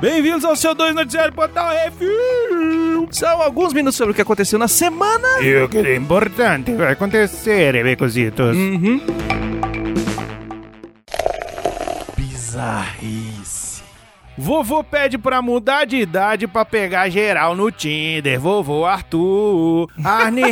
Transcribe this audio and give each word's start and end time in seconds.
Bem-vindos 0.00 0.44
ao 0.44 0.56
seu 0.56 0.74
2 0.74 0.94
Noticiário 0.94 1.32
Portal 1.32 1.68
Refil. 1.70 3.08
São 3.10 3.42
alguns 3.42 3.72
minutos 3.74 3.96
sobre 3.96 4.12
o 4.12 4.14
que 4.14 4.22
aconteceu 4.22 4.58
na 4.58 4.68
semana. 4.68 5.42
E 5.42 5.62
o 5.62 5.68
que 5.68 5.78
é 5.78 5.94
importante 5.94 6.72
vai 6.74 6.92
acontecer, 6.92 7.82
becositos. 7.82 8.56
Uhum. 8.56 9.00
Bizarrice. 12.16 13.82
Vovô 14.38 14.82
pede 14.82 15.18
pra 15.18 15.42
mudar 15.42 15.84
de 15.84 15.96
idade 15.96 16.46
pra 16.46 16.64
pegar 16.64 17.10
geral 17.10 17.54
no 17.54 17.70
Tinder. 17.70 18.40
Vovô 18.40 18.86
Arthur. 18.86 19.86
Arne. 20.02 20.42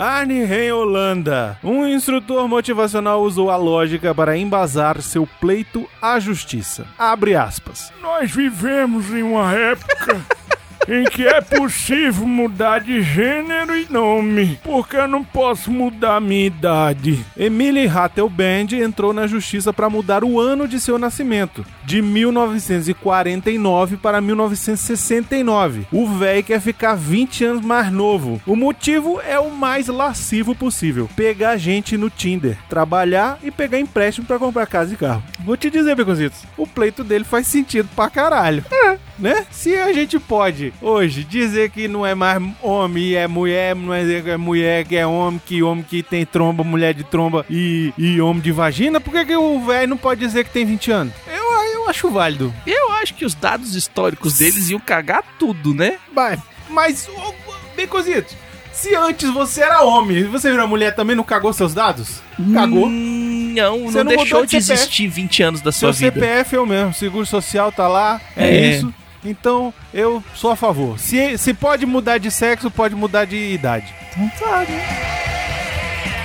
Arne 0.00 0.44
Ren 0.46 0.72
Holanda. 0.72 1.58
Um 1.62 1.86
instrutor 1.86 2.48
motivacional 2.48 3.20
usou 3.20 3.50
a 3.50 3.56
lógica 3.56 4.14
para 4.14 4.34
embasar 4.34 5.02
seu 5.02 5.26
pleito 5.38 5.86
à 6.00 6.18
justiça. 6.18 6.86
Abre 6.98 7.34
aspas. 7.34 7.92
Nós 8.00 8.30
vivemos 8.30 9.10
em 9.10 9.22
uma 9.22 9.52
época 9.52 10.18
em 10.90 11.04
que 11.04 11.26
é 11.26 11.40
possível 11.40 12.26
mudar 12.26 12.80
de 12.80 13.00
gênero 13.00 13.76
e 13.78 13.86
nome, 13.88 14.58
porque 14.64 14.96
eu 14.96 15.06
não 15.06 15.22
posso 15.22 15.70
mudar 15.70 16.20
minha 16.20 16.46
idade. 16.46 17.24
Emily 17.36 17.86
Hattelband 17.86 18.72
entrou 18.72 19.12
na 19.12 19.28
justiça 19.28 19.72
para 19.72 19.88
mudar 19.88 20.24
o 20.24 20.40
ano 20.40 20.66
de 20.66 20.80
seu 20.80 20.98
nascimento, 20.98 21.64
de 21.84 22.02
1949 22.02 23.98
para 23.98 24.20
1969. 24.20 25.86
O 25.92 26.08
véi 26.08 26.42
quer 26.42 26.60
ficar 26.60 26.96
20 26.96 27.44
anos 27.44 27.64
mais 27.64 27.92
novo. 27.92 28.42
O 28.44 28.56
motivo 28.56 29.20
é 29.20 29.38
o 29.38 29.50
mais 29.50 29.86
lascivo 29.86 30.56
possível: 30.56 31.08
pegar 31.14 31.56
gente 31.56 31.96
no 31.96 32.10
Tinder, 32.10 32.58
trabalhar 32.68 33.38
e 33.44 33.52
pegar 33.52 33.78
empréstimo 33.78 34.26
para 34.26 34.40
comprar 34.40 34.66
casa 34.66 34.92
e 34.92 34.96
carro. 34.96 35.22
Vou 35.44 35.56
te 35.56 35.70
dizer, 35.70 35.94
Beconzitos, 35.94 36.42
o 36.56 36.66
pleito 36.66 37.04
dele 37.04 37.24
faz 37.24 37.46
sentido 37.46 37.88
pra 37.94 38.10
caralho. 38.10 38.64
É, 38.72 38.98
né? 39.20 39.46
Se 39.50 39.76
a 39.76 39.92
gente 39.92 40.18
pode 40.18 40.72
hoje 40.80 41.22
dizer 41.24 41.70
que 41.70 41.86
não 41.86 42.04
é 42.04 42.14
mais 42.14 42.42
homem 42.62 43.04
e 43.04 43.14
é 43.14 43.26
mulher, 43.26 43.76
não 43.76 43.92
é 43.92 44.00
é 44.10 44.36
mulher 44.36 44.84
que 44.84 44.96
é 44.96 45.06
homem, 45.06 45.40
que 45.44 45.62
homem 45.62 45.84
que 45.88 46.02
tem 46.02 46.24
tromba, 46.26 46.64
mulher 46.64 46.94
de 46.94 47.04
tromba 47.04 47.44
e, 47.48 47.92
e 47.96 48.20
homem 48.20 48.42
de 48.42 48.50
vagina, 48.52 49.00
por 49.00 49.12
que, 49.12 49.24
que 49.26 49.36
o 49.36 49.60
velho 49.64 49.88
não 49.90 49.96
pode 49.96 50.20
dizer 50.20 50.44
que 50.44 50.50
tem 50.50 50.64
20 50.64 50.90
anos? 50.90 51.14
Eu, 51.26 51.44
eu 51.74 51.88
acho 51.88 52.10
válido. 52.10 52.52
Eu 52.66 52.92
acho 52.94 53.14
que 53.14 53.24
os 53.24 53.34
dados 53.34 53.74
históricos 53.74 54.38
deles 54.38 54.70
iam 54.70 54.80
cagar 54.80 55.22
tudo, 55.38 55.74
né? 55.74 55.98
Mas, 56.12 56.40
mas 56.68 57.08
ô, 57.08 57.34
Beconzitos, 57.76 58.34
se 58.72 58.94
antes 58.94 59.30
você 59.30 59.62
era 59.62 59.82
homem 59.82 60.18
e 60.18 60.22
você 60.24 60.50
virou 60.50 60.66
mulher 60.66 60.94
também, 60.94 61.14
não 61.16 61.24
cagou 61.24 61.52
seus 61.52 61.74
dados? 61.74 62.20
Cagou. 62.54 62.86
Hum, 62.86 63.52
não, 63.56 63.84
Você 63.84 63.98
não, 63.98 64.04
não 64.04 64.16
deixou 64.16 64.44
de 64.44 64.50
de 64.50 64.56
existir 64.56 65.08
20 65.08 65.42
anos 65.42 65.60
da 65.60 65.72
sua 65.72 65.92
Seu 65.92 66.10
vida. 66.10 66.20
CPF 66.20 66.56
é 66.56 66.60
o 66.60 66.66
mesmo, 66.66 66.94
seguro 66.94 67.26
social 67.26 67.70
tá 67.72 67.88
lá, 67.88 68.20
é, 68.36 68.48
É. 68.48 68.76
isso. 68.76 68.94
Então, 69.24 69.72
eu 69.92 70.22
sou 70.34 70.50
a 70.50 70.56
favor. 70.56 70.98
Se, 70.98 71.36
se 71.36 71.52
pode 71.52 71.84
mudar 71.86 72.18
de 72.18 72.30
sexo, 72.30 72.70
pode 72.70 72.94
mudar 72.94 73.24
de 73.24 73.36
idade. 73.36 73.94
Então 74.16 74.28
tá, 74.38 74.60
né? 74.60 75.20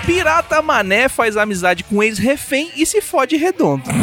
Pirata 0.06 0.62
Mané 0.62 1.10
faz 1.10 1.36
amizade 1.36 1.84
com 1.84 2.02
ex-refém 2.04 2.72
e 2.76 2.86
se 2.86 3.02
fode 3.02 3.36
redondo. 3.36 3.84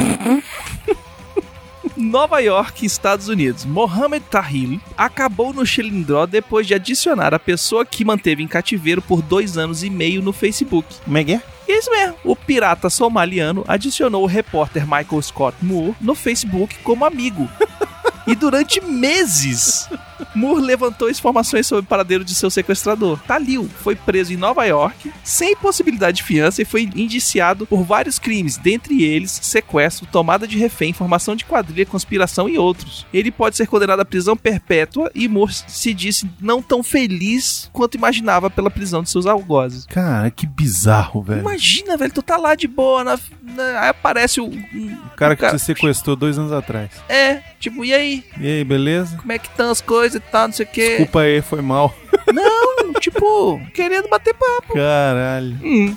Nova 1.96 2.40
York, 2.40 2.84
Estados 2.84 3.28
Unidos. 3.28 3.64
Mohamed 3.64 4.24
Tahil 4.28 4.80
acabou 4.96 5.52
no 5.52 5.64
Chilindró 5.64 6.26
depois 6.26 6.66
de 6.66 6.74
adicionar 6.74 7.32
a 7.32 7.38
pessoa 7.38 7.86
que 7.86 8.04
manteve 8.04 8.42
em 8.42 8.48
cativeiro 8.48 9.00
por 9.00 9.22
dois 9.22 9.56
anos 9.56 9.84
e 9.84 9.90
meio 9.90 10.22
no 10.22 10.32
Facebook. 10.32 10.96
Como 11.04 11.18
é 11.18 11.24
que 11.24 11.34
é? 11.34 11.42
Isso 11.68 11.90
mesmo. 11.90 12.16
O 12.24 12.34
pirata 12.34 12.90
somaliano 12.90 13.64
adicionou 13.68 14.24
o 14.24 14.26
repórter 14.26 14.82
Michael 14.82 15.22
Scott 15.22 15.56
Moore 15.62 15.94
no 16.00 16.14
Facebook 16.14 16.76
como 16.82 17.04
amigo. 17.04 17.48
E 18.26 18.34
durante 18.34 18.80
meses, 18.84 19.88
Moore 20.34 20.60
levantou 20.62 21.10
informações 21.10 21.66
sobre 21.66 21.84
o 21.84 21.88
paradeiro 21.88 22.24
de 22.24 22.34
seu 22.34 22.50
sequestrador. 22.50 23.18
Talil 23.26 23.68
foi 23.82 23.94
preso 23.96 24.32
em 24.32 24.36
Nova 24.36 24.64
York, 24.64 25.12
sem 25.24 25.54
possibilidade 25.56 26.18
de 26.18 26.22
fiança, 26.22 26.62
e 26.62 26.64
foi 26.64 26.82
indiciado 26.94 27.66
por 27.66 27.82
vários 27.84 28.18
crimes, 28.18 28.56
dentre 28.56 29.02
eles 29.02 29.38
sequestro, 29.42 30.06
tomada 30.06 30.46
de 30.46 30.58
refém, 30.58 30.92
formação 30.92 31.34
de 31.36 31.44
quadrilha, 31.44 31.86
conspiração 31.86 32.48
e 32.48 32.58
outros. 32.58 33.06
Ele 33.12 33.30
pode 33.30 33.56
ser 33.56 33.66
condenado 33.66 34.00
à 34.00 34.04
prisão 34.04 34.36
perpétua 34.36 35.10
e 35.14 35.28
Moore 35.28 35.52
se 35.66 35.92
disse 35.94 36.28
não 36.40 36.62
tão 36.62 36.82
feliz 36.82 37.68
quanto 37.72 37.96
imaginava 37.96 38.50
pela 38.50 38.70
prisão 38.70 39.02
de 39.02 39.10
seus 39.10 39.26
algozes. 39.26 39.86
Cara, 39.86 40.30
que 40.30 40.46
bizarro, 40.46 41.22
velho. 41.22 41.40
Imagina, 41.40 41.96
velho, 41.96 42.12
tu 42.12 42.22
tá 42.22 42.36
lá 42.36 42.54
de 42.54 42.66
boa, 42.66 43.04
na, 43.04 43.18
na- 43.42 43.80
aí 43.80 43.88
aparece 43.88 44.40
o. 44.40 44.46
um- 44.46 44.98
O 45.12 45.16
cara 45.16 45.34
que 45.36 45.40
cara- 45.42 45.56
te 45.56 45.62
sequestrou 45.62 46.16
dois 46.16 46.38
anos 46.38 46.52
atrás. 46.52 46.90
É, 47.08 47.42
tipo, 47.60 47.84
e 47.84 47.92
aí? 47.92 48.24
E 48.40 48.46
aí, 48.46 48.64
beleza? 48.64 49.16
Como 49.16 49.30
é 49.32 49.38
que 49.38 49.46
estão 49.48 49.70
as 49.70 49.80
coisas 49.80 50.11
e 50.14 50.20
tal, 50.20 50.48
não 50.48 50.52
sei 50.52 50.66
o 50.66 50.68
quê. 50.68 50.88
Desculpa 50.88 51.20
aí, 51.20 51.42
foi 51.42 51.62
mal. 51.62 51.94
Não, 52.32 52.92
tipo, 52.94 53.60
querendo 53.74 54.08
bater 54.08 54.34
papo. 54.34 54.74
Caralho. 54.74 55.58
Hum. 55.62 55.96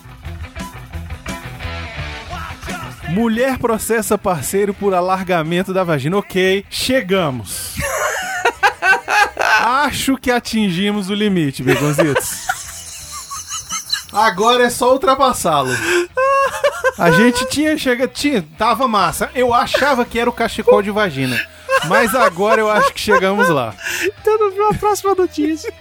Mulher 3.10 3.58
processa 3.58 4.18
parceiro 4.18 4.74
por 4.74 4.94
alargamento 4.94 5.74
da 5.74 5.84
vagina. 5.84 6.18
Ok, 6.18 6.66
chegamos. 6.70 7.76
Acho 9.38 10.18
que 10.18 10.32
atingimos 10.32 11.10
o 11.10 11.14
limite, 11.14 11.64
Begonzitos. 11.64 12.56
Agora 14.12 14.64
é 14.64 14.70
só 14.70 14.92
ultrapassá-lo. 14.94 15.72
A 16.98 17.12
gente 17.12 17.46
tinha 17.50 17.78
chega, 17.78 18.08
tinha, 18.08 18.42
tava 18.58 18.88
massa. 18.88 19.30
Eu 19.36 19.54
achava 19.54 20.06
que 20.06 20.18
era 20.18 20.30
o 20.30 20.34
cachecol 20.34 20.82
de 20.82 20.92
vagina. 20.92 21.40
Mas 21.88 22.14
agora 22.16 22.62
eu 22.62 22.70
acho 22.70 22.94
que 22.94 23.00
chegamos 23.00 23.50
lá. 23.50 23.74
Então 24.04 24.70
a 24.70 24.74
próxima 24.74 25.14
notícia. 25.16 25.74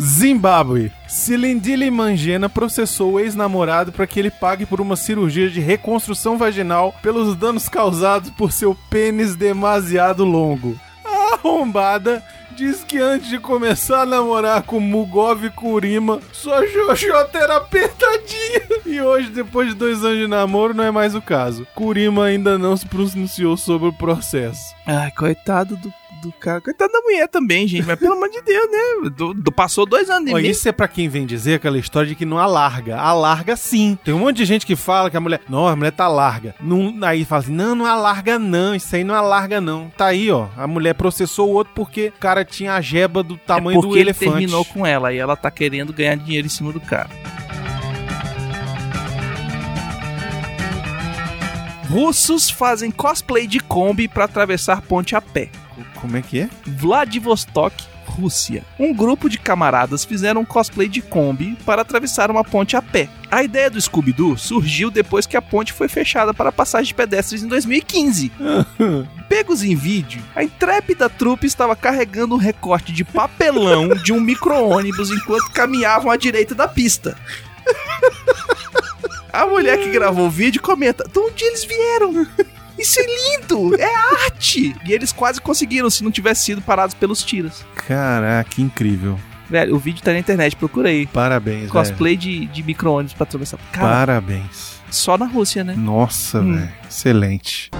Zimbábue. 0.00 0.92
Cilindile 1.08 1.90
Mangena 1.90 2.48
processou 2.48 3.12
o 3.12 3.20
ex-namorado 3.20 3.90
para 3.90 4.06
que 4.06 4.18
ele 4.18 4.30
pague 4.30 4.64
por 4.64 4.80
uma 4.80 4.94
cirurgia 4.94 5.50
de 5.50 5.60
reconstrução 5.60 6.38
vaginal 6.38 6.94
pelos 7.02 7.34
danos 7.34 7.68
causados 7.68 8.30
por 8.30 8.52
seu 8.52 8.76
pênis 8.88 9.34
demasiado 9.34 10.24
longo. 10.24 10.78
A 11.04 11.34
arrombada 11.34 12.22
diz 12.58 12.82
que 12.82 12.98
antes 12.98 13.28
de 13.28 13.38
começar 13.38 14.02
a 14.02 14.06
namorar 14.06 14.64
com 14.64 14.80
Mugov 14.80 15.48
Kurima, 15.50 16.20
sua 16.32 16.66
xoxota 16.66 17.38
era 17.38 17.56
apertadinha. 17.58 18.62
E 18.84 19.00
hoje, 19.00 19.30
depois 19.30 19.68
de 19.68 19.74
dois 19.76 20.04
anos 20.04 20.18
de 20.18 20.26
namoro, 20.26 20.74
não 20.74 20.82
é 20.82 20.90
mais 20.90 21.14
o 21.14 21.22
caso. 21.22 21.64
Kurima 21.72 22.24
ainda 22.24 22.58
não 22.58 22.76
se 22.76 22.84
pronunciou 22.84 23.56
sobre 23.56 23.88
o 23.88 23.92
processo. 23.92 24.74
Ai, 24.84 25.12
coitado 25.12 25.76
do, 25.76 25.94
do 26.22 26.32
cara. 26.32 26.60
Coitado 26.60 26.92
da 26.92 27.00
mulher 27.00 27.28
também, 27.28 27.66
gente. 27.66 27.86
Mas 27.86 27.98
pelo 27.98 28.14
amor 28.14 28.28
de 28.28 28.40
Deus, 28.42 28.66
né? 28.70 29.10
Do- 29.10 29.34
do- 29.34 29.52
passou 29.52 29.86
dois 29.86 30.08
anos 30.10 30.30
e 30.30 30.34
meio. 30.34 30.46
isso 30.46 30.68
é 30.68 30.72
pra 30.72 30.86
quem 30.88 31.08
vem 31.08 31.24
dizer 31.26 31.54
aquela 31.54 31.78
história 31.78 32.08
de 32.08 32.14
que 32.14 32.24
não 32.24 32.38
alarga. 32.38 32.96
Alarga 32.98 33.56
sim. 33.56 33.98
Tem 34.04 34.12
um 34.14 34.18
monte 34.20 34.36
de 34.36 34.44
gente 34.44 34.66
que 34.66 34.76
fala 34.76 35.10
que 35.10 35.16
a 35.16 35.20
mulher. 35.20 35.40
Não, 35.48 35.66
a 35.66 35.74
mulher 35.76 35.92
tá 35.92 36.06
larga. 36.08 36.54
Não, 36.60 36.94
aí 37.02 37.24
fala 37.24 37.42
assim: 37.42 37.52
não, 37.52 37.74
não 37.74 37.86
alarga 37.86 38.38
não. 38.38 38.74
Isso 38.74 38.94
aí 38.94 39.04
não 39.04 39.14
alarga 39.14 39.60
não. 39.60 39.90
Tá 39.96 40.06
aí, 40.06 40.30
ó. 40.30 40.46
A 40.56 40.66
mulher 40.66 40.94
processou 40.94 41.48
o 41.50 41.52
outro 41.54 41.72
porque 41.74 42.08
o 42.08 42.20
cara 42.20 42.44
tinha 42.44 42.74
a 42.74 42.80
jeba 42.80 43.22
do 43.22 43.34
É 43.34 43.38
tamanho 43.46 43.80
porque 43.80 43.88
do 43.88 43.94
ele 43.96 44.10
elefante. 44.10 44.30
terminou 44.32 44.64
com 44.64 44.86
ela 44.86 45.12
e 45.12 45.18
ela 45.18 45.36
tá 45.36 45.50
querendo 45.50 45.92
ganhar 45.92 46.16
dinheiro 46.16 46.46
em 46.46 46.50
cima 46.50 46.72
do 46.72 46.80
cara. 46.80 47.08
Russos 51.90 52.50
fazem 52.50 52.90
cosplay 52.90 53.46
de 53.46 53.60
Kombi 53.60 54.08
pra 54.08 54.24
atravessar 54.26 54.82
ponte 54.82 55.16
a 55.16 55.22
pé. 55.22 55.48
Como 56.00 56.16
é 56.16 56.22
que 56.22 56.40
é? 56.40 56.48
Vladivostok, 56.64 57.74
Rússia. 58.04 58.64
Um 58.78 58.94
grupo 58.94 59.28
de 59.28 59.38
camaradas 59.38 60.04
fizeram 60.04 60.40
um 60.40 60.44
cosplay 60.44 60.88
de 60.88 61.02
Kombi 61.02 61.56
para 61.66 61.82
atravessar 61.82 62.30
uma 62.30 62.42
ponte 62.42 62.76
a 62.76 62.82
pé. 62.82 63.08
A 63.30 63.42
ideia 63.42 63.68
do 63.68 63.80
Scooby-Doo 63.80 64.38
surgiu 64.38 64.90
depois 64.90 65.26
que 65.26 65.36
a 65.36 65.42
ponte 65.42 65.72
foi 65.72 65.88
fechada 65.88 66.32
para 66.32 66.50
passagem 66.50 66.88
de 66.88 66.94
pedestres 66.94 67.42
em 67.42 67.48
2015. 67.48 68.32
Pegos 69.28 69.62
em 69.62 69.74
vídeo, 69.74 70.22
a 70.34 70.42
intrépida 70.42 71.08
trupe 71.10 71.46
estava 71.46 71.76
carregando 71.76 72.34
um 72.34 72.38
recorte 72.38 72.92
de 72.92 73.04
papelão 73.04 73.88
de 73.88 74.12
um 74.12 74.20
micro-ônibus 74.20 75.10
enquanto 75.10 75.50
caminhavam 75.50 76.10
à 76.10 76.16
direita 76.16 76.54
da 76.54 76.66
pista. 76.66 77.16
A 79.32 79.46
mulher 79.46 79.78
que 79.78 79.90
gravou 79.90 80.26
o 80.26 80.30
vídeo 80.30 80.62
comenta: 80.62 81.04
De 81.04 81.18
onde 81.18 81.44
eles 81.44 81.64
vieram? 81.64 82.26
Isso 82.78 82.98
é 83.00 83.04
lindo! 83.04 83.74
É 83.80 83.94
arte! 84.24 84.74
E 84.86 84.92
eles 84.92 85.12
quase 85.12 85.40
conseguiram 85.40 85.90
se 85.90 86.04
não 86.04 86.10
tivesse 86.10 86.44
sido 86.44 86.62
parados 86.62 86.94
pelos 86.94 87.22
tiros. 87.24 87.64
Caraca, 87.74 88.48
que 88.48 88.62
incrível. 88.62 89.18
Velho, 89.50 89.74
o 89.74 89.78
vídeo 89.78 90.02
tá 90.02 90.12
na 90.12 90.18
internet, 90.18 90.54
procurei. 90.56 91.06
Parabéns, 91.06 91.60
velho. 91.60 91.70
Cosplay 91.72 92.16
de, 92.16 92.46
de 92.46 92.62
micro-ônibus 92.62 93.14
pra 93.14 93.24
atravessar. 93.24 93.58
Cara, 93.72 93.88
Parabéns. 93.88 94.74
só 94.90 95.16
na 95.18 95.26
Rússia, 95.26 95.64
né? 95.64 95.74
Nossa, 95.76 96.40
Hum. 96.40 96.54
velho. 96.54 96.72
Excelente. 96.88 97.70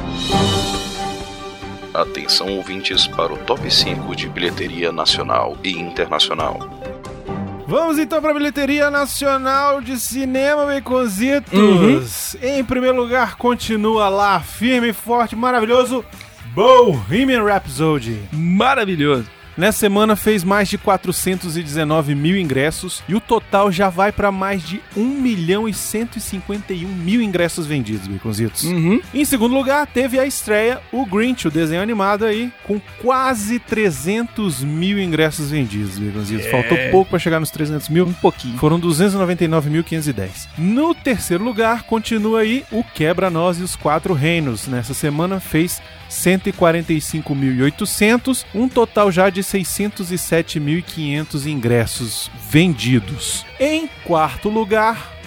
Atenção 1.94 2.49
ouvintes 2.56 3.06
para 3.06 3.33
o 3.33 3.37
top 3.39 3.71
5 3.71 4.15
de 4.15 4.29
bilheteria 4.29 4.93
nacional 4.93 5.56
e 5.65 5.71
internacional. 5.73 6.78
Vamos 7.69 7.99
então 7.99 8.23
para 8.23 8.31
a 8.31 8.35
bilheteria 8.35 8.91
nacional 8.91 9.82
de 9.82 10.00
cinema, 10.00 10.65
Baconzitos. 10.65 11.53
Uhum. 11.53 12.41
Em 12.41 12.65
primeiro 12.65 12.97
lugar, 12.97 13.37
continua 13.37 14.09
lá, 14.09 14.41
firme, 14.41 14.94
forte, 14.94 15.37
maravilhoso, 15.37 16.03
Bohemian 16.55 17.44
Rhapsody. 17.44 18.23
Maravilhoso. 18.32 19.29
Nessa 19.58 19.78
semana 19.78 20.14
fez 20.14 20.44
mais 20.44 20.69
de 20.69 20.78
419 20.78 22.14
mil 22.14 22.37
ingressos 22.37 23.02
e 23.08 23.14
o 23.16 23.20
total 23.20 23.72
já 23.72 23.88
vai 23.88 24.12
para 24.12 24.31
mais 24.31 24.62
de 24.62 24.81
1 24.96 25.05
milhão 25.05 25.69
e 25.69 25.75
151 25.75 26.87
mil 26.87 27.20
ingressos 27.20 27.66
vendidos, 27.66 28.06
Baconzitos. 28.06 28.62
Uhum. 28.62 29.00
Em 29.12 29.25
segundo 29.25 29.56
lugar, 29.56 29.84
teve 29.88 30.16
a 30.16 30.25
estreia 30.25 30.81
O 30.93 31.05
Grinch, 31.05 31.49
o 31.49 31.50
desenho 31.50 31.82
animado 31.82 32.25
aí, 32.25 32.52
com 32.62 32.81
quase 33.02 33.58
300 33.58 34.62
mil 34.62 34.96
ingressos 34.96 35.50
vendidos, 35.50 35.99
Baconzitos. 35.99 36.46
É. 36.46 36.50
Faltou 36.52 36.78
pouco 36.93 37.10
para 37.10 37.19
chegar 37.19 37.40
nos 37.40 37.50
300 37.50 37.88
mil. 37.88 38.06
Um 38.06 38.12
pouquinho. 38.12 38.56
Foram 38.58 38.81
299.510. 38.81 40.46
No 40.56 40.94
terceiro 40.94 41.43
lugar, 41.43 41.82
continua 41.82 42.43
aí 42.43 42.64
o 42.70 42.84
Quebra-Nós 42.84 43.58
e 43.58 43.64
os 43.64 43.75
Quatro 43.75 44.14
Reinos. 44.14 44.69
Nessa 44.69 44.94
semana 44.94 45.40
fez 45.40 45.82
145.800, 46.10 48.44
um 48.55 48.69
total 48.69 49.12
já 49.12 49.31
de 49.31 49.43
607.500 49.43 51.46
ingressos 51.46 52.31
vendidos. 52.50 53.48
Em 53.60 53.88
quarto 54.05 54.49
lugar, 54.49 55.19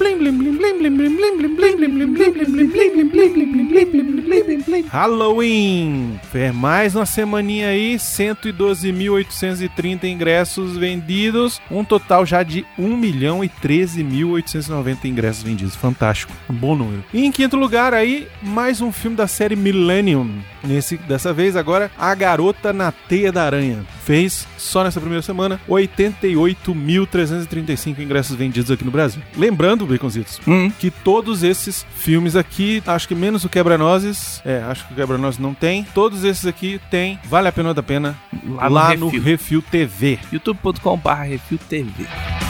Halloween. 4.89 6.17
Fez 6.31 6.55
mais 6.55 6.95
uma 6.95 7.05
semaninha 7.05 7.67
aí, 7.67 7.97
112.830 7.97 10.05
ingressos 10.05 10.77
vendidos, 10.77 11.61
um 11.69 11.83
total 11.83 12.25
já 12.25 12.41
de 12.41 12.65
1 12.79 12.95
milhão 12.95 13.43
e 13.43 13.49
13.890 13.49 15.03
ingressos 15.05 15.43
vendidos. 15.43 15.75
Fantástico, 15.75 16.31
um 16.49 16.53
bom 16.53 16.73
número. 16.73 17.03
E 17.13 17.25
em 17.25 17.31
quinto 17.31 17.57
lugar 17.57 17.93
aí, 17.93 18.29
mais 18.41 18.79
um 18.79 18.93
filme 18.93 19.17
da 19.17 19.27
série 19.27 19.57
Millennium. 19.57 20.39
Nesse, 20.63 20.95
dessa 20.97 21.33
vez 21.33 21.55
agora, 21.55 21.89
A 21.97 22.13
Garota 22.15 22.71
na 22.71 22.91
Teia 22.91 23.31
da 23.31 23.43
Aranha. 23.43 23.83
Fez, 24.03 24.47
só 24.57 24.83
nessa 24.83 24.99
primeira 24.99 25.23
semana, 25.23 25.59
88.335 25.67 27.99
ingressos 27.99 28.20
vendidos 28.29 28.69
aqui 28.69 28.83
no 28.83 28.91
Brasil. 28.91 29.21
Lembrando, 29.35 29.85
Baconzitos, 29.87 30.39
Hum. 30.47 30.69
que 30.79 30.91
todos 30.91 31.41
esses 31.43 31.85
filmes 31.95 32.35
aqui, 32.35 32.83
acho 32.85 33.07
que 33.07 33.15
menos 33.15 33.43
o 33.45 33.49
Quebra-Nozes, 33.49 34.41
é, 34.45 34.61
acho 34.63 34.85
que 34.87 34.93
o 34.93 34.95
Quebra-Nozes 34.95 35.39
não 35.39 35.53
tem, 35.53 35.83
todos 35.93 36.23
esses 36.23 36.45
aqui 36.45 36.79
tem, 36.89 37.19
vale 37.25 37.47
a 37.47 37.51
pena 37.51 37.69
ou 37.69 37.75
da 37.75 37.83
pena, 37.83 38.15
Lá 38.45 38.67
lá, 38.67 38.89
no 38.95 38.99
no, 39.01 39.05
Refil. 39.07 39.21
Refil 39.23 39.61
TV. 39.61 40.19
youtube.com.br 40.31 41.09
Refil 41.11 41.57
TV. 41.69 42.05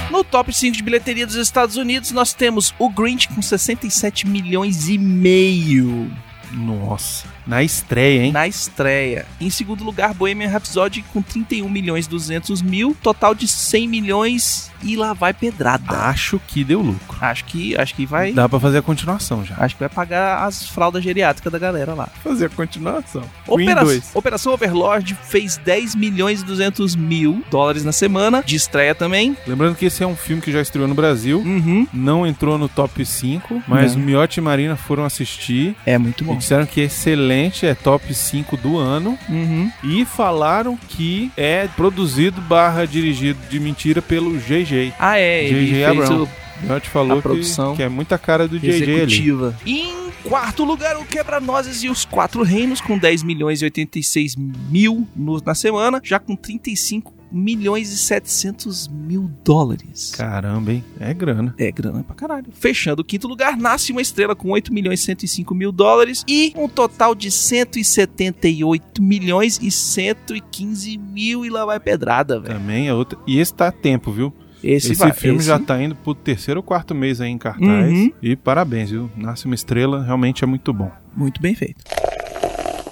No 0.09 0.23
top 0.23 0.53
5 0.53 0.75
de 0.75 0.83
bilheteria 0.83 1.25
dos 1.25 1.35
Estados 1.35 1.77
Unidos, 1.77 2.11
nós 2.11 2.33
temos 2.33 2.73
o 2.77 2.89
Grinch 2.89 3.29
com 3.29 3.41
67 3.41 4.27
milhões 4.27 4.89
e 4.89 4.97
meio 4.97 6.11
Nossa, 6.53 7.25
na 7.45 7.63
estreia, 7.63 8.23
hein? 8.23 8.31
na 8.31 8.47
estreia. 8.47 9.25
Em 9.39 9.49
segundo 9.49 9.83
lugar, 9.83 10.13
Bohemian 10.13 10.47
Rhapsody 10.49 11.03
com 11.13 11.21
31 11.21 11.69
milhões 11.69 12.05
e 12.05 12.09
200 12.09 12.61
mil, 12.61 12.95
total 13.01 13.33
de 13.35 13.47
100 13.47 13.87
milhões 13.87 14.71
e 14.83 14.95
lá 14.95 15.13
vai 15.13 15.33
pedrada. 15.33 15.83
Acho 16.07 16.39
que 16.47 16.63
deu 16.63 16.81
lucro. 16.81 17.17
Acho 17.21 17.45
que 17.45 17.77
acho 17.77 17.93
que 17.93 18.05
vai 18.05 18.31
Dá 18.33 18.49
pra 18.49 18.59
fazer 18.59 18.79
a 18.79 18.81
continuação 18.81 19.45
já. 19.45 19.55
acho 19.59 19.75
que 19.75 19.79
vai 19.79 19.89
pagar 19.89 20.45
as 20.45 20.65
fraldas 20.67 21.03
geriátricas 21.03 21.51
da 21.51 21.59
galera 21.59 21.93
lá. 21.93 22.07
Fazer 22.23 22.45
a 22.45 22.49
continuação. 22.49 23.23
Opera- 23.47 23.75
Queen 23.75 23.85
2. 23.85 24.11
Operação 24.15 24.53
Overlord 24.53 25.15
fez 25.23 25.57
10 25.57 25.93
milhões 25.95 26.41
e 26.41 26.45
200 26.45 26.95
mil 26.95 27.43
dólares 27.51 27.83
na 27.83 27.91
semana, 27.91 28.41
de 28.43 28.55
estreia 28.55 28.95
também. 28.95 29.37
Lembrando 29.45 29.75
que 29.75 29.85
esse 29.85 30.03
é 30.03 30.07
um 30.07 30.15
filme 30.15 30.41
que 30.41 30.51
já 30.51 30.61
estreou 30.61 30.87
no 30.87 30.95
Brasil. 30.95 31.39
Uhum. 31.39 31.87
Não 31.93 32.25
entrou 32.25 32.57
no 32.57 32.67
top 32.67 33.05
5, 33.05 33.61
mas 33.67 33.95
Não. 33.95 34.01
o 34.01 34.05
Miotti 34.05 34.39
e 34.39 34.41
Marina 34.43 34.75
foram 34.75 35.05
assistir 35.05 35.75
É 35.85 35.97
muito 35.97 36.23
bom. 36.23 36.33
Disseram 36.41 36.65
que 36.65 36.81
é 36.81 36.85
excelente, 36.85 37.65
é 37.65 37.73
top 37.73 38.13
5 38.13 38.57
do 38.57 38.77
ano. 38.77 39.17
Uhum. 39.29 39.71
E 39.83 40.03
falaram 40.05 40.75
que 40.75 41.31
é 41.37 41.67
produzido 41.75 42.41
barra 42.41 42.85
dirigido 42.85 43.39
de 43.49 43.59
mentira 43.59 44.01
pelo 44.01 44.37
JJ. 44.37 44.93
Ah, 44.99 45.17
é, 45.17 45.47
fez 45.47 45.83
Abrams. 45.85 46.13
o 46.13 46.27
Miotti 46.63 46.89
falou 46.89 47.19
A 47.19 47.21
produção 47.21 47.71
que, 47.71 47.77
que 47.77 47.83
é 47.83 47.89
muita 47.89 48.17
cara 48.17 48.47
do 48.47 48.59
JJ 48.59 48.73
ali. 48.83 48.91
executiva. 48.93 49.55
Em 49.65 50.11
quarto 50.23 50.63
lugar, 50.63 50.97
o 50.97 51.05
Quebra-Nozes 51.05 51.81
e 51.83 51.89
os 51.89 52.05
Quatro 52.05 52.43
Reinos, 52.43 52.79
com 52.81 52.97
10 52.97 53.23
milhões 53.23 53.61
e 53.61 53.65
86 53.65 54.35
mil 54.35 55.07
no- 55.15 55.41
na 55.43 55.55
semana, 55.55 55.99
já 56.03 56.19
com 56.19 56.35
35 56.35 57.13
milhões 57.31 57.91
e 57.91 57.97
700 57.97 58.87
mil 58.87 59.29
dólares. 59.43 60.11
Caramba, 60.15 60.73
hein? 60.73 60.83
É 60.99 61.13
grana. 61.13 61.53
É 61.57 61.71
grana 61.71 62.03
pra 62.03 62.15
caralho. 62.15 62.47
Fechando 62.53 63.01
o 63.01 63.05
quinto 63.05 63.27
lugar, 63.27 63.55
nasce 63.57 63.91
uma 63.91 64.01
estrela 64.01 64.35
com 64.35 64.49
8 64.49 64.73
milhões 64.73 64.99
e 65.01 65.03
105 65.03 65.53
mil 65.55 65.71
dólares 65.71 66.23
e 66.27 66.53
um 66.55 66.67
total 66.67 67.15
de 67.15 67.31
178 67.31 69.01
milhões 69.01 69.59
e 69.61 69.71
115 69.71 70.97
mil 70.97 71.45
e 71.45 71.49
lá 71.49 71.65
vai 71.65 71.79
pedrada, 71.79 72.39
velho. 72.39 72.53
Também 72.55 72.87
é 72.87 72.93
outra. 72.93 73.17
E 73.27 73.39
esse 73.39 73.53
tá 73.53 73.67
a 73.67 73.71
tempo, 73.71 74.11
viu? 74.11 74.33
Esse, 74.63 74.91
Esse, 74.91 75.11
filme 75.13 75.39
esse- 75.39 75.47
já 75.47 75.57
tá 75.57 75.81
indo 75.81 75.95
pro 75.95 76.13
terceiro 76.13 76.59
ou 76.59 76.63
quarto 76.63 76.93
mês 76.93 77.19
aí 77.19 77.29
em 77.31 77.37
cartaz. 77.37 77.91
Uhum. 77.91 78.11
E 78.21 78.35
parabéns, 78.35 78.91
viu? 78.91 79.09
Nasce 79.17 79.45
uma 79.47 79.55
estrela, 79.55 80.03
realmente 80.03 80.43
é 80.43 80.47
muito 80.47 80.71
bom. 80.71 80.91
Muito 81.15 81.41
bem 81.41 81.55
feito. 81.55 81.83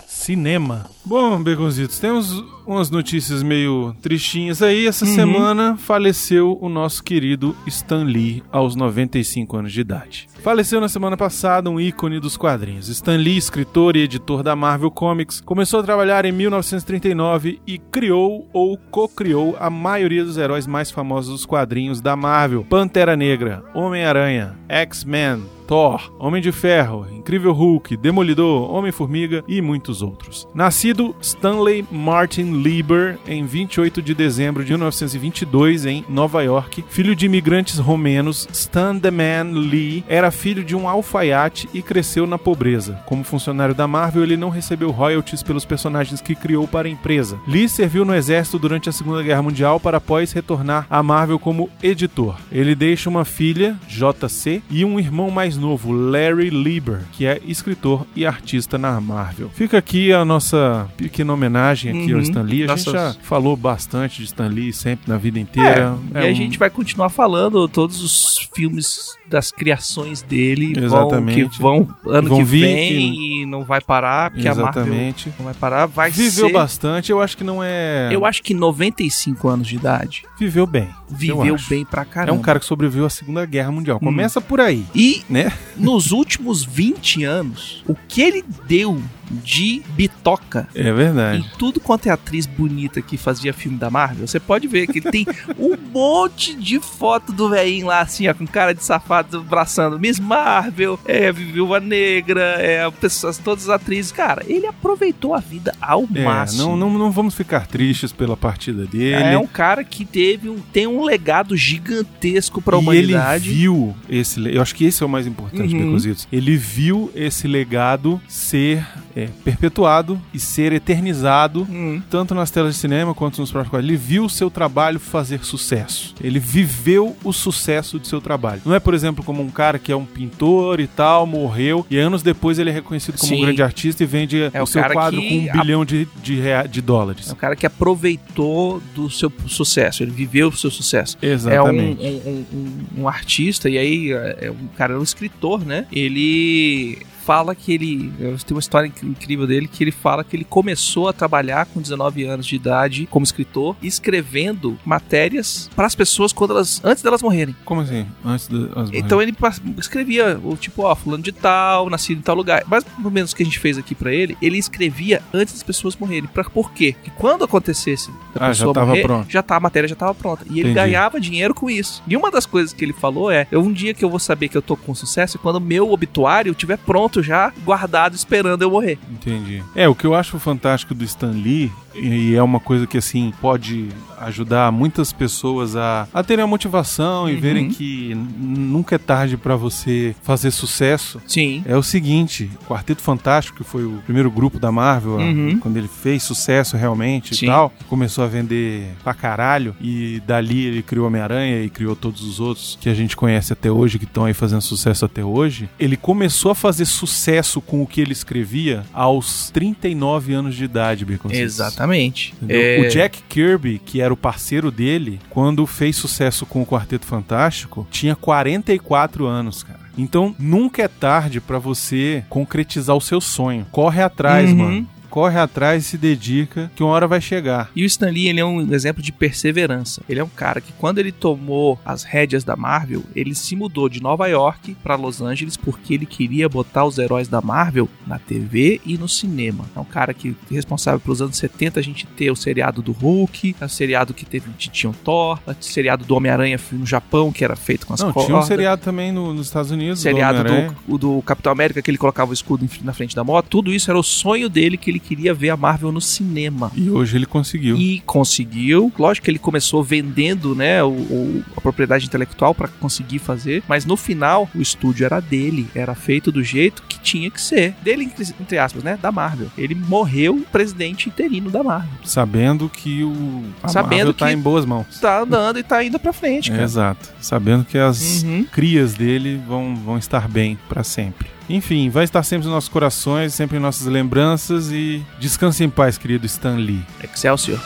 Cinema. 0.07 0.85
Bom, 1.05 1.41
Begonzitos, 1.41 1.99
temos 1.99 2.43
umas 2.73 2.89
notícias 2.91 3.41
meio 3.43 3.95
tristinhas 4.01 4.61
aí. 4.61 4.87
Essa 4.87 5.05
Uhum. 5.05 5.15
semana 5.15 5.77
faleceu 5.77 6.57
o 6.61 6.69
nosso 6.69 7.03
querido 7.03 7.55
Stan 7.67 8.03
Lee 8.03 8.43
aos 8.51 8.75
95 8.75 9.57
anos 9.57 9.71
de 9.73 9.81
idade. 9.81 10.27
Faleceu 10.43 10.79
na 10.79 10.87
semana 10.87 11.17
passada 11.17 11.69
um 11.69 11.79
ícone 11.79 12.19
dos 12.19 12.37
quadrinhos. 12.37 12.87
Stan 12.89 13.17
Lee, 13.17 13.37
escritor 13.37 13.95
e 13.97 14.01
editor 14.03 14.41
da 14.43 14.55
Marvel 14.55 14.91
Comics, 14.91 15.41
começou 15.41 15.79
a 15.79 15.83
trabalhar 15.83 16.25
em 16.25 16.31
1939 16.31 17.59
e 17.67 17.77
criou 17.77 18.47
ou 18.53 18.77
co-criou 18.89 19.55
a 19.59 19.69
maioria 19.69 20.23
dos 20.23 20.37
heróis 20.37 20.65
mais 20.67 20.89
famosos 20.91 21.31
dos 21.31 21.45
quadrinhos 21.45 21.99
da 22.01 22.15
Marvel: 22.15 22.63
Pantera 22.69 23.15
Negra, 23.17 23.63
Homem-Aranha, 23.73 24.55
X-Men, 24.67 25.43
Thor, 25.67 26.11
Homem 26.19 26.41
de 26.41 26.51
Ferro, 26.51 27.05
Incrível 27.11 27.51
Hulk, 27.53 27.95
Demolidor, 27.97 28.71
Homem-Formiga 28.73 29.43
e 29.47 29.61
muitos 29.61 30.01
outros. 30.01 30.47
Nascido 30.55 31.15
Stanley 31.21 31.85
Martin 31.91 32.58
Lieber 32.63 33.17
em 33.27 33.45
28 33.45 34.01
de 34.01 34.13
dezembro 34.13 34.63
de 34.63 34.71
1922 34.71 35.85
em 35.85 36.05
Nova 36.09 36.41
York, 36.43 36.83
filho 36.89 37.15
de 37.15 37.25
imigrantes 37.25 37.77
romenos, 37.77 38.47
Stan 38.51 38.97
the 38.99 39.11
Man 39.11 39.51
Lee 39.53 40.03
era 40.07 40.31
filho 40.31 40.63
de 40.63 40.75
um 40.75 40.87
alfaiate 40.87 41.69
e 41.73 41.81
cresceu 41.81 42.27
na 42.27 42.37
pobreza. 42.37 42.99
Como 43.05 43.23
funcionário 43.23 43.73
da 43.73 43.87
Marvel, 43.87 44.23
ele 44.23 44.37
não 44.37 44.49
recebeu 44.49 44.91
royalties 44.91 45.41
pelos 45.43 45.65
personagens 45.65 46.21
que 46.21 46.35
criou 46.35 46.67
para 46.67 46.87
a 46.87 46.91
empresa. 46.91 47.39
Lee 47.47 47.69
serviu 47.69 48.03
no 48.03 48.13
exército 48.15 48.59
durante 48.59 48.89
a 48.89 48.91
Segunda 48.91 49.23
Guerra 49.23 49.41
Mundial 49.41 49.79
para 49.79 49.97
após 49.97 50.31
retornar 50.31 50.85
à 50.89 51.01
Marvel 51.01 51.39
como 51.39 51.69
editor. 51.81 52.35
Ele 52.51 52.75
deixa 52.75 53.09
uma 53.09 53.23
filha, 53.25 53.77
JC, 53.87 54.61
e 54.69 54.83
um 54.83 54.99
irmão 54.99 55.29
mais 55.31 55.57
novo, 55.57 55.91
Larry 55.91 56.49
Lieber, 56.49 56.99
que 57.13 57.25
é 57.25 57.39
escritor 57.45 58.05
e 58.15 58.25
artista 58.25 58.77
na 58.77 58.99
Marvel. 58.99 59.49
Fica 59.53 59.77
aqui 59.77 60.11
a 60.11 60.25
nossa 60.25 60.87
pequena 60.97 61.33
homenagem 61.33 61.91
aqui 61.91 62.11
ao 62.11 62.17
Uhum. 62.19 62.23
Stan 62.23 62.43
Lee. 62.49 62.63
A 62.63 62.75
gente 62.75 62.85
Nossas- 62.87 62.93
já 62.93 63.15
falou 63.23 63.55
bastante 63.55 64.17
de 64.17 64.23
Stan 64.25 64.47
Lee 64.47 64.73
sempre 64.73 65.09
na 65.09 65.17
vida 65.17 65.39
inteira. 65.39 65.97
É, 66.13 66.19
É 66.19 66.23
e 66.25 66.27
a 66.29 66.31
um- 66.31 66.35
gente 66.35 66.57
vai 66.57 66.69
continuar 66.69 67.09
falando 67.09 67.67
todos 67.67 68.01
os 68.01 68.49
filmes 68.53 69.17
das 69.29 69.51
criações 69.51 70.21
dele 70.21 70.73
vão- 70.73 70.83
Exatamente. 70.85 71.49
que 71.49 71.61
vão 71.61 71.87
ano 72.07 72.29
Vão 72.29 72.37
que 72.39 72.43
vir 72.43 72.61
vem 72.61 73.41
e 73.41 73.45
não 73.45 73.63
vai 73.63 73.79
parar, 73.81 74.31
porque 74.31 74.47
a 74.47 74.55
Marvel 74.55 74.83
Exatamente. 74.83 75.33
não 75.37 75.45
vai 75.45 75.53
parar, 75.53 75.85
vai 75.85 76.11
Viveu 76.11 76.47
ser... 76.47 76.53
bastante, 76.53 77.11
eu 77.11 77.21
acho 77.21 77.37
que 77.37 77.43
não 77.43 77.63
é. 77.63 78.09
Eu 78.11 78.25
acho 78.25 78.41
que 78.43 78.53
95 78.53 79.47
anos 79.47 79.67
de 79.67 79.75
idade 79.75 80.23
Viveu 80.39 80.65
bem. 80.65 80.89
eu 81.11 81.15
viveu 81.17 81.55
bem 81.69 81.85
pra 81.85 82.01
É 82.01 82.05
caramba. 82.05 82.37
um 82.37 82.41
cara 82.41 82.59
que 82.59 82.65
sobreviveu 82.65 83.05
à 83.05 83.09
Segunda 83.09 83.45
Guerra 83.45 83.71
Mundial. 83.71 83.99
Começa 83.99 84.39
por 84.41 84.59
aí, 84.59 84.85
E 84.95 85.21
né? 85.29 85.51
nos 85.77 86.11
últimos 86.11 86.63
20 86.63 87.23
anos, 87.23 87.83
o 87.87 87.95
que 88.07 88.21
ele 88.21 88.43
deu 88.67 89.01
de 89.43 89.83
bitoca 89.89 90.67
É 90.73 90.91
verdade. 90.91 91.39
em 91.45 91.57
tudo 91.57 91.79
quanto 91.79 92.07
é 92.07 92.09
atriz 92.11 92.47
bonita 92.47 92.99
que 92.99 93.15
fazia 93.15 93.53
filme 93.53 93.77
da 93.77 93.87
Marvel, 93.89 94.25
você 94.27 94.39
pode 94.39 94.67
ver 94.67 94.87
que 94.87 94.99
tem 94.99 95.23
um 95.59 95.77
monte 95.93 96.55
de 96.55 96.79
foto 96.79 97.31
do 97.31 97.47
velhinho 97.49 97.85
lá, 97.85 97.99
assim, 98.01 98.27
ó, 98.27 98.33
com 98.33 98.47
cara 98.47 98.73
de 98.73 98.83
safado, 98.83 99.18
abraçando 99.19 99.99
Miss 99.99 100.19
Marvel, 100.19 100.99
é, 101.05 101.31
Viúva 101.31 101.79
Negra, 101.79 102.41
é, 102.59 102.89
pessoas, 102.91 103.37
todas 103.37 103.63
as 103.69 103.69
atrizes. 103.81 104.11
Cara, 104.11 104.43
ele 104.47 104.65
aproveitou 104.65 105.33
a 105.33 105.39
vida 105.39 105.73
ao 105.81 106.07
É, 106.15 106.23
máximo. 106.23 106.75
não, 106.75 106.89
não, 106.89 106.97
não 106.99 107.11
vamos 107.11 107.35
ficar 107.35 107.67
tristes 107.67 108.11
pela 108.11 108.35
partida 108.37 108.85
dele. 108.85 109.15
É 109.33 109.37
um 109.37 109.47
cara 109.47 109.83
que 109.83 110.05
teve 110.05 110.49
um, 110.49 110.59
tem 110.73 110.87
um 110.87 111.03
legado 111.03 111.55
gigantesco 111.55 112.61
pra 112.61 112.77
e 112.77 112.79
humanidade. 112.79 113.49
ele 113.49 113.57
viu 113.59 113.95
esse. 114.09 114.39
Eu 114.53 114.61
acho 114.61 114.75
que 114.75 114.85
esse 114.85 115.01
é 115.03 115.05
o 115.05 115.09
mais 115.09 115.25
importante, 115.27 115.73
Uhum. 115.73 115.85
Becositos. 115.85 116.27
Ele 116.31 116.55
viu 116.57 117.11
esse 117.15 117.47
legado 117.47 118.21
ser 118.27 118.85
é, 119.15 119.27
perpetuado 119.43 120.19
e 120.33 120.39
ser 120.39 120.71
eternizado 120.73 121.67
Hum. 121.69 122.01
tanto 122.09 122.33
nas 122.35 122.49
telas 122.51 122.75
de 122.75 122.79
cinema 122.79 123.13
quanto 123.13 123.39
nos 123.41 123.51
próprios. 123.51 123.83
Ele 123.83 123.95
viu 123.97 124.25
o 124.25 124.29
seu 124.29 124.49
trabalho 124.49 124.99
fazer 124.99 125.43
sucesso. 125.43 126.13
Ele 126.21 126.39
viveu 126.39 127.15
o 127.23 127.33
sucesso 127.33 127.99
de 127.99 128.07
seu 128.07 128.21
trabalho. 128.21 128.61
Não 128.65 128.73
é, 128.75 128.79
por 128.79 128.93
exemplo, 128.93 129.08
como 129.23 129.41
um 129.41 129.49
cara 129.49 129.77
que 129.79 129.91
é 129.91 129.95
um 129.95 130.05
pintor 130.05 130.79
e 130.79 130.87
tal, 130.87 131.25
morreu, 131.25 131.85
e 131.89 131.97
anos 131.97 132.21
depois 132.23 132.59
ele 132.59 132.69
é 132.69 132.73
reconhecido 132.73 133.17
como 133.17 133.29
Sim. 133.29 133.39
um 133.39 133.45
grande 133.45 133.61
artista 133.63 134.03
e 134.03 134.05
vende 134.05 134.49
É 134.53 134.59
o 134.61 134.63
o 134.63 134.67
seu 134.67 134.83
quadro 134.83 135.21
com 135.21 135.27
um 135.35 135.49
a- 135.49 135.61
bilhão 135.61 135.83
de, 135.85 136.07
de, 136.21 136.39
rea- 136.39 136.67
de 136.67 136.81
dólares. 136.81 137.29
É 137.29 137.33
um 137.33 137.35
cara 137.35 137.55
que 137.55 137.65
aproveitou 137.65 138.81
do 138.95 139.09
seu 139.09 139.31
sucesso, 139.47 140.03
ele 140.03 140.11
viveu 140.11 140.49
o 140.49 140.55
seu 140.55 140.69
sucesso. 140.71 141.17
É 141.21 141.27
um, 141.29 141.31
Exatamente. 141.33 142.01
um, 142.03 142.45
um- 142.53 143.01
um 143.01 143.07
artista, 143.07 143.69
e 143.69 143.77
aí 143.77 144.11
é 144.11 144.51
um 144.51 144.67
cara, 144.77 144.93
é 144.93 144.97
um 144.97 145.03
escritor, 145.03 145.65
né? 145.65 145.85
Ele 145.91 146.99
fala 147.25 147.53
que 147.55 147.73
ele. 147.73 148.11
Tem 148.45 148.55
uma 148.55 148.59
história 148.59 148.87
inc- 148.87 149.03
incrível 149.03 149.45
dele 149.47 149.67
que 149.67 149.83
ele 149.83 149.91
fala 149.91 150.23
que 150.23 150.35
ele 150.35 150.43
começou 150.43 151.07
a 151.07 151.13
trabalhar 151.13 151.65
com 151.67 151.81
19 151.81 152.23
anos 152.25 152.45
de 152.45 152.55
idade 152.55 153.07
como 153.11 153.23
escritor, 153.23 153.75
escrevendo 153.81 154.77
matérias 154.85 155.69
para 155.75 155.85
as 155.85 155.95
pessoas 155.95 156.33
quando 156.33 156.51
elas. 156.51 156.81
antes 156.83 157.03
delas 157.03 157.21
morrerem. 157.21 157.55
Como 157.65 157.81
assim? 157.81 158.05
Antes 158.25 158.47
das 158.47 158.89
Então 158.93 159.21
ele 159.21 159.35
escrevia, 159.77 160.39
o 160.43 160.55
tipo, 160.55 160.83
ó, 160.83 160.95
fulano 160.95 161.23
de 161.23 161.31
tal, 161.31 161.89
nascido 161.89 162.19
em 162.19 162.21
tal 162.21 162.35
lugar. 162.35 162.63
Mais 162.67 162.85
ou 163.03 163.11
menos 163.11 163.31
o 163.31 163.35
que 163.35 163.43
a 163.43 163.45
gente 163.45 163.59
fez 163.59 163.77
aqui 163.77 163.93
pra 163.95 164.13
ele, 164.13 164.37
ele 164.41 164.57
escrevia 164.57 165.21
antes 165.33 165.53
das 165.53 165.63
pessoas 165.63 165.95
morrerem. 165.95 166.27
Pra, 166.33 166.43
por 166.43 166.71
quê? 166.71 166.95
Que 167.03 167.09
quando 167.11 167.43
acontecesse 167.43 168.09
da 168.11 168.15
Ah, 168.35 168.39
já 168.45 168.49
pessoa 168.49 168.73
tava 168.73 168.87
morrer, 168.87 169.01
pronto. 169.03 169.29
já 169.31 169.41
tá, 169.41 169.55
a 169.55 169.59
matéria 169.59 169.87
já 169.87 169.95
tava 169.95 170.13
pronta. 170.13 170.43
E 170.47 170.59
ele 170.59 170.71
Entendi. 170.71 170.75
ganhava 170.75 171.19
dinheiro 171.19 171.53
com 171.53 171.69
isso. 171.69 172.01
E 172.07 172.15
uma 172.17 172.31
das 172.31 172.45
coisas 172.45 172.73
que 172.73 172.83
ele 172.83 172.93
falou 172.93 173.31
é, 173.31 173.47
um 173.53 173.71
dia 173.71 173.93
que 173.93 174.03
eu 174.03 174.09
vou 174.09 174.19
saber 174.19 174.47
que 174.49 174.57
eu 174.57 174.61
tô 174.61 174.75
com 174.75 174.93
sucesso 174.95 175.37
é 175.37 175.39
quando 175.41 175.59
meu 175.61 175.91
obituário 175.91 176.51
estiver 176.51 176.77
pronto 176.77 177.08
já, 177.23 177.51
guardado, 177.63 178.15
esperando 178.15 178.61
eu 178.61 178.71
morrer. 178.71 178.97
Entendi. 179.11 179.63
É, 179.75 179.87
o 179.87 179.95
que 179.95 180.05
eu 180.05 180.13
acho 180.13 180.37
fantástico 180.39 180.93
do 180.93 181.03
Stan 181.03 181.31
Lee, 181.31 181.71
e 181.95 182.35
é 182.35 182.43
uma 182.43 182.59
coisa 182.59 182.85
que, 182.85 182.97
assim, 182.97 183.33
pode 183.41 183.89
ajudar 184.21 184.71
muitas 184.71 185.11
pessoas 185.13 185.75
a, 185.75 186.07
a 186.13 186.23
terem 186.23 186.43
a 186.43 186.47
motivação 186.47 187.29
e 187.29 187.35
Uhum. 187.35 187.39
verem 187.41 187.69
que 187.69 188.13
nunca 188.37 188.95
é 188.95 188.97
tarde 188.97 189.37
pra 189.37 189.55
você 189.55 190.15
fazer 190.23 190.51
sucesso. 190.51 191.21
Sim. 191.27 191.63
É 191.65 191.75
o 191.75 191.83
seguinte, 191.83 192.49
o 192.63 192.65
Quarteto 192.65 193.01
Fantástico, 193.01 193.57
que 193.57 193.63
foi 193.63 193.85
o 193.85 194.01
primeiro 194.05 194.29
grupo 194.31 194.59
da 194.59 194.71
Marvel, 194.71 195.13
Uhum. 195.17 195.59
quando 195.59 195.77
ele 195.77 195.87
fez 195.87 196.23
sucesso 196.23 196.75
realmente 196.77 197.35
Sim. 197.35 197.45
e 197.45 197.49
tal, 197.49 197.73
começou 197.87 198.23
a 198.23 198.27
vender 198.27 198.91
pra 199.03 199.13
caralho, 199.13 199.75
e 199.81 200.21
dali 200.25 200.65
ele 200.65 200.81
criou 200.83 201.07
Homem-Aranha 201.07 201.63
e 201.63 201.69
criou 201.69 201.95
todos 201.95 202.21
os 202.23 202.39
outros 202.39 202.77
que 202.79 202.89
a 202.89 202.93
gente 202.93 203.15
conhece 203.15 203.53
até 203.53 203.71
hoje, 203.71 203.97
que 203.99 204.05
estão 204.05 204.25
aí 204.25 204.33
fazendo 204.33 204.61
sucesso 204.61 205.05
até 205.05 205.23
hoje. 205.23 205.69
Ele 205.79 205.95
começou 205.97 206.51
a 206.51 206.55
fazer 206.55 206.85
sucesso 206.85 207.61
com 207.61 207.81
o 207.81 207.87
que 207.87 208.01
ele 208.01 208.11
escrevia 208.13 208.83
aos 208.93 209.49
39 209.51 210.33
anos 210.33 210.55
de 210.55 210.63
idade, 210.63 211.05
Baconzitos. 211.05 211.39
Exatamente. 211.43 212.33
É, 212.47 212.81
O 212.81 212.89
Jack 212.89 213.21
Kirby, 213.29 213.79
que 213.83 214.01
era 214.01 214.08
o 214.13 214.17
parceiro 214.17 214.71
dele, 214.71 215.19
quando 215.29 215.65
fez 215.65 215.95
sucesso 215.95 216.45
com 216.45 216.61
o 216.61 216.65
Quarteto 216.65 217.05
Fantástico, 217.05 217.87
tinha 217.91 218.15
44 218.15 219.25
anos, 219.25 219.63
cara. 219.63 219.79
Então 219.97 220.33
nunca 220.39 220.81
é 220.83 220.87
tarde 220.87 221.41
pra 221.41 221.59
você 221.59 222.23
concretizar 222.29 222.95
o 222.95 223.01
seu 223.01 223.19
sonho. 223.19 223.65
Corre 223.71 224.01
atrás, 224.01 224.49
Uhum. 224.51 224.57
mano. 224.57 224.87
Corre 225.09 225.39
atrás 225.39 225.83
e 225.83 225.87
se 225.87 225.97
dedica, 225.97 226.71
que 226.75 226.83
uma 226.83 226.91
hora 226.91 227.07
vai 227.07 227.19
chegar. 227.21 227.69
E 227.75 227.83
o 227.83 227.85
Stan 227.85 228.09
Lee, 228.09 228.27
ele 228.27 228.39
é 228.39 228.45
um 228.45 228.73
exemplo 228.73 229.01
de 229.01 229.11
perseverança. 229.11 230.01
Ele 230.07 230.19
é 230.19 230.23
um 230.23 230.29
cara 230.29 230.61
que 230.61 230.71
quando 230.73 230.99
ele 230.99 231.11
tomou 231.11 231.79
as 231.85 232.03
rédeas 232.03 232.43
da 232.43 232.55
Marvel, 232.55 233.03
ele 233.15 233.33
se 233.33 233.55
mudou 233.55 233.89
de 233.89 234.01
Nova 234.01 234.27
York 234.27 234.75
para 234.83 234.95
Los 234.95 235.21
Angeles 235.21 235.57
porque 235.57 235.93
ele 235.93 236.05
queria 236.05 236.47
botar 236.47 236.85
os 236.85 236.97
heróis 236.97 237.27
da 237.27 237.41
Marvel 237.41 237.87
na 238.05 238.19
TV 238.19 238.79
e 238.85 238.97
no 238.97 239.07
cinema. 239.07 239.65
É 239.75 239.79
um 239.79 239.83
cara 239.85 240.13
que 240.13 240.35
é 240.51 240.53
responsável 240.53 240.99
pelos 240.99 241.21
anos 241.21 241.37
70 241.37 241.79
a 241.79 241.83
gente 241.83 242.05
ter 242.05 242.29
o 242.31 242.35
seriado 242.35 242.81
do 242.81 242.91
Hulk, 242.91 243.55
o 243.61 243.67
seriado 243.69 244.13
que 244.13 244.25
teve 244.25 244.49
tinha 244.57 244.89
o 244.89 244.93
Thor, 244.93 245.39
o 245.47 245.53
seriado 245.63 246.05
do 246.05 246.15
Homem-Aranha 246.15 246.59
no 246.71 246.85
Japão 246.85 247.31
que 247.31 247.43
era 247.43 247.55
feito 247.55 247.87
com 247.87 247.93
as 247.93 248.01
Não, 248.01 248.11
cordas. 248.11 248.25
tinha 248.27 248.37
um 248.37 248.41
seriado 248.43 248.81
também 248.83 249.11
no- 249.11 249.33
nos 249.33 249.47
Estados 249.47 249.71
Unidos. 249.71 249.99
do 249.99 250.03
seriado 250.03 250.43
do, 250.43 250.75
o 250.87 250.97
do 250.97 251.21
Capitão 251.23 251.51
América 251.51 251.81
que 251.81 251.89
ele 251.89 251.97
colocava 251.97 252.31
o 252.31 252.33
escudo 252.33 252.67
na 252.83 252.93
frente 252.93 253.15
da 253.15 253.23
moto, 253.23 253.47
tudo 253.49 253.73
isso 253.73 253.89
era 253.89 253.99
o 253.99 254.03
sonho 254.03 254.49
dele 254.49 254.77
que 254.77 254.89
ele 254.89 254.98
queria 254.99 255.33
ver 255.33 255.49
a 255.49 255.57
Marvel 255.57 255.91
no 255.91 256.01
cinema. 256.01 256.71
E 256.75 256.89
hoje 256.89 257.15
ele 257.17 257.25
conseguiu. 257.25 257.75
E 257.77 258.01
conseguiu. 258.05 258.91
Lógico 258.97 259.25
que 259.25 259.31
ele 259.31 259.39
começou 259.39 259.83
vendendo, 259.83 260.53
né, 260.55 260.83
o, 260.83 260.89
o- 260.89 261.43
a 261.55 261.61
propriedade 261.61 262.05
intelectual 262.05 262.53
para 262.53 262.67
conseguir 262.67 263.19
fazer, 263.19 263.63
mas 263.67 263.85
no 263.85 263.95
final 263.97 264.49
o 264.55 264.61
estúdio 264.61 265.05
era 265.05 265.19
dele, 265.19 265.67
era 265.73 265.95
feito 265.95 266.31
do 266.31 266.43
jeito 266.43 266.83
que 266.87 266.99
tinha 266.99 267.29
que 267.31 267.41
ser. 267.41 267.73
Dele, 267.81 268.09
entre, 268.39 268.57
aspas, 268.57 268.83
né, 268.83 268.97
da 269.01 269.11
Marvel. 269.11 269.47
Ele 269.57 269.75
morreu 269.75 270.43
presidente 270.51 271.07
interino 271.09 271.49
da 271.49 271.63
Marvel. 271.63 271.89
Sabendo 272.03 272.69
que 272.69 273.03
o 273.03 273.43
a 273.63 273.67
Sabendo 273.67 273.95
Marvel 273.97 274.13
tá 274.13 274.27
que- 274.27 274.33
em 274.33 274.37
boas 274.37 274.65
mãos. 274.65 274.99
Tá 274.99 275.21
andando 275.21 275.59
e 275.59 275.63
tá 275.63 275.83
indo 275.83 275.99
pra 275.99 276.11
frente, 276.13 276.51
cara. 276.51 276.63
Exato. 276.63 277.09
Sabendo 277.21 277.63
que 277.65 277.77
as 277.77 278.23
Uhum. 278.23 278.43
crias 278.51 278.93
dele 278.93 279.39
vão, 279.47 279.75
vão 279.75 279.97
estar 279.97 280.27
bem 280.27 280.57
pra 280.67 280.83
sempre. 280.83 281.27
Enfim, 281.49 281.89
vai 281.89 282.03
estar 282.03 282.21
sempre 282.23 282.45
nos 282.45 282.53
nossos 282.53 282.69
corações, 282.69 283.33
sempre 283.33 283.57
em 283.57 283.59
nossas 283.59 283.87
lembranças 283.87 284.71
e 284.71 285.01
descanse 285.19 285.63
em 285.63 285.69
paz, 285.69 285.97
querido 285.97 286.25
Stan 286.27 286.55
Lee. 286.55 286.81
Excelsior. 287.03 287.59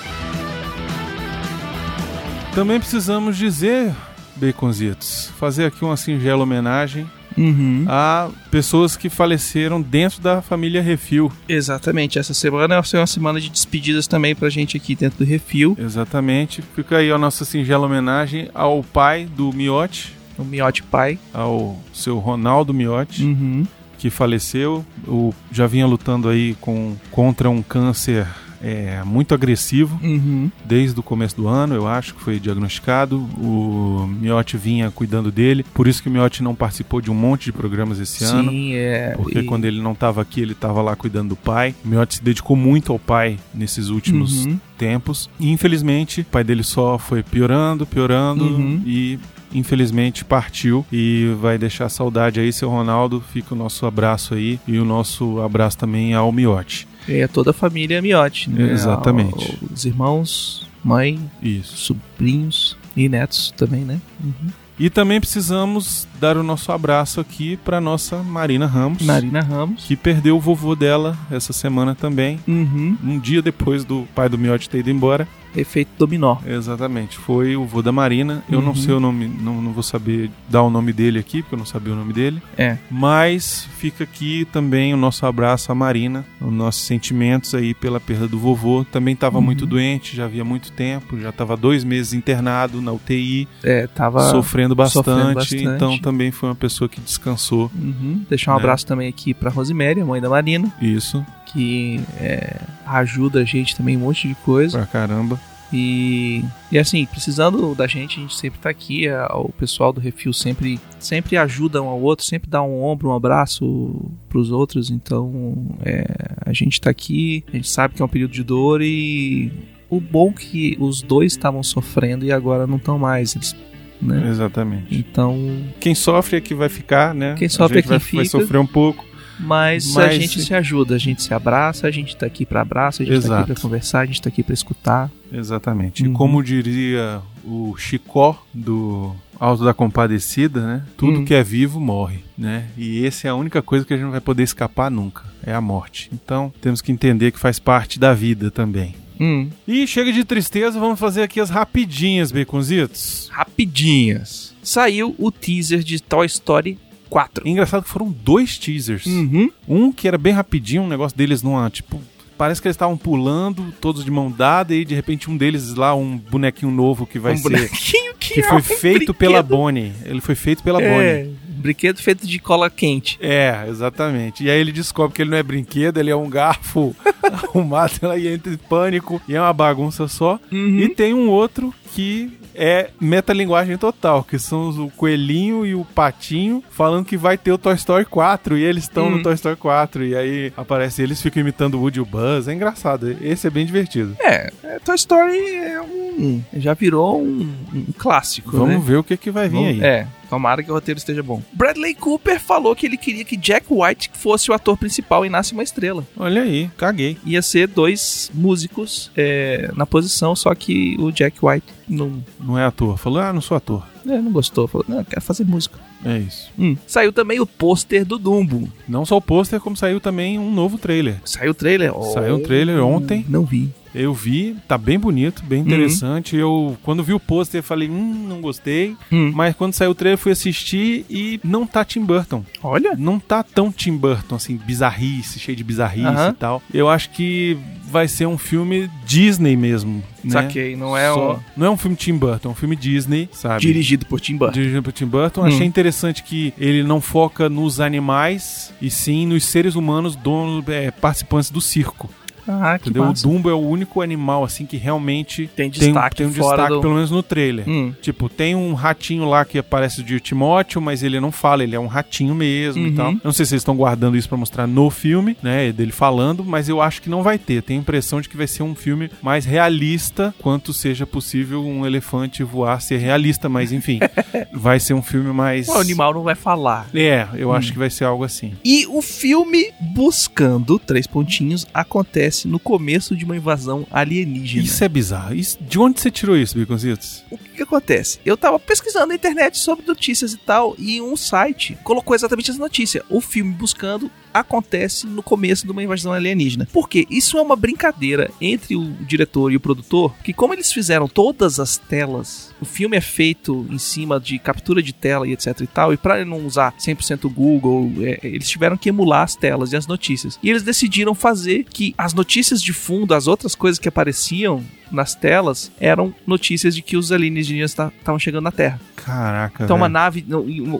Também 2.55 2.79
precisamos 2.79 3.35
dizer, 3.37 3.91
Baconzitos, 4.35 5.31
fazer 5.39 5.65
aqui 5.65 5.83
uma 5.83 5.97
singela 5.97 6.43
homenagem 6.43 7.09
Uhum. 7.35 7.85
a 7.89 8.29
pessoas 8.51 8.95
que 8.95 9.09
faleceram 9.09 9.81
dentro 9.81 10.21
da 10.21 10.39
família 10.39 10.83
Refil. 10.83 11.31
Exatamente. 11.49 12.19
Essa 12.19 12.31
semana 12.31 12.75
vai 12.75 12.83
ser 12.83 12.97
uma 12.97 13.07
semana 13.07 13.41
de 13.41 13.49
despedidas 13.49 14.05
também 14.05 14.35
pra 14.35 14.51
gente 14.51 14.77
aqui 14.77 14.93
dentro 14.95 15.17
do 15.17 15.25
Refil. 15.27 15.75
Exatamente. 15.79 16.61
Fica 16.75 16.97
aí 16.97 17.11
a 17.11 17.17
nossa 17.17 17.43
singela 17.43 17.87
homenagem 17.87 18.49
ao 18.53 18.83
pai 18.83 19.25
do 19.35 19.51
Miotti, 19.51 20.13
O 20.37 20.43
Miote 20.43 20.83
Pai. 20.83 21.17
ao 21.33 21.77
seu 21.93 22.17
Ronaldo 22.19 22.73
Miotti. 22.73 23.23
Uhum. 23.23 23.65
que 23.97 24.09
faleceu, 24.09 24.83
o, 25.07 25.33
já 25.49 25.65
vinha 25.65 25.87
lutando 25.87 26.27
aí 26.27 26.55
com, 26.59 26.93
contra 27.09 27.49
um 27.49 27.61
câncer 27.61 28.27
é, 28.61 29.01
muito 29.05 29.33
agressivo 29.33 29.97
Uhum. 30.03 30.49
desde 30.65 30.99
o 30.99 31.03
começo 31.03 31.35
do 31.37 31.47
ano, 31.47 31.73
eu 31.75 31.87
acho 31.87 32.13
que 32.13 32.21
foi 32.21 32.37
diagnosticado. 32.39 33.17
O 33.41 34.05
Miotti 34.19 34.57
vinha 34.57 34.91
cuidando 34.91 35.31
dele, 35.31 35.65
por 35.73 35.87
isso 35.87 36.01
que 36.03 36.09
o 36.09 36.11
Miotti 36.11 36.43
não 36.43 36.53
participou 36.55 36.99
de 37.01 37.09
um 37.11 37.13
monte 37.13 37.45
de 37.45 37.53
programas 37.53 37.97
esse 37.99 38.23
ano. 38.25 38.51
Sim, 38.51 38.73
é. 38.73 39.13
Porque 39.15 39.39
e- 39.39 39.43
quando 39.43 39.63
ele 39.65 39.81
não 39.81 39.93
estava 39.93 40.21
aqui, 40.21 40.41
ele 40.41 40.51
estava 40.53 40.81
lá 40.81 40.95
cuidando 40.97 41.29
do 41.29 41.35
pai. 41.37 41.73
O 41.83 41.87
Miotti 41.87 42.15
se 42.15 42.23
dedicou 42.23 42.55
muito 42.57 42.91
ao 42.91 42.99
pai 42.99 43.37
nesses 43.53 43.87
últimos 43.89 44.45
Uhum. 44.45 44.59
tempos. 44.77 45.29
E 45.39 45.49
infelizmente, 45.49 46.21
o 46.21 46.25
pai 46.25 46.43
dele 46.43 46.63
só 46.63 46.97
foi 46.97 47.23
piorando, 47.23 47.85
piorando 47.85 48.43
Uhum. 48.45 48.81
e 48.85 49.17
infelizmente 49.53 50.25
partiu 50.25 50.85
e 50.91 51.35
vai 51.39 51.57
deixar 51.57 51.89
saudade 51.89 52.39
aí, 52.39 52.51
seu 52.51 52.69
Ronaldo. 52.69 53.23
Fica 53.31 53.53
o 53.53 53.57
nosso 53.57 53.85
abraço 53.85 54.33
aí 54.33 54.59
e 54.67 54.79
o 54.79 54.85
nosso 54.85 55.39
abraço 55.41 55.77
também 55.77 56.13
ao 56.13 56.31
Miotti. 56.31 56.87
É 57.07 57.27
toda 57.27 57.51
a 57.51 57.53
família 57.53 58.01
Miotti, 58.01 58.49
né? 58.49 58.71
Exatamente. 58.71 59.59
Os 59.71 59.85
irmãos, 59.85 60.67
mãe, 60.83 61.19
Isso. 61.41 61.77
sobrinhos 61.77 62.77
e 62.95 63.09
netos 63.09 63.53
também, 63.55 63.81
né? 63.81 63.99
Uhum. 64.23 64.49
E 64.79 64.89
também 64.89 65.19
precisamos 65.19 66.07
dar 66.23 66.37
o 66.37 66.43
nosso 66.43 66.71
abraço 66.71 67.19
aqui 67.19 67.57
para 67.57 67.81
nossa 67.81 68.17
Marina 68.23 68.65
Ramos, 68.65 69.01
Marina 69.03 69.41
Ramos. 69.41 69.83
que 69.85 69.95
perdeu 69.97 70.37
o 70.37 70.39
vovô 70.39 70.73
dela 70.73 71.17
essa 71.29 71.51
semana 71.51 71.93
também. 71.93 72.39
Uhum. 72.47 72.95
Um 73.03 73.19
dia 73.19 73.41
depois 73.41 73.83
do 73.83 74.07
pai 74.15 74.29
do 74.29 74.37
Miotti 74.37 74.69
ter 74.69 74.79
ido 74.79 74.89
embora. 74.89 75.27
Efeito 75.55 75.89
dominó. 75.99 76.37
Exatamente, 76.47 77.15
foi 77.15 77.55
o 77.55 77.63
vô 77.63 77.83
da 77.83 77.91
Marina. 77.91 78.43
Eu 78.49 78.59
não 78.59 78.69
Uhum. 78.69 78.75
sei 78.75 78.91
o 78.95 78.99
nome, 78.99 79.27
não, 79.39 79.61
não 79.61 79.71
vou 79.71 79.83
saber 79.83 80.31
dar 80.49 80.63
o 80.63 80.69
nome 80.71 80.91
dele 80.91 81.19
aqui, 81.19 81.43
porque 81.43 81.53
eu 81.53 81.59
não 81.59 81.65
sabia 81.65 81.93
o 81.93 81.95
nome 81.95 82.11
dele. 82.11 82.41
É. 82.57 82.75
Mas 82.89 83.67
fica 83.77 84.03
aqui 84.03 84.47
também 84.51 84.95
o 84.95 84.97
nosso 84.97 85.27
abraço 85.27 85.71
à 85.71 85.75
Marina, 85.75 86.25
os 86.41 86.51
nossos 86.51 86.81
sentimentos 86.81 87.53
aí 87.53 87.75
pela 87.75 87.99
perda 87.99 88.27
do 88.27 88.39
vovô. 88.39 88.83
Também 88.91 89.13
estava 89.13 89.37
Uhum. 89.37 89.43
muito 89.43 89.67
doente, 89.67 90.15
já 90.15 90.25
havia 90.25 90.43
muito 90.43 90.71
tempo, 90.71 91.19
já 91.19 91.29
estava 91.29 91.55
dois 91.55 91.83
meses 91.83 92.13
internado 92.13 92.81
na 92.81 92.91
UTI, 92.91 93.47
É, 93.63 93.85
tava. 93.85 94.21
sofrendo, 94.31 94.73
bastante, 94.73 95.05
sofrendo 95.05 95.33
bastante. 95.35 95.63
Então 95.65 95.99
também 95.99 96.12
foi 96.31 96.49
uma 96.49 96.55
pessoa 96.55 96.87
que 96.89 96.99
descansou. 97.01 97.69
Uhum. 97.75 98.25
Deixar 98.29 98.51
um 98.53 98.55
É. 98.55 98.59
abraço 98.59 98.85
também 98.85 99.07
aqui 99.07 99.33
pra 99.33 99.49
Rosemary, 99.49 100.01
a 100.01 100.05
mãe 100.05 100.21
da 100.21 100.29
Marina, 100.29 100.71
Isso, 100.81 101.25
que 101.47 101.99
é, 102.19 102.57
ajuda 102.85 103.41
a 103.41 103.45
gente 103.45 103.75
também 103.75 103.95
um 103.97 104.01
monte 104.01 104.27
de 104.27 104.35
coisa. 104.35 104.77
pra 104.79 104.87
caramba. 104.87 105.39
E, 105.75 106.45
e 106.71 106.77
assim, 106.77 107.03
precisando 107.07 107.73
da 107.73 107.87
gente, 107.87 108.19
a 108.19 108.21
gente 108.21 108.35
sempre 108.37 108.59
tá 108.59 108.69
aqui. 108.69 109.07
a- 109.07 109.27
O 109.35 109.49
pessoal 109.51 109.91
do 109.91 109.99
Refil 109.99 110.31
sempre, 110.31 110.79
sempre 110.99 111.35
ajuda 111.35 111.81
um 111.81 111.87
ao 111.87 111.99
outro, 111.99 112.23
sempre 112.23 112.47
dá 112.47 112.61
um 112.61 112.83
ombro, 112.83 113.09
um 113.09 113.15
abraço 113.15 114.11
pros 114.29 114.51
outros. 114.51 114.91
Então, 114.91 115.65
é, 115.83 116.05
a 116.45 116.53
gente 116.53 116.79
tá 116.79 116.91
aqui, 116.91 117.43
a 117.51 117.55
gente 117.55 117.67
sabe 117.69 117.95
que 117.95 118.01
é 118.03 118.05
um 118.05 118.07
período 118.07 118.31
de 118.31 118.43
dor 118.43 118.81
e 118.83 119.51
o 119.89 119.99
bom 119.99 120.29
é 120.29 120.33
que 120.39 120.77
os 120.79 121.01
dois 121.01 121.31
estavam 121.33 121.63
sofrendo 121.63 122.23
e 122.23 122.31
agora 122.31 122.67
não 122.67 122.77
estão 122.77 122.99
mais. 122.99 123.35
Eles, 123.35 123.55
né? 124.03 124.29
Exatamente. 124.29 124.95
Então, 124.95 125.63
Quem 125.79 125.95
sofre 125.95 126.37
é 126.37 126.41
que 126.41 126.53
vai 126.53 126.69
ficar, 126.69 127.13
né? 127.15 127.35
Quem 127.37 127.49
sofre 127.49 127.77
a 127.77 127.79
é 127.79 127.81
vai, 127.83 127.99
quem 127.99 128.17
vai 128.17 128.25
fica. 128.25 128.39
sofrer 128.39 128.57
um 128.59 128.67
pouco. 128.67 129.05
Mas, 129.39 129.97
a 129.97 130.01
Mas- 130.01 130.15
gente 130.15 130.41
se 130.41 130.53
ajuda, 130.53 130.93
a 130.93 130.97
gente 130.99 131.21
se 131.23 131.33
abraça, 131.33 131.87
a 131.87 131.91
gente 131.91 132.15
tá 132.15 132.25
aqui 132.25 132.45
pra 132.45 132.61
abraço, 132.61 133.01
a 133.01 133.05
gente 133.05 133.13
tá 133.15 133.17
Exato. 133.25 133.41
aqui 133.43 133.53
pra 133.53 133.61
conversar, 133.61 133.99
a 134.01 134.05
gente 134.05 134.21
tá 134.21 134.29
aqui 134.29 134.43
pra 134.43 134.53
escutar. 134.53 135.09
Exatamente. 135.31 136.03
Uhum. 136.03 136.11
E 136.11 136.13
como 136.13 136.43
diria 136.43 137.19
o 137.43 137.75
Chicó 137.75 138.41
do 138.53 139.13
Alto 139.39 139.65
da 139.65 139.73
Compadecida, 139.73 140.61
né? 140.65 140.83
Tudo 140.95 141.19
Hum. 141.21 141.25
que 141.25 141.33
é 141.33 141.43
vivo 141.43 141.79
morre, 141.79 142.19
né? 142.37 142.65
E 142.77 143.05
essa 143.05 143.27
é 143.27 143.31
a 143.31 143.35
única 143.35 143.61
coisa 143.63 143.83
que 143.83 143.93
a 143.93 143.97
gente 143.97 144.05
não 144.05 144.11
vai 144.11 144.21
poder 144.21 144.43
escapar 144.43 144.91
nunca, 144.91 145.23
é 145.43 145.53
a 145.53 145.59
morte. 145.59 146.09
Então, 146.13 146.53
temos 146.61 146.79
que 146.79 146.91
entender 146.91 147.31
que 147.31 147.39
faz 147.39 147.57
parte 147.57 147.99
da 147.99 148.13
vida 148.13 148.51
também. 148.51 148.95
Hum, 149.19 149.49
E 149.67 149.85
chega 149.87 150.11
de 150.11 150.23
tristeza, 150.23 150.79
vamos 150.79 150.99
fazer 150.99 151.23
aqui 151.23 151.39
as 151.39 151.49
rapidinhas, 151.49 152.31
baconzitos. 152.31 153.29
rapidinhas. 153.31 154.53
Saiu 154.61 155.15
o 155.17 155.31
teaser 155.31 155.79
de 155.83 155.99
Toy 156.01 156.25
Story 156.25 156.77
4. 157.09 157.47
Engraçado 157.47 157.83
que 157.83 157.89
foram 157.89 158.09
dois 158.09 158.57
teasers. 158.57 159.05
Uhum. 159.05 159.49
Um 159.67 159.91
que 159.91 160.07
era 160.07 160.17
bem 160.17 160.33
rapidinho, 160.33 160.83
um 160.83 160.87
negócio 160.87 161.17
deles 161.17 161.43
numa, 161.43 161.69
tipo, 161.69 162.01
parece 162.37 162.61
que 162.61 162.67
eles 162.67 162.75
estavam 162.75 162.97
pulando, 162.97 163.73
todos 163.79 164.03
de 164.03 164.09
mão 164.11 164.31
dada, 164.31 164.73
e 164.73 164.83
de 164.85 164.95
repente 164.95 165.29
um 165.29 165.37
deles 165.37 165.73
lá, 165.75 165.93
um 165.93 166.17
bonequinho 166.17 166.71
novo 166.71 167.05
que 167.05 167.19
vai 167.19 167.33
um 167.33 167.37
ser. 167.37 167.43
bonequinho 167.43 168.13
que, 168.19 168.35
Que 168.35 168.39
é 168.39 168.43
foi 168.43 168.57
um 168.57 168.61
feito 168.63 168.97
brinquedo. 168.97 169.13
pela 169.15 169.43
Bonnie. 169.43 169.91
Ele 170.05 170.21
foi 170.21 170.33
feito 170.35 170.63
pela 170.63 170.79
Bonnie. 170.79 170.97
É, 171.05 171.27
um 171.27 171.42
brinquedo 171.63 171.97
feito 172.01 172.27
de 172.27 172.37
cola 172.39 172.69
quente. 172.69 173.17
É, 173.21 173.65
exatamente. 173.69 174.43
E 174.43 174.49
aí 174.49 174.59
ele 174.59 174.71
descobre 174.71 175.15
que 175.15 175.21
ele 175.21 175.31
não 175.31 175.37
é 175.37 175.43
brinquedo, 175.43 175.97
ele 175.97 176.11
é 176.11 176.15
um 176.15 176.29
garfo 176.29 176.95
arrumado, 177.23 177.93
ela 178.01 178.19
entra 178.19 178.53
em 178.53 178.57
pânico 178.57 179.21
e 179.27 179.35
é 179.35 179.41
uma 179.41 179.53
bagunça 179.53 180.07
só. 180.07 180.39
Uhum. 180.51 180.79
E 180.79 180.89
tem 180.89 181.13
um 181.13 181.29
outro 181.29 181.73
que 181.95 182.31
é 182.55 182.91
metalinguagem 183.01 183.77
total, 183.79 184.23
que 184.23 184.37
são 184.37 184.69
o 184.69 184.91
coelhinho 184.91 185.65
e 185.65 185.73
o 185.73 185.83
patinho 185.83 186.63
falando 186.69 187.03
que 187.05 187.17
vai 187.17 187.35
ter 187.35 187.51
o 187.51 187.57
Toy 187.57 187.73
Story 187.75 188.05
4 188.05 188.55
e 188.57 188.63
eles 188.63 188.83
estão 188.83 189.07
Hum. 189.07 189.17
no 189.17 189.23
Toy 189.23 189.33
Story 189.33 189.55
4 189.57 190.05
e 190.05 190.15
aí 190.15 190.53
aparece 190.55 191.01
eles 191.01 191.19
ficam 191.19 191.41
imitando 191.41 191.75
o 191.75 191.79
Woody 191.81 191.97
e 191.97 192.01
o 192.01 192.05
Buzz, 192.05 192.47
é 192.47 192.53
engraçado. 192.53 193.15
Esse 193.21 193.47
é 193.47 193.49
bem 193.49 193.65
divertido. 193.65 194.15
É, 194.19 194.51
é, 194.63 194.79
Toy 194.85 194.93
Story 194.95 195.35
é 195.55 195.81
um. 195.81 196.43
Já 196.55 196.75
virou 196.75 197.19
um, 197.23 197.49
um 197.73 197.85
clássico. 197.97 198.51
Vamos 198.55 198.75
né? 198.75 198.81
ver 198.85 198.97
o 198.97 199.03
que 199.03 199.17
que 199.17 199.31
vai 199.31 199.49
vir 199.49 199.55
Vamos- 199.55 199.69
aí. 199.69 199.83
É, 199.83 200.07
tomara 200.33 200.63
que 200.63 200.71
o 200.71 200.73
roteiro 200.73 200.97
esteja 200.97 201.21
bom. 201.21 201.43
Bradley 201.53 201.93
Cooper 201.93 202.39
falou 202.39 202.75
que 202.75 202.87
ele 202.87 202.97
queria 202.97 203.23
que 203.23 203.37
Jack 203.37 203.67
White 203.69 204.09
fosse 204.15 204.49
o 204.49 204.53
ator 204.53 204.75
principal 204.75 205.23
em 205.23 205.29
Nasce 205.29 205.53
uma 205.53 205.61
Estrela. 205.61 206.03
Olha 206.17 206.41
aí, 206.41 206.71
caguei. 206.75 207.17
Ia 207.23 207.41
ser 207.43 207.67
dois 207.67 208.31
músicos 208.33 209.11
é, 209.15 209.71
na 209.75 209.85
posição, 209.85 210.35
só 210.35 210.53
que 210.55 210.95
o 210.99 211.11
Jack 211.11 211.37
White 211.45 211.67
não, 211.87 212.23
Não 212.39 212.57
é 212.57 212.65
ator. 212.65 212.97
Falou, 212.97 213.19
ah, 213.19 213.31
não 213.31 213.41
sou 213.41 213.55
ator. 213.55 213.83
é, 214.07 214.17
não 214.17 214.31
gostou. 214.31 214.67
Falou, 214.67 214.85
não, 214.87 215.03
quero 215.03 215.21
fazer 215.21 215.43
música. 215.45 215.77
É 216.03 216.17
isso. 216.17 216.51
Hum. 216.57 216.75
Saiu 216.87 217.13
também 217.13 217.39
o 217.39 217.45
pôster 217.45 218.03
do 218.03 218.17
Dumbo. 218.17 218.67
Não 218.87 219.05
só 219.05 219.17
o 219.17 219.21
pôster, 219.21 219.59
como 219.59 219.77
saiu 219.77 219.99
também 220.01 220.39
um 220.39 220.51
novo 220.51 220.77
trailer. 220.77 221.21
Saiu 221.23 221.51
o 221.51 221.53
trailer? 221.53 221.93
Saiu 222.13 222.35
um 222.37 222.39
trailer 222.41 222.83
ontem. 222.83 223.25
Não 223.29 223.45
vi. 223.45 223.71
Eu 223.93 224.13
vi, 224.13 224.55
tá 224.67 224.77
bem 224.77 224.97
bonito, 224.99 225.43
bem 225.43 225.61
interessante. 225.61 226.35
Eu, 226.35 226.77
quando 226.83 227.03
vi 227.03 227.13
o 227.13 227.19
pôster, 227.19 227.61
falei, 227.61 227.89
hum, 227.89 228.25
não 228.27 228.41
gostei. 228.41 228.95
Hum. 229.11 229.31
Mas 229.33 229.55
quando 229.55 229.73
saiu 229.73 229.91
o 229.91 229.95
trailer, 229.95 230.17
fui 230.17 230.31
assistir 230.31 231.05
e 231.09 231.39
não 231.43 231.65
tá 231.67 231.85
Tim 231.85 232.03
Burton. 232.03 232.43
Olha. 232.63 232.95
Não 232.97 233.19
tá 233.19 233.43
tão 233.43 233.71
Tim 233.71 233.95
Burton, 233.95 234.35
assim, 234.35 234.57
bizarrice, 234.57 235.39
cheio 235.39 235.55
de 235.55 235.63
bizarrice 235.63 236.07
Aham. 236.07 236.29
e 236.29 236.33
tal. 236.33 236.61
Eu 236.73 236.89
acho 236.89 237.11
que 237.11 237.57
vai 237.89 238.07
ser 238.07 238.25
um 238.25 238.37
filme 238.37 238.89
Disney 239.05 239.55
mesmo. 239.55 240.03
Né? 240.23 240.31
Saquei, 240.31 240.75
não 240.75 240.97
é 240.97 241.13
Só- 241.13 241.35
um 241.35 241.39
Não 241.55 241.67
é 241.67 241.69
um 241.69 241.77
filme 241.77 241.95
Tim 241.97 242.17
Burton, 242.17 242.47
é 242.49 242.51
um 242.51 242.55
filme 242.55 242.75
Disney, 242.75 243.29
sabe? 243.31 243.61
dirigido 243.61 244.05
por 244.05 244.19
Tim 244.19 244.37
Burton. 244.37 244.53
Dirigido 244.53 244.81
por 244.81 244.91
Tim 244.93 245.05
Burton. 245.05 245.41
Hum. 245.41 245.45
Achei 245.45 245.67
interessante 245.67 246.23
que 246.23 246.53
ele 246.57 246.81
não 246.81 246.99
foca 246.99 247.49
nos 247.49 247.79
animais, 247.79 248.73
e 248.81 248.89
sim 248.89 249.27
nos 249.27 249.43
seres 249.45 249.75
humanos, 249.75 250.15
donos, 250.15 250.67
é, 250.69 250.89
participantes 250.91 251.51
do 251.51 251.61
circo. 251.61 252.09
Ah, 252.47 252.77
que 252.77 252.89
Entendeu? 252.89 253.03
O 253.03 253.07
massa. 253.07 253.27
Dumbo 253.27 253.49
é 253.49 253.53
o 253.53 253.59
único 253.59 254.01
animal, 254.01 254.43
assim, 254.43 254.65
que 254.65 254.77
realmente 254.77 255.47
Tem 255.55 255.69
tem, 255.69 255.87
destaque 255.91 256.15
tem 256.17 256.27
um 256.27 256.33
fora 256.33 256.57
destaque, 256.57 256.73
do- 256.73 256.81
pelo 256.81 256.93
menos 256.95 257.11
no 257.11 257.23
trailer. 257.23 257.67
Hum. 257.67 257.93
Tipo, 258.01 258.27
tem 258.29 258.55
um 258.55 258.73
ratinho 258.73 259.25
lá 259.25 259.45
que 259.45 259.57
aparece 259.57 260.03
de 260.03 260.19
Timóteo, 260.19 260.81
mas 260.81 261.03
ele 261.03 261.19
não 261.19 261.31
fala, 261.31 261.63
ele 261.63 261.75
é 261.75 261.79
um 261.79 261.87
ratinho 261.87 262.33
mesmo 262.35 262.81
Uhum. 262.83 262.89
e 262.89 262.91
tal. 262.95 263.11
Eu 263.11 263.19
não 263.23 263.31
sei 263.33 263.45
se 263.45 263.53
eles 263.53 263.61
estão 263.61 263.75
guardando 263.75 264.17
isso 264.17 264.27
pra 264.29 264.37
mostrar 264.37 264.67
no 264.67 264.89
filme, 264.89 265.37
né, 265.41 265.71
dele 265.71 265.91
falando, 265.91 266.43
mas 266.43 266.67
eu 266.69 266.81
acho 266.81 267.01
que 267.01 267.09
não 267.09 267.23
vai 267.23 267.37
ter. 267.37 267.61
Tenho 267.63 267.79
a 267.79 267.81
impressão 267.81 268.19
de 268.21 268.27
que 268.29 268.37
vai 268.37 268.47
ser 268.47 268.63
um 268.63 268.75
filme 268.75 269.09
mais 269.21 269.45
realista, 269.45 270.33
quanto 270.41 270.73
seja 270.73 271.05
possível 271.05 271.65
um 271.65 271.85
elefante 271.85 272.43
voar 272.43 272.81
ser 272.81 272.97
realista, 272.97 273.47
mas 273.49 273.71
enfim, 273.71 273.99
vai 274.53 274.79
ser 274.79 274.93
um 274.93 275.01
filme 275.01 275.31
mais... 275.33 275.67
O 275.69 275.77
animal 275.77 276.13
não 276.13 276.23
vai 276.23 276.35
falar. 276.35 276.87
É, 276.93 277.27
eu 277.35 277.49
Hum. 277.49 277.53
acho 277.53 277.71
que 277.71 277.77
vai 277.79 277.89
ser 277.89 278.03
algo 278.05 278.23
assim. 278.23 278.53
E 278.63 278.85
o 278.87 279.01
filme 279.01 279.71
Buscando 279.79 280.77
Três 280.79 281.07
Pontinhos 281.07 281.65
acontece 281.73 282.32
no 282.45 282.59
começo 282.59 283.15
de 283.15 283.25
uma 283.25 283.35
invasão 283.35 283.85
alienígena. 283.91 284.63
Isso 284.63 284.83
é 284.83 284.89
bizarro. 284.89 285.35
Isso- 285.35 285.57
de 285.61 285.79
onde 285.79 285.99
você 285.99 286.09
tirou 286.11 286.35
isso, 286.37 286.57
Baconzitos? 286.57 287.23
O 287.29 287.37
que, 287.53 287.57
que 287.57 287.63
acontece? 287.63 288.19
Eu 288.25 288.35
tava 288.35 288.59
pesquisando 288.59 289.07
na 289.07 289.15
internet 289.15 289.57
sobre 289.57 289.85
notícias 289.85 290.33
e 290.33 290.37
tal, 290.37 290.75
e 290.77 290.99
um 290.99 291.15
site 291.15 291.77
colocou 291.83 292.15
exatamente 292.15 292.51
essa 292.51 292.59
notícia. 292.59 293.03
O 293.09 293.21
filme 293.21 293.53
Buscando 293.53 294.11
acontece 294.33 295.05
no 295.05 295.21
começo 295.21 295.65
de 295.65 295.71
uma 295.71 295.83
invasão 295.83 296.11
alienígena. 296.11 296.67
Porque 296.73 297.05
isso 297.09 297.37
é 297.37 297.41
uma 297.41 297.55
brincadeira 297.55 298.31
entre 298.41 298.75
o 298.75 298.91
diretor 299.01 299.51
e 299.51 299.55
o 299.55 299.59
produtor, 299.59 300.13
que 300.23 300.33
como 300.33 300.53
eles 300.53 300.73
fizeram 300.73 301.07
todas 301.07 301.59
as 301.59 301.77
telas, 301.77 302.53
o 302.59 302.65
filme 302.65 302.97
é 302.97 303.01
feito 303.01 303.65
em 303.69 303.77
cima 303.77 304.19
de 304.19 304.39
captura 304.39 304.81
de 304.81 304.91
tela 304.91 305.27
e 305.27 305.33
etc 305.33 305.61
e 305.61 305.67
tal, 305.67 305.93
e 305.93 305.97
para 305.97 306.25
não 306.25 306.45
usar 306.45 306.73
100% 306.77 307.31
Google, 307.31 307.91
é, 307.99 308.19
eles 308.23 308.49
tiveram 308.49 308.75
que 308.75 308.89
emular 308.89 309.23
as 309.23 309.35
telas 309.35 309.71
e 309.71 309.75
as 309.75 309.85
notícias. 309.85 310.39
E 310.41 310.49
eles 310.49 310.63
decidiram 310.63 311.13
fazer 311.13 311.65
que 311.65 311.93
as 311.97 312.13
notícias 312.13 312.61
de 312.61 312.73
fundo, 312.73 313.13
as 313.13 313.27
outras 313.27 313.53
coisas 313.53 313.77
que 313.77 313.87
apareciam 313.87 314.63
nas 314.95 315.15
telas, 315.15 315.71
eram 315.79 316.13
notícias 316.25 316.75
de 316.75 316.81
que 316.81 316.95
os 316.97 317.11
alienígenas 317.11 317.71
estavam 317.71 318.19
chegando 318.19 318.43
na 318.43 318.51
Terra. 318.51 318.79
Caraca, 318.95 319.63
Então, 319.65 319.75
uma 319.75 319.89
nave, 319.89 320.25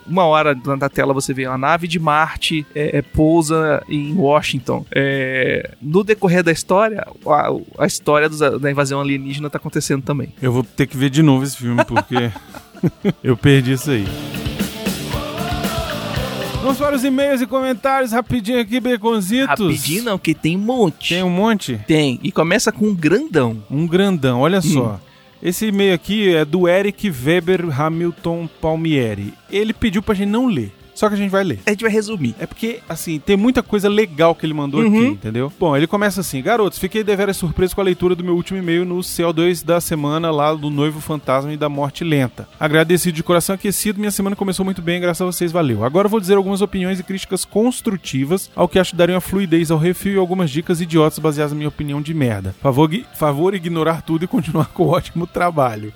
uma- 0.07 0.25
hora 0.25 0.55
na 0.77 0.87
tela 0.89 1.13
você 1.13 1.33
vê 1.33 1.45
uma 1.47 1.57
nave 1.57 1.87
de 1.87 1.99
Marte 1.99 2.65
é, 2.73 2.99
é, 2.99 3.01
pousa 3.01 3.83
em 3.89 4.13
Washington. 4.13 4.85
É, 4.91 5.71
no 5.81 6.03
decorrer 6.03 6.43
da 6.43 6.51
história, 6.51 7.05
a, 7.25 7.83
a 7.83 7.85
história 7.85 8.29
dos- 8.29 8.39
da 8.39 8.71
invasão 8.71 9.01
alienígena 9.01 9.49
tá 9.49 9.57
acontecendo 9.57 10.03
também. 10.03 10.33
Eu 10.41 10.51
vou 10.53 10.63
ter 10.63 10.87
que 10.87 10.95
ver 10.95 11.09
de 11.09 11.21
novo 11.21 11.43
esse 11.43 11.57
filme, 11.57 11.83
porque 11.85 12.31
eu 13.23 13.35
perdi 13.35 13.73
isso 13.73 13.91
aí. 13.91 14.05
Vamos 16.63 16.77
para 16.77 16.95
os 16.95 17.03
e-mails 17.03 17.41
e 17.41 17.45
comentários 17.45 18.13
rapidinho 18.13 18.57
aqui, 18.61 18.79
Baconzitos. 18.79 19.47
Rapidinho 19.59 20.03
não, 20.03 20.17
que 20.17 20.33
tem 20.33 20.55
um 20.55 20.61
monte. 20.61 21.09
Tem 21.09 21.21
um 21.21 21.29
monte? 21.29 21.77
Tem. 21.85 22.17
E 22.23 22.31
começa 22.31 22.71
com 22.71 22.85
um 22.87 22.95
grandão. 22.95 23.61
Um 23.69 23.85
grandão, 23.85 24.39
olha 24.39 24.59
Hum. 24.59 24.61
só. 24.61 24.99
Esse 25.41 25.65
e-mail 25.67 25.93
aqui 25.93 26.33
é 26.33 26.45
do 26.45 26.65
Eric 26.69 27.09
Weber 27.11 27.67
Hamilton 27.81 28.47
Palmieri. 28.61 29.33
Ele 29.51 29.73
pediu 29.73 30.01
pra 30.01 30.15
gente 30.15 30.29
não 30.29 30.45
ler. 30.47 30.71
Só 30.93 31.07
que 31.09 31.15
a 31.15 31.17
gente 31.17 31.31
vai 31.31 31.43
ler. 31.43 31.59
A 31.65 31.69
gente 31.71 31.81
vai 31.81 31.91
resumir. 31.91 32.35
É 32.39 32.45
porque, 32.45 32.79
assim, 32.87 33.19
tem 33.19 33.35
muita 33.35 33.63
coisa 33.63 33.89
legal 33.89 34.35
que 34.35 34.45
ele 34.45 34.53
mandou 34.53 34.81
Uhum. 34.81 34.87
aqui, 34.87 35.05
entendeu? 35.07 35.51
Bom, 35.59 35.75
ele 35.75 35.87
começa 35.87 36.21
assim: 36.21 36.41
Garotos, 36.41 36.77
fiquei 36.79 37.03
deveras 37.03 37.37
surpreso 37.37 37.75
com 37.75 37.81
a 37.81 37.83
leitura 37.83 38.15
do 38.15 38.23
meu 38.23 38.35
último 38.35 38.59
e-mail 38.59 38.85
no 38.85 38.99
CO2 38.99 39.63
da 39.63 39.79
semana 39.81 40.29
lá 40.31 40.53
do 40.53 40.69
Noivo 40.69 40.99
Fantasma 41.01 41.51
e 41.53 41.57
da 41.57 41.67
Morte 41.69 42.03
Lenta. 42.03 42.47
Agradecido 42.59 43.15
de 43.15 43.23
coração 43.23 43.55
aquecido, 43.55 43.99
minha 43.99 44.11
semana 44.11 44.35
começou 44.35 44.63
muito 44.63 44.81
bem, 44.81 44.99
graças 45.01 45.21
a 45.21 45.25
vocês, 45.25 45.51
valeu. 45.51 45.83
Agora 45.83 46.07
vou 46.07 46.19
dizer 46.19 46.35
algumas 46.37 46.61
opiniões 46.61 46.99
e 46.99 47.03
críticas 47.03 47.43
construtivas 47.45 48.49
ao 48.55 48.67
que 48.67 48.79
acho 48.79 48.95
dariam 48.95 49.17
a 49.17 49.21
fluidez 49.21 49.71
ao 49.71 49.77
refil 49.77 50.13
e 50.13 50.17
algumas 50.17 50.49
dicas 50.51 50.79
idiotas 50.81 51.19
baseadas 51.19 51.51
na 51.51 51.57
minha 51.57 51.69
opinião 51.69 52.01
de 52.01 52.13
merda. 52.13 52.55
Favor, 52.61 52.89
favor 53.15 53.53
ignorar 53.53 54.01
tudo 54.01 54.25
e 54.25 54.27
continuar 54.27 54.67
com 54.73 54.83
o 54.83 54.89
ótimo 54.89 55.25
trabalho. 55.27 55.91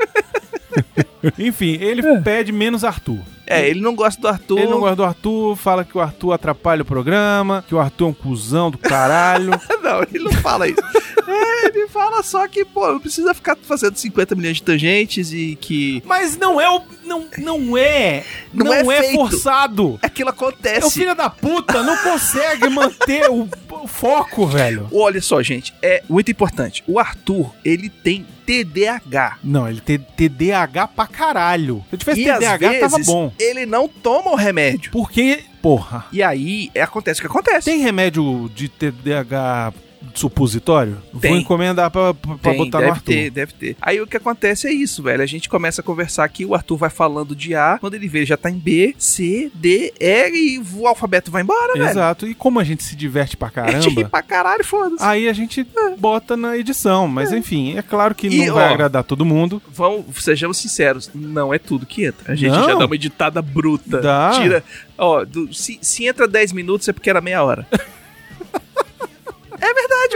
Enfim, 1.37 1.77
ele 1.81 2.01
pede 2.21 2.51
menos 2.51 2.83
Arthur. 2.83 3.19
É, 3.45 3.69
ele 3.69 3.79
não 3.79 3.95
gosta 3.95 4.21
do 4.21 4.27
Arthur. 4.27 4.59
Ele 4.59 4.69
não 4.69 4.79
gosta 4.79 4.95
do 4.97 5.03
Arthur, 5.05 5.55
fala 5.55 5.85
que 5.85 5.97
o 5.97 6.01
Arthur 6.01 6.33
atrapalha 6.33 6.81
o 6.81 6.85
programa, 6.85 7.63
que 7.65 7.73
o 7.73 7.79
Arthur 7.79 8.05
é 8.05 8.09
um 8.09 8.13
cuzão 8.13 8.69
do 8.69 8.77
caralho. 8.77 9.51
Não, 9.81 10.01
ele 10.03 10.25
não 10.25 10.31
fala 10.33 10.67
isso. 10.67 10.81
É, 11.27 11.67
ele 11.67 11.89
fala 11.89 12.23
só 12.23 12.47
que, 12.47 12.63
pô, 12.63 12.89
não 12.89 13.01
precisa 13.01 13.33
ficar 13.33 13.57
fazendo 13.61 13.97
50 13.97 14.33
milhões 14.33 14.57
de 14.57 14.63
tangentes 14.63 15.33
e 15.33 15.57
que 15.59 16.01
Mas 16.05 16.37
não 16.37 16.59
é 16.59 16.69
o. 16.69 16.81
Não, 17.07 17.25
não 17.37 17.77
é. 17.77 18.23
Não 18.53 18.65
Não, 18.65 18.73
é 18.91 18.97
é, 18.97 19.13
forçado. 19.13 19.97
aquilo 20.01 20.29
É 20.29 20.31
o 20.31 20.35
acontece. 20.35 20.91
filho 20.91 21.15
da 21.15 21.29
puta, 21.29 21.81
não 21.83 21.97
consegue 21.97 22.69
manter 22.69 23.29
o, 23.29 23.47
o 23.71 23.87
foco, 23.87 24.45
velho. 24.45 24.87
Olha 24.91 25.21
só, 25.21 25.41
gente, 25.41 25.73
é 25.81 26.03
muito 26.09 26.29
importante. 26.29 26.83
O 26.87 26.99
Arthur, 26.99 27.53
ele 27.63 27.89
tem 27.89 28.25
TDAH. 28.45 29.37
Não, 29.43 29.67
ele 29.67 29.81
tem 29.81 29.97
TDAH 29.99 30.87
pra 30.87 31.07
caralho. 31.07 31.83
Se 31.89 31.95
eu 31.95 31.99
tivesse 31.99 32.21
e 32.21 32.25
TDAH, 32.25 32.57
vezes, 32.69 32.79
tava 32.79 32.99
bom. 33.03 33.31
ele 33.39 33.65
não 33.65 33.87
toma 33.87 34.31
o 34.31 34.35
remédio. 34.35 34.91
Porque, 34.91 35.43
porra, 35.61 36.05
E 36.11 36.21
aí, 36.23 36.69
é, 36.73 36.81
acontece 36.81 37.19
o 37.19 37.21
que 37.23 37.27
acontece. 37.27 37.65
tem 37.69 37.79
remédio 37.81 38.49
de 38.55 38.69
TDAH 38.69 39.73
supositório? 40.13 40.97
Tem. 41.19 41.31
Vou 41.31 41.39
encomendar 41.39 41.89
pra, 41.91 42.13
pra 42.13 42.37
Tem, 42.37 42.57
botar 42.57 42.79
deve 42.79 42.89
no 42.89 42.95
Arthur. 42.95 43.05
ter, 43.13 43.29
deve 43.31 43.53
ter. 43.53 43.75
Aí 43.81 43.99
o 44.01 44.07
que 44.07 44.17
acontece 44.17 44.67
é 44.67 44.71
isso, 44.71 45.01
velho. 45.03 45.21
A 45.21 45.25
gente 45.25 45.49
começa 45.49 45.81
a 45.81 45.83
conversar 45.83 46.23
aqui, 46.23 46.45
o 46.45 46.53
Arthur 46.55 46.77
vai 46.77 46.89
falando 46.89 47.35
de 47.35 47.55
A, 47.55 47.77
quando 47.79 47.93
ele 47.95 48.07
vê, 48.07 48.19
ele 48.19 48.25
já 48.25 48.37
tá 48.37 48.49
em 48.49 48.57
B, 48.57 48.95
C, 48.97 49.51
D, 49.53 49.93
E 49.99 50.29
e 50.29 50.61
o 50.75 50.87
alfabeto 50.87 51.31
vai 51.31 51.41
embora, 51.41 51.73
velho. 51.73 51.87
Exato. 51.89 52.27
E 52.27 52.33
como 52.33 52.59
a 52.59 52.63
gente 52.63 52.83
se 52.83 52.95
diverte 52.95 53.35
pra 53.37 53.47
A 53.57 53.71
gente 53.71 53.89
ri 53.89 53.95
caramba, 53.95 54.09
pra 54.09 54.21
caralho, 54.21 54.63
foda-se. 54.63 55.03
aí 55.03 55.27
a 55.27 55.33
gente 55.33 55.65
bota 55.97 56.35
na 56.37 56.57
edição. 56.57 57.07
Mas 57.07 57.31
enfim, 57.31 57.77
é 57.77 57.81
claro 57.81 58.13
que 58.15 58.27
E, 58.27 58.45
não 58.47 58.53
vai 58.55 58.69
ó, 58.69 58.73
agradar 58.73 59.03
todo 59.03 59.25
mundo. 59.25 59.61
Vamos, 59.71 60.05
sejamos 60.23 60.57
sinceros, 60.57 61.09
não 61.13 61.53
é 61.53 61.57
tudo 61.59 61.85
que 61.85 62.05
entra. 62.05 62.31
A 62.33 62.35
gente 62.35 62.51
Não. 62.51 62.65
já 62.69 62.75
dá 62.75 62.85
uma 62.85 62.95
editada 62.95 63.41
bruta. 63.41 63.99
Dá. 64.01 64.31
Tira. 64.31 64.63
Ó, 64.97 65.23
do- 65.25 65.53
se, 65.53 65.77
se 65.81 66.05
entra 66.05 66.27
10 66.27 66.51
minutos 66.53 66.87
é 66.87 66.93
porque 66.93 67.09
era 67.09 67.21
meia 67.21 67.43
hora. 67.43 67.65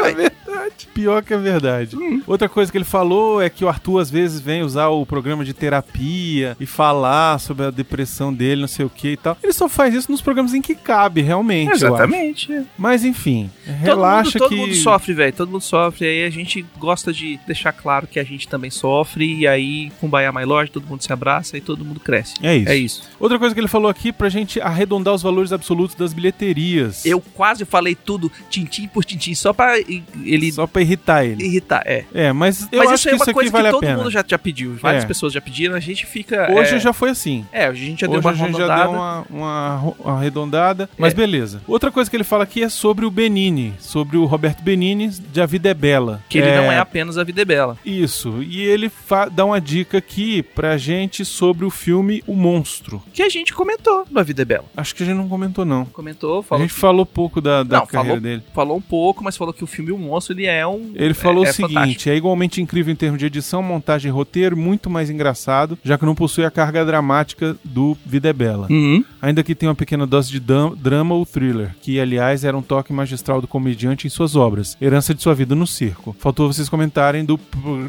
é 0.06 0.14
verdade, 0.14 0.22
É 0.22 0.26
ué. 0.26 0.32
Verdade. 0.62 0.88
Pior 0.94 1.24
que 1.24 1.34
é 1.34 1.38
verdade. 1.38 1.98
Outra 2.28 2.48
coisa 2.50 2.72
que 2.72 2.78
ele 2.78 2.86
falou 2.86 3.42
é 3.42 3.50
que 3.50 3.64
o 3.66 3.70
Arthur 3.70 4.00
às 4.00 4.10
vezes 4.10 4.40
vem 4.40 4.62
usar 4.62 4.90
o 4.90 5.06
programa 5.06 5.44
de 5.46 5.54
terapia 5.54 6.56
e 6.60 6.66
falar 6.66 7.40
sobre 7.40 7.66
a 7.66 7.72
depressão 7.72 8.34
dele, 8.34 8.62
não 8.62 8.68
sei 8.68 8.86
o 8.86 8.90
que 8.90 9.10
e 9.10 9.18
tal. 9.18 9.38
Ele 9.44 9.54
só 9.54 9.68
faz 9.68 9.94
isso 9.94 10.12
nos 10.12 10.22
programas 10.22 10.54
em 10.54 10.62
que 10.62 10.76
cabe, 10.76 11.22
realmente. 11.22 11.68
eu 11.70 11.74
acho. 11.76 11.86
Exatamente. 11.86 12.62
Mas 12.78 13.04
enfim, 13.04 13.50
Todo 13.66 13.76
relaxa 13.78 14.40
mundo, 14.40 14.40
todo 14.40 14.50
que. 14.50 14.56
mundo 14.56 14.76
sofre, 14.76 15.14
velho. 15.14 15.34
Todo 15.34 15.52
mundo 15.52 15.62
sofre. 15.62 16.06
Aí 16.08 16.24
a 16.26 16.30
gente 16.30 16.66
gosta 16.78 17.12
de 17.14 17.40
deixar 17.46 17.72
claro 17.72 18.08
que 18.08 18.20
a 18.20 18.24
gente 18.24 18.48
também 18.48 18.70
sofre. 18.72 19.40
E 19.40 19.48
aí, 19.48 19.92
com 20.00 20.08
Baia 20.08 20.32
Mais 20.32 20.48
Lodge, 20.48 20.72
todo 20.72 20.86
mundo 20.88 21.02
se 21.02 21.12
abraça 21.12 21.58
e 21.58 21.62
todo 21.62 21.84
mundo 21.86 22.00
cresce. 22.00 22.36
É 22.42 22.56
isso. 22.58 22.70
É 22.70 22.76
isso. 22.76 23.04
Outra 23.20 23.38
coisa 23.40 23.54
que 23.54 23.60
ele 23.62 23.68
falou 23.68 23.90
aqui 23.90 24.12
pra 24.12 24.30
gente 24.30 24.60
arredondar 24.62 25.14
os 25.14 25.22
valores 25.22 25.52
absolutos 25.52 25.96
das 25.96 26.14
bilheterias. 26.14 27.06
Eu 27.06 27.20
quase 27.22 27.66
falei 27.66 27.96
tudo, 27.96 28.32
tintim 28.50 28.88
por 28.88 29.04
tintim, 29.06 29.34
só 29.34 29.54
pra 29.54 29.76
e- 30.54 30.56
Só 30.56 30.68
pra 30.68 30.82
irritar 30.82 31.26
ele. 31.26 31.44
irritar. 31.46 31.82
É. 31.86 32.06
É, 32.14 32.32
mas 32.34 32.68
eu 32.72 32.80
Mas 32.80 32.88
acho 32.92 32.96
isso 32.96 33.04
que 33.04 33.10
é 33.10 33.12
uma 33.12 33.16
isso 33.16 33.24
aqui 33.24 33.34
coisa 33.34 33.52
vale 33.52 33.64
que 33.64 33.68
a 33.70 33.72
todo 33.72 33.82
pena. 33.82 33.98
mundo 33.98 34.12
já, 34.12 34.24
já 34.28 34.38
pediu. 34.40 34.76
Várias 34.76 35.04
É. 35.04 35.08
pessoas 35.08 35.34
já 35.34 35.42
pediram, 35.42 35.76
a 35.76 35.80
gente 35.80 36.06
fica. 36.06 36.52
Hoje 36.52 36.76
é, 36.76 36.80
já 36.80 36.94
foi 36.94 37.10
assim. 37.10 37.46
É, 37.52 37.66
a 37.66 37.74
gente 37.74 38.02
já 38.02 38.08
Hoje 38.08 38.20
deu 38.20 38.22
uma 38.22 38.32
a 38.32 38.34
gente 38.34 38.58
já 38.58 38.74
arredondada. 38.74 38.84
deu 38.84 38.92
uma, 38.92 39.26
uma 39.30 39.94
uma 40.00 40.18
arredondada, 40.18 40.90
mas 40.98 41.14
É. 41.14 41.16
beleza. 41.16 41.62
Outra 41.68 41.92
coisa 41.92 42.10
que 42.10 42.16
ele 42.16 42.24
fala 42.24 42.44
aqui 42.44 42.64
é 42.64 42.70
sobre 42.70 43.06
o 43.06 43.12
Benini, 43.12 43.74
sobre 43.80 44.18
o 44.18 44.26
Roberto 44.26 44.62
Benini 44.64 45.10
de 45.10 45.42
A 45.42 45.46
Vida 45.46 45.70
é 45.70 45.74
Bela. 45.74 46.22
Que 46.30 46.38
ele 46.40 46.56
não 46.56 46.72
é 46.72 46.78
apenas 46.80 47.18
a 47.18 47.24
vida 47.24 47.42
é 47.42 47.46
bela. 47.46 47.78
Isso, 47.86 48.42
e 48.44 48.62
ele 48.62 48.92
dá 49.32 49.46
uma 49.46 49.60
dica 49.62 49.98
aqui 49.98 50.42
pra 50.44 50.78
gente 50.78 51.24
sobre 51.26 51.66
o 51.66 51.70
filme 51.70 52.24
O 52.28 52.36
Monstro. 52.36 53.02
Que 53.14 53.24
a 53.24 53.30
gente 53.30 53.54
comentou 53.54 54.06
no 54.10 54.20
A 54.20 54.24
Vida 54.24 54.42
é 54.42 54.46
Bela. 54.46 54.66
Acho 54.76 54.96
que 54.96 55.04
a 55.04 55.06
gente 55.06 55.16
não 55.18 55.28
comentou, 55.30 55.66
não. 55.66 55.86
Comentou, 55.86 56.40
A 56.40 56.44
falou. 56.44 56.64
gente 56.64 56.74
falou 56.74 57.06
pouco 57.06 57.42
da, 57.42 57.64
da 57.64 57.80
Não, 57.80 57.86
carreira 57.86 58.08
falou, 58.16 58.22
dele. 58.22 58.44
falou 58.54 58.78
um 58.78 58.82
pouco, 58.82 59.24
mas 59.24 59.38
falou 59.38 59.54
que 59.54 59.64
o 59.64 59.68
filme 59.68 59.92
O 59.92 59.98
Monstro 59.98 60.34
ele 60.34 60.41
é 60.46 60.66
um. 60.66 60.92
Ele 60.96 61.14
falou 61.14 61.44
é, 61.44 61.48
o 61.48 61.50
é 61.50 61.54
seguinte: 61.54 61.74
fantástico. 61.74 62.10
é 62.10 62.16
igualmente 62.16 62.62
incrível 62.62 62.92
em 62.92 62.96
termos 62.96 63.20
de 63.20 63.26
edição, 63.26 63.62
montagem 63.62 64.10
e 64.10 64.12
roteiro, 64.12 64.56
muito 64.58 64.90
mais 64.90 65.10
engraçado, 65.10 65.78
já 65.84 65.98
que 65.98 66.06
não 66.06 66.16
possui 66.16 66.46
a 66.46 66.52
carga 66.52 66.86
dramática 66.86 67.56
do 67.64 67.98
Vida 68.06 68.30
é 68.30 68.34
Bela. 68.34 68.68
Uhum. 68.70 69.04
Ainda 69.22 69.44
que 69.44 69.56
tenha 69.56 69.70
uma 69.70 69.76
pequena 69.76 70.06
dose 70.08 70.32
de 70.32 70.40
drama 70.40 71.16
ou 71.16 71.26
thriller, 71.26 71.76
que 71.82 72.00
aliás 72.00 72.44
era 72.44 72.58
um 72.58 72.62
toque 72.62 72.92
magistral 72.92 73.42
do 73.42 73.48
comediante 73.48 74.08
em 74.08 74.10
suas 74.10 74.36
obras, 74.36 74.78
herança 74.82 75.14
de 75.14 75.22
sua 75.22 75.36
vida 75.36 75.56
no 75.56 75.68
circo. 75.68 76.16
Faltou 76.20 76.52
vocês 76.52 76.70
comentarem 76.70 77.24
do, 77.24 77.40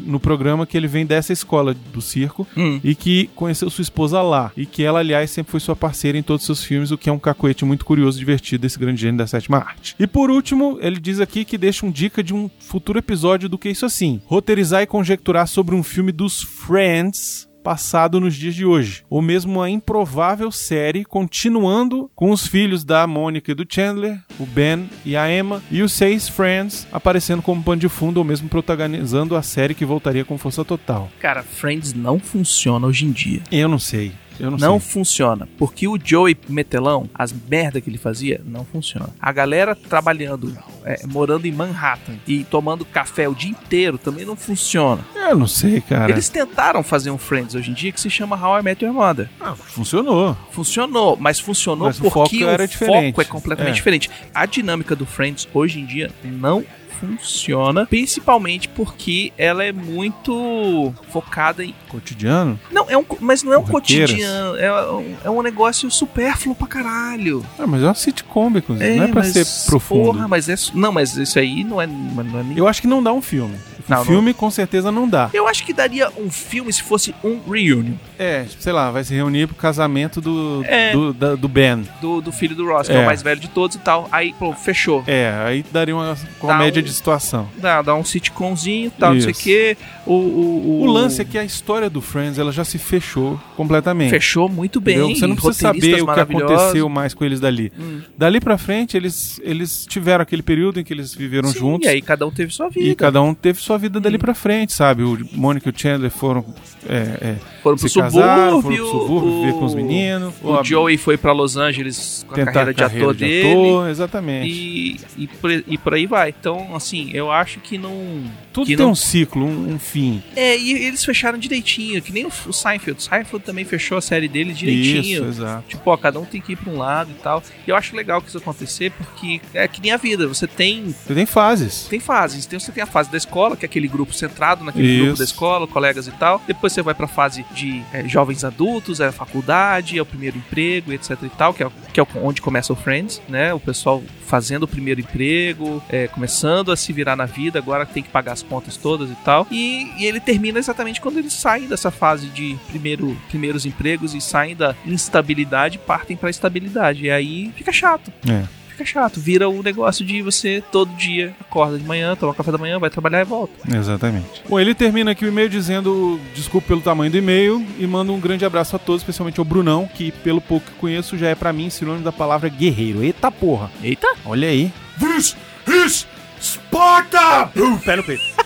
no 0.03 0.19
programa 0.19 0.65
que 0.65 0.77
ele 0.77 0.87
vem 0.87 1.05
dessa 1.05 1.33
escola 1.33 1.75
do 1.93 2.01
circo 2.01 2.47
Hum. 2.57 2.79
e 2.83 2.95
que 2.95 3.29
conheceu 3.35 3.69
sua 3.69 3.81
esposa 3.81 4.21
lá, 4.21 4.51
e 4.55 4.65
que 4.65 4.83
ela, 4.83 4.99
aliás, 4.99 5.29
sempre 5.31 5.51
foi 5.51 5.59
sua 5.59 5.75
parceira 5.75 6.17
em 6.17 6.23
todos 6.23 6.43
os 6.43 6.45
seus 6.45 6.63
filmes, 6.63 6.91
o 6.91 6.97
que 6.97 7.09
é 7.09 7.13
um 7.13 7.19
cacoete 7.19 7.65
muito 7.65 7.85
curioso 7.85 8.17
e 8.17 8.19
divertido 8.19 8.61
desse 8.61 8.77
grande 8.79 9.01
gênio 9.01 9.17
da 9.17 9.27
sétima 9.27 9.57
arte. 9.57 9.95
E 9.99 10.07
por 10.07 10.29
último, 10.29 10.77
ele 10.81 10.99
diz 10.99 11.19
aqui 11.19 11.45
que 11.45 11.57
deixa 11.57 11.85
um 11.85 11.91
dica 11.91 12.23
de 12.23 12.33
um 12.33 12.42
futuro 12.59 12.99
episódio 12.99 13.49
do 13.49 13.57
que 13.57 13.69
isso 13.69 13.85
assim: 13.85 14.21
roteirizar 14.25 14.81
e 14.81 14.87
conjecturar 14.87 15.47
sobre 15.47 15.75
um 15.75 15.83
filme 15.83 16.11
dos 16.11 16.41
Friends 16.41 17.47
passado 17.63 18.19
nos 18.19 18.35
dias 18.35 18.53
de 18.53 18.65
hoje, 18.65 19.03
ou 19.09 19.21
mesmo 19.21 19.53
uma 19.53 19.69
improvável 19.69 20.51
série 20.51 21.05
continuando 21.05 22.11
com 22.13 22.29
os 22.29 22.45
filhos 22.45 22.83
da 22.83 23.07
Mônica 23.07 23.51
e 23.51 23.55
do 23.55 23.65
Chandler, 23.67 24.19
o 24.37 24.45
Ben 24.45 24.89
e 25.05 25.15
a 25.15 25.31
Emma, 25.33 25.63
e 25.71 25.81
os 25.81 25.93
seis 25.93 26.27
Friends 26.27 26.85
aparecendo 26.91 27.41
como 27.41 27.63
pano 27.63 27.79
de 27.79 27.87
fundo 27.87 28.17
ou 28.17 28.23
mesmo 28.23 28.49
protagonizando 28.49 29.35
a 29.35 29.41
série 29.41 29.73
que 29.73 29.85
voltaria 29.85 30.25
com 30.25 30.37
força 30.37 30.65
total. 30.65 31.09
Cara, 31.19 31.41
Friends 31.41 31.93
não 31.93 32.19
funciona 32.19 32.85
hoje 32.85 33.05
em 33.05 33.11
dia. 33.11 33.41
Eu 33.49 33.69
não 33.69 33.79
sei. 33.79 34.11
Não, 34.39 34.51
Não 34.57 34.79
funciona. 34.79 35.47
Porque 35.57 35.87
o 35.87 35.97
Joey 36.03 36.37
Metelão, 36.49 37.09
as 37.13 37.33
merda 37.49 37.79
que 37.79 37.89
ele 37.89 37.97
fazia, 37.97 38.41
não 38.45 38.65
funciona. 38.65 39.09
A 39.19 39.31
galera 39.31 39.75
trabalhando, 39.75 40.55
é, 40.85 41.05
morando 41.07 41.45
em 41.45 41.51
Manhattan 41.51 42.13
e 42.27 42.43
tomando 42.43 42.83
café 42.85 43.27
o 43.29 43.35
dia 43.35 43.51
inteiro 43.51 43.97
também 43.97 44.25
não 44.25 44.35
funciona. 44.35 45.03
Eu 45.15 45.37
não 45.37 45.47
sei, 45.47 45.81
cara. 45.81 46.11
Eles 46.11 46.29
tentaram 46.29 46.83
fazer 46.83 47.11
um 47.11 47.17
Friends 47.17 47.55
hoje 47.55 47.71
em 47.71 47.73
dia 47.73 47.91
que 47.91 48.01
se 48.01 48.09
chama 48.09 48.35
How 48.35 48.59
I 48.59 48.63
Met 48.63 48.83
Your 48.83 48.93
Mother. 48.93 49.29
Ah, 49.39 49.55
funcionou. 49.55 50.35
Funcionou, 50.51 51.15
mas 51.19 51.39
funcionou 51.39 51.87
Mas 51.87 51.99
o 51.99 52.03
porque 52.03 52.39
foco 52.39 52.49
era 52.51 52.67
diferente. 52.67 53.07
foco 53.11 53.21
é 53.21 53.25
completamente 53.25 53.71
É. 53.73 53.75
diferente. 53.75 54.09
A 54.33 54.45
dinâmica 54.45 54.95
do 54.95 55.05
Friends 55.05 55.47
hoje 55.53 55.79
em 55.79 55.85
dia 55.85 56.11
não 56.23 56.63
funciona, 57.05 57.85
principalmente 57.85 58.67
porque 58.69 59.31
ela 59.37 59.63
é 59.63 59.71
muito 59.71 60.93
focada 61.09 61.63
em 61.63 61.73
Cotidiano? 61.89 62.59
não, 62.71 62.89
é 62.89 62.97
um, 62.97 63.05
mas 63.19 63.43
não 63.43 63.53
é 63.53 63.57
um 63.57 63.63
Corriqueiras. 63.63 64.09
cotidiano, 64.11 64.55
é 64.57 64.91
um, 64.91 65.15
é 65.25 65.29
um 65.29 65.41
negócio 65.41 65.89
supérfluo 65.91 66.55
pra 66.55 66.67
caralho. 66.67 67.45
Ah, 67.59 67.67
mas 67.67 67.81
é 67.81 67.85
uma 67.85 67.93
sitcom, 67.93 68.49
inclusive. 68.55 68.95
não 68.95 69.03
é 69.03 69.07
pra 69.07 69.21
mas, 69.23 69.33
ser 69.33 69.45
profundo. 69.69 70.05
Porra, 70.05 70.27
mas 70.27 70.49
é, 70.49 70.55
não, 70.73 70.91
mas 70.91 71.15
isso 71.17 71.37
aí 71.39 71.63
não 71.63 71.81
é, 71.81 71.87
não 71.87 72.39
é 72.39 72.43
nem- 72.43 72.57
Eu 72.57 72.67
acho 72.67 72.81
que 72.81 72.87
não 72.87 73.01
dá 73.03 73.11
um 73.13 73.21
filme. 73.21 73.55
Não, 73.87 74.01
o 74.01 74.05
filme 74.05 74.33
com 74.33 74.49
certeza 74.49 74.91
não 74.91 75.07
dá. 75.07 75.29
Eu 75.33 75.47
acho 75.47 75.65
que 75.65 75.73
daria 75.73 76.09
um 76.17 76.29
filme 76.29 76.71
se 76.71 76.81
fosse 76.83 77.13
um 77.23 77.39
reunion 77.49 77.93
É, 78.17 78.45
sei 78.59 78.71
lá, 78.73 78.91
vai 78.91 79.03
se 79.03 79.13
reunir 79.13 79.47
pro 79.47 79.55
casamento 79.55 80.21
do, 80.21 80.63
É. 80.67 80.91
do, 80.91 81.13
da- 81.13 81.35
do 81.35 81.47
Ben. 81.47 81.83
do, 82.01 82.21
do 82.21 82.31
filho 82.31 82.55
do 82.55 82.65
Ross, 82.65 82.87
que 82.87 82.93
é. 82.93 82.97
É. 82.97 83.01
o 83.01 83.05
mais 83.05 83.21
velho 83.21 83.39
de 83.39 83.47
todos 83.49 83.75
e 83.75 83.79
tal. 83.79 84.07
Aí, 84.11 84.33
pô, 84.37 84.53
fechou. 84.53 85.03
É, 85.07 85.33
aí 85.45 85.65
daria 85.71 85.95
uma 85.95 86.15
comédia 86.39 86.81
um- 86.81 86.85
de 86.85 86.93
situação. 86.93 87.49
Dá, 87.57 87.81
dá 87.81 87.95
um 87.95 88.03
sitcomzinho 88.03 88.87
e 88.87 88.91
tal, 88.91 89.13
não 89.13 89.21
sei 89.21 89.29
o 89.29 89.31
Isso. 89.31 89.43
quê. 89.43 89.77
O, 90.05 90.13
o, 90.13 90.81
O 90.81 90.85
lance 90.85 91.21
é 91.21 91.25
que 91.25 91.37
a 91.37 91.43
história 91.43 91.89
do 91.89 92.01
Friends 92.01 92.37
ela 92.37 92.51
já 92.51 92.63
se 92.65 92.77
fechou 92.77 93.39
completamente. 93.55 94.09
Fechou 94.09 94.47
muito 94.49 94.79
bem. 94.81 94.97
Entendeu? 94.97 95.15
Você 95.15 95.27
não 95.27 95.35
precisa 95.35 95.53
saber 95.59 96.01
o 96.01 96.05
que 96.13 96.19
aconteceu 96.19 96.89
mais 96.89 97.13
com 97.13 97.23
eles 97.25 97.39
dali. 97.39 97.71
Hum. 97.79 98.01
Dali 98.17 98.39
pra 98.39 98.57
frente, 98.57 98.95
eles, 98.97 99.39
eles 99.43 99.85
tiveram 99.87 100.21
aquele 100.21 100.41
período 100.41 100.79
em 100.79 100.83
que 100.83 100.93
eles 100.93 101.13
viveram 101.13 101.49
Sim, 101.49 101.59
juntos. 101.59 101.87
E 101.87 101.89
aí 101.91 102.01
cada 102.01 102.25
um 102.27 102.31
teve 102.31 102.53
sua 102.53 102.69
vida. 102.69 102.87
E 102.87 102.95
cada 102.95 103.21
um 103.21 103.33
teve 103.33 103.59
sua 103.61 103.72
vida 103.77 103.99
dali 103.99 104.17
pra 104.17 104.33
frente, 104.33 104.73
sabe? 104.73 105.03
O 105.03 105.17
Mônica 105.33 105.69
e 105.69 105.71
o 105.71 105.73
Chandler 105.77 106.11
foram 106.11 106.43
é, 106.87 106.95
é, 106.95 107.35
Foram 107.61 107.77
pro 107.77 107.93
casaram, 107.93 108.61
foram 108.61 108.75
subúrbio. 108.77 108.89
pro 108.89 108.99
subúrbio, 108.99 109.39
viver 109.41 109.53
com 109.53 109.65
os 109.65 109.73
meninos. 109.75 110.33
O 110.41 110.53
a- 110.59 110.63
Joey 110.63 110.97
foi 110.97 111.17
pra 111.17 111.31
Los 111.31 111.55
Angeles 111.57 112.25
com 112.27 112.33
a 112.33 112.35
tentar 112.35 112.51
carreira 112.51 112.73
de 112.73 112.83
ator 112.83 113.13
dele. 113.15 113.49
ator, 113.51 113.89
exatamente. 113.89 114.49
E, 114.49 114.99
e, 115.17 115.27
por, 115.27 115.51
e 115.51 115.77
por 115.77 115.93
aí 115.93 116.05
vai. 116.05 116.33
Então, 116.37 116.75
assim, 116.75 117.09
eu 117.13 117.31
acho 117.31 117.59
que 117.59 117.77
não. 117.77 118.23
Tudo 118.51 118.67
que 118.67 118.75
tem 118.75 118.85
não- 118.85 118.91
um 118.91 118.95
ciclo, 118.95 119.45
um, 119.45 119.73
um 119.73 119.79
fim. 119.79 120.21
É, 120.35 120.57
e 120.57 120.73
eles 120.85 121.03
fecharam 121.03 121.37
direitinho, 121.37 122.01
que 122.01 122.11
nem 122.11 122.25
o, 122.25 122.31
o 122.47 122.53
Seinfeld. 122.53 122.99
O 122.99 123.01
Seinfeld 123.03 123.43
também 123.45 123.65
fechou 123.65 123.97
a 123.97 124.01
série 124.01 124.27
dele 124.27 124.53
direitinho. 124.53 125.01
Isso, 125.01 125.23
exato. 125.25 125.63
Tipo, 125.69 125.89
ó, 125.89 125.97
cada 125.97 126.19
um 126.19 126.25
tem 126.25 126.39
que 126.41 126.53
ir 126.53 126.55
pra 126.57 126.71
um 126.71 126.77
lado 126.77 127.11
e 127.11 127.21
tal. 127.21 127.41
E 127.65 127.69
eu 127.69 127.75
acho 127.75 127.95
legal 127.95 128.21
que 128.21 128.27
isso 128.27 128.37
acontecer, 128.37 128.91
porque 128.91 129.39
é 129.53 129.67
que 129.67 129.81
nem 129.81 129.91
a 129.91 129.97
vida. 129.97 130.27
Você 130.27 130.45
tem 130.47 130.93
Você 131.05 131.13
tem 131.15 131.25
fases. 131.25 131.87
tem 131.89 131.99
fases. 131.99 132.45
Então 132.45 132.59
você 132.59 132.71
tem 132.71 132.83
a 132.83 132.87
fase 132.87 133.09
da 133.09 133.17
escola, 133.17 133.55
que 133.63 133.65
é 133.65 133.67
aquele 133.67 133.87
grupo 133.87 134.13
centrado 134.13 134.63
naquele 134.63 134.87
Isso. 134.87 135.03
grupo 135.03 135.17
da 135.19 135.23
escola, 135.23 135.67
colegas 135.67 136.07
e 136.07 136.11
tal. 136.11 136.41
Depois 136.45 136.73
você 136.73 136.81
vai 136.81 136.93
pra 136.93 137.07
fase 137.07 137.45
de 137.51 137.81
é, 137.93 138.07
jovens 138.07 138.43
adultos, 138.43 138.99
é 138.99 139.07
a 139.07 139.11
faculdade, 139.11 139.97
é 139.97 140.01
o 140.01 140.05
primeiro 140.05 140.37
emprego, 140.37 140.91
etc 140.91 141.11
e 141.23 141.29
tal, 141.29 141.53
que 141.53 141.63
é, 141.63 141.69
que 141.93 141.99
é 141.99 142.05
onde 142.15 142.41
começa 142.41 142.73
o 142.73 142.75
Friends, 142.75 143.21
né? 143.29 143.53
O 143.53 143.59
pessoal 143.59 144.03
fazendo 144.25 144.63
o 144.63 144.67
primeiro 144.67 144.99
emprego, 144.99 145.81
é, 145.89 146.07
começando 146.07 146.71
a 146.71 146.75
se 146.75 146.91
virar 146.91 147.15
na 147.15 147.25
vida, 147.25 147.59
agora 147.59 147.85
tem 147.85 148.03
que 148.03 148.09
pagar 148.09 148.33
as 148.33 148.43
contas 148.43 148.75
todas 148.75 149.09
e 149.09 149.15
tal. 149.23 149.47
E, 149.49 149.89
e 149.97 150.05
ele 150.05 150.19
termina 150.19 150.59
exatamente 150.59 150.99
quando 150.99 151.19
eles 151.19 151.33
saem 151.33 151.67
dessa 151.67 151.91
fase 151.91 152.27
de 152.27 152.57
primeiro, 152.67 153.17
primeiros 153.29 153.65
empregos 153.65 154.13
e 154.13 154.21
saem 154.21 154.55
da 154.55 154.75
instabilidade 154.85 155.77
partem 155.77 156.17
pra 156.17 156.29
estabilidade. 156.29 157.05
E 157.05 157.11
aí 157.11 157.51
fica 157.55 157.71
chato 157.71 158.11
É. 158.27 158.62
fica 158.73 158.85
chato. 158.85 159.19
Vira 159.19 159.47
o 159.47 159.63
negócio 159.63 160.05
de 160.05 160.21
você 160.21 160.63
todo 160.71 160.93
dia 160.95 161.33
acorda 161.39 161.77
de 161.77 161.85
manhã, 161.85 162.15
toma 162.15 162.33
café 162.33 162.51
da 162.51 162.57
manhã, 162.57 162.79
vai 162.79 162.89
trabalhar 162.89 163.21
e 163.21 163.25
volta. 163.25 163.53
Exatamente. 163.75 164.43
Bom, 164.47 164.59
ele 164.59 164.73
termina 164.73 165.11
aqui 165.11 165.25
o 165.25 165.27
e-mail 165.27 165.49
dizendo 165.49 166.19
desculpe 166.33 166.67
pelo 166.67 166.81
tamanho 166.81 167.11
do 167.11 167.17
e-mail 167.17 167.65
e 167.77 167.87
manda 167.87 168.11
um 168.11 168.19
grande 168.19 168.45
abraço 168.45 168.75
a 168.75 168.79
todos, 168.79 169.01
especialmente 169.01 169.39
ao 169.39 169.45
Brunão, 169.45 169.87
que 169.93 170.11
pelo 170.11 170.41
pouco 170.41 170.65
que 170.65 170.73
conheço 170.73 171.17
já 171.17 171.29
é 171.29 171.35
pra 171.35 171.53
mim 171.53 171.69
sinônimo 171.69 172.03
da 172.03 172.11
palavra 172.11 172.49
guerreiro. 172.49 173.03
Eita 173.03 173.31
porra. 173.31 173.71
Eita! 173.81 174.07
Olha 174.25 174.47
aí. 174.47 174.71
This 174.99 175.35
is 175.67 176.07
Sparta! 176.41 177.49
Pé 177.85 177.95
no 177.95 178.03
peito. 178.03 178.23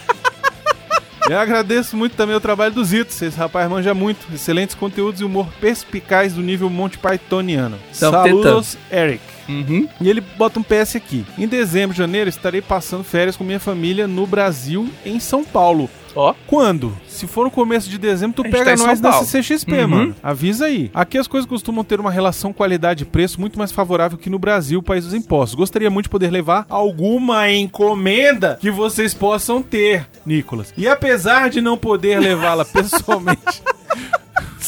Eu 1.30 1.40
agradeço 1.40 1.98
muito 1.98 2.16
também 2.16 2.36
o 2.36 2.40
trabalho 2.40 2.74
do 2.74 2.86
Zito. 2.86 3.12
Esse 3.12 3.38
rapaz 3.38 3.70
manja 3.70 3.94
muito. 3.94 4.34
Excelentes 4.34 4.76
conteúdos 4.76 5.20
e 5.20 5.26
humor 5.26 5.48
perspicaz 5.60 6.34
do 6.34 6.42
nível 6.42 6.70
Monty 6.70 6.98
Pythoniano. 6.98 7.78
Saludos, 7.92 8.78
Eric. 8.90 9.37
Uhum. 9.48 9.88
E 10.02 10.10
ele 10.10 10.22
bota 10.22 10.60
um 10.60 10.64
PS 10.64 10.96
aqui. 10.96 11.26
Em 11.38 11.48
dezembro, 11.48 11.96
janeiro, 11.96 12.30
estarei 12.30 12.62
passando 12.62 13.04
férias 13.04 13.36
com 13.38 13.44
minha 13.44 13.60
família 13.60 14.08
no 14.08 14.26
Brasil, 14.28 14.90
em 15.06 15.20
São 15.20 15.44
Paulo. 15.44 15.90
Ó. 16.16 16.34
Quando? 16.48 16.98
Se 17.08 17.28
for 17.28 17.44
no 17.44 17.52
começo 17.52 17.88
de 17.90 17.98
dezembro, 18.00 18.36
tu 18.38 18.44
pega 18.50 18.76
tá 18.76 18.84
nós 18.88 19.00
da. 19.00 19.12
CCXP, 19.12 19.72
Uhum. 19.84 19.88
mano. 19.88 20.16
Avisa 20.24 20.66
aí. 20.66 20.90
Aqui 20.94 21.16
as 21.18 21.28
coisas 21.28 21.48
costumam 21.48 21.84
ter 21.84 22.00
uma 22.00 22.10
relação 22.10 22.52
qualidade-preço 22.52 23.40
muito 23.40 23.60
mais 23.60 23.72
favorável 23.72 24.18
que 24.18 24.30
no 24.30 24.40
Brasil, 24.40 24.82
país 24.82 25.06
dos 25.06 25.14
impostos. 25.14 25.54
Gostaria 25.56 25.90
muito 25.92 26.06
de 26.06 26.10
poder 26.10 26.32
levar 26.32 26.66
alguma 26.70 27.52
encomenda 27.52 28.58
que 28.60 28.72
vocês 28.72 29.14
possam 29.14 29.62
ter, 29.62 30.08
Nicolas. 30.26 30.74
E 30.76 30.88
apesar 30.88 31.50
de 31.52 31.62
não 31.62 31.78
poder 31.78 32.20
levá-la 32.20 32.66
pessoalmente. 32.66 33.62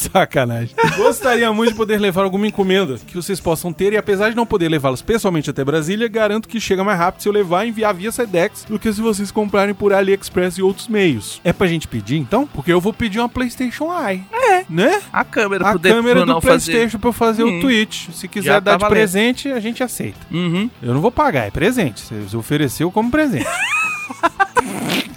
Sacanagem. 0.00 0.74
Gostaria 0.96 1.52
muito 1.52 1.70
de 1.72 1.76
poder 1.76 1.98
levar 1.98 2.22
alguma 2.24 2.46
encomenda 2.46 2.98
que 3.06 3.14
vocês 3.14 3.38
possam 3.40 3.72
ter 3.72 3.92
e 3.92 3.96
apesar 3.96 4.30
de 4.30 4.36
não 4.36 4.46
poder 4.46 4.68
levá-las 4.68 5.02
pessoalmente 5.02 5.50
até 5.50 5.64
Brasília, 5.64 6.08
garanto 6.08 6.48
que 6.48 6.60
chega 6.60 6.82
mais 6.82 6.98
rápido 6.98 7.22
se 7.22 7.28
eu 7.28 7.32
levar 7.32 7.64
e 7.64 7.68
enviar 7.68 7.92
via 7.94 8.10
Sedex 8.10 8.64
do 8.68 8.78
que 8.78 8.92
se 8.92 9.00
vocês 9.00 9.30
comprarem 9.30 9.74
por 9.74 9.92
AliExpress 9.92 10.56
e 10.58 10.62
outros 10.62 10.88
meios. 10.88 11.40
É 11.44 11.52
pra 11.52 11.66
gente 11.66 11.86
pedir 11.86 12.16
então? 12.16 12.46
Porque 12.46 12.72
eu 12.72 12.80
vou 12.80 12.92
pedir 12.92 13.18
uma 13.18 13.28
PlayStation 13.28 13.86
Eye. 13.92 14.22
É. 14.32 14.64
Né? 14.68 15.00
A 15.12 15.24
câmera 15.24 15.68
A 15.68 15.78
câmera 15.78 16.20
do 16.20 16.26
não 16.26 16.40
PlayStation 16.40 16.98
pra 16.98 17.08
eu 17.08 17.12
fazer 17.12 17.44
Hum. 17.44 17.58
o 17.58 17.60
Twitch. 17.60 18.08
Se 18.12 18.26
quiser 18.28 18.46
Já 18.54 18.60
dar 18.60 18.72
tá 18.72 18.76
de 18.76 18.80
valendo. 18.82 18.96
presente, 18.96 19.48
a 19.48 19.60
gente 19.60 19.82
aceita. 19.82 20.18
fazer. 20.28 20.36
Uhum. 20.36 20.70
Eu 20.82 20.94
não 20.94 21.00
vou 21.00 21.10
pagar, 21.12 21.46
é 21.46 21.50
presente. 21.50 22.00
Você 22.02 22.36
ofereceu 22.36 22.90
como 22.90 23.10
presente. 23.10 23.46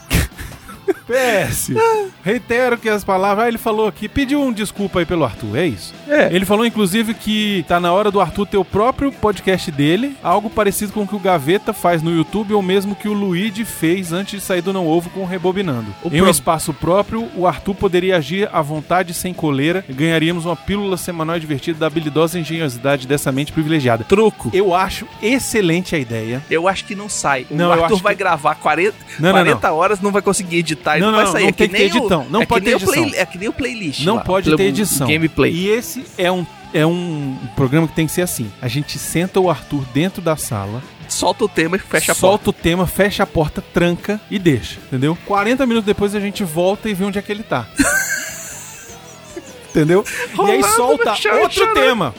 PS. 1.13 1.71
Reitero 2.23 2.77
que 2.77 2.89
as 2.89 3.03
palavras. 3.03 3.45
Ah, 3.45 3.47
ele 3.47 3.57
falou 3.57 3.87
aqui, 3.87 4.07
pediu 4.07 4.41
um 4.41 4.51
desculpa 4.53 4.99
aí 4.99 5.05
pelo 5.05 5.23
Arthur, 5.25 5.57
é 5.57 5.65
isso. 5.67 5.93
É. 6.07 6.33
Ele 6.33 6.45
falou, 6.45 6.65
inclusive, 6.65 7.13
que 7.13 7.65
tá 7.67 7.79
na 7.79 7.91
hora 7.91 8.09
do 8.11 8.21
Arthur 8.21 8.45
ter 8.45 8.57
o 8.57 8.63
próprio 8.65 9.11
podcast 9.11 9.69
dele, 9.71 10.15
algo 10.23 10.49
parecido 10.49 10.93
com 10.93 11.01
o 11.03 11.07
que 11.07 11.15
o 11.15 11.19
Gaveta 11.19 11.73
faz 11.73 12.01
no 12.01 12.15
YouTube, 12.15 12.53
ou 12.53 12.61
mesmo 12.61 12.95
que 12.95 13.07
o 13.09 13.13
Luigi 13.13 13.65
fez 13.65 14.13
antes 14.13 14.39
de 14.39 14.45
sair 14.45 14.61
do 14.61 14.71
Não 14.73 14.87
Ovo 14.87 15.09
com 15.09 15.21
o 15.21 15.25
Rebobinando. 15.25 15.87
O 16.03 16.07
em 16.09 16.19
um 16.21 16.23
pro- 16.25 16.31
espaço 16.31 16.73
próprio, 16.73 17.27
o 17.35 17.45
Arthur 17.47 17.75
poderia 17.75 18.17
agir 18.17 18.49
à 18.53 18.61
vontade 18.61 19.13
sem 19.13 19.33
coleira 19.33 19.83
e 19.89 19.93
ganharíamos 19.93 20.45
uma 20.45 20.55
pílula 20.55 20.95
semanal 20.97 21.39
divertida 21.39 21.79
da 21.79 21.87
habilidosa 21.87 22.39
engenhosidade 22.39 23.07
dessa 23.07 23.31
mente 23.31 23.51
privilegiada. 23.51 24.03
Truco. 24.05 24.49
Eu 24.53 24.73
acho 24.73 25.07
excelente 25.21 25.95
a 25.95 25.99
ideia. 25.99 26.41
Eu 26.49 26.67
acho 26.67 26.85
que 26.85 26.95
não 26.95 27.09
sai. 27.09 27.45
O 27.49 27.55
Não, 27.55 27.71
Arthur 27.71 27.97
vai 28.01 28.15
que- 28.15 28.19
gravar 28.19 28.55
40, 28.55 28.95
Não, 29.19 29.29
não, 29.29 29.31
40 29.43 29.71
horas, 29.71 29.99
não 29.99 30.11
vai 30.11 30.21
conseguir 30.21 30.57
editar 30.57 30.97
e 30.97 31.01
Não, 31.05 31.11
não, 31.11 31.23
vai 31.23 31.27
sair. 31.31 31.41
não 31.43 31.49
é 31.49 31.51
que 31.51 31.57
tem 31.57 31.69
que 31.69 31.75
ter 31.75 31.83
o- 31.83 31.97
edição, 31.97 32.27
não 32.29 32.41
é 32.41 32.45
pode 32.45 32.63
que 32.65 32.69
nem 32.71 32.79
ter 32.79 32.83
o 32.85 32.87
play- 32.87 33.01
edição. 33.03 33.21
é 33.21 33.25
que 33.25 33.37
nem 33.37 33.49
o 33.49 33.53
playlist. 33.53 33.99
Não 34.05 34.15
lá, 34.15 34.21
pode 34.23 34.55
ter 34.55 34.63
edição. 34.63 35.07
Gameplay. 35.07 35.51
E 35.53 35.67
esse 35.69 36.05
é 36.17 36.31
um, 36.31 36.45
é 36.73 36.85
um 36.85 37.37
programa 37.55 37.87
que 37.87 37.93
tem 37.95 38.05
que 38.05 38.11
ser 38.11 38.21
assim. 38.21 38.51
A 38.61 38.67
gente 38.67 38.97
senta 38.97 39.39
o 39.39 39.49
Arthur 39.49 39.83
dentro 39.93 40.21
da 40.21 40.35
sala, 40.35 40.81
Solta 41.09 41.43
o 41.45 41.49
tema 41.49 41.75
e 41.75 41.79
fecha 41.79 42.11
a 42.11 42.15
porta. 42.15 42.19
solta 42.19 42.49
o 42.49 42.53
tema, 42.53 42.87
fecha 42.87 43.23
a 43.23 43.27
porta, 43.27 43.61
tranca 43.61 44.19
e 44.31 44.39
deixa, 44.39 44.79
entendeu? 44.87 45.15
40 45.25 45.65
minutos 45.65 45.85
depois 45.85 46.15
a 46.15 46.19
gente 46.19 46.43
volta 46.43 46.89
e 46.89 46.93
vê 46.93 47.03
onde 47.05 47.19
é 47.19 47.21
que 47.21 47.31
ele 47.31 47.43
tá. 47.43 47.67
entendeu? 49.69 50.03
e 50.07 50.11
aí 50.21 50.35
Rolando 50.35 50.67
solta 50.75 51.15
chão, 51.15 51.39
outro 51.41 51.59
chorando. 51.59 51.75
tema. 51.75 52.15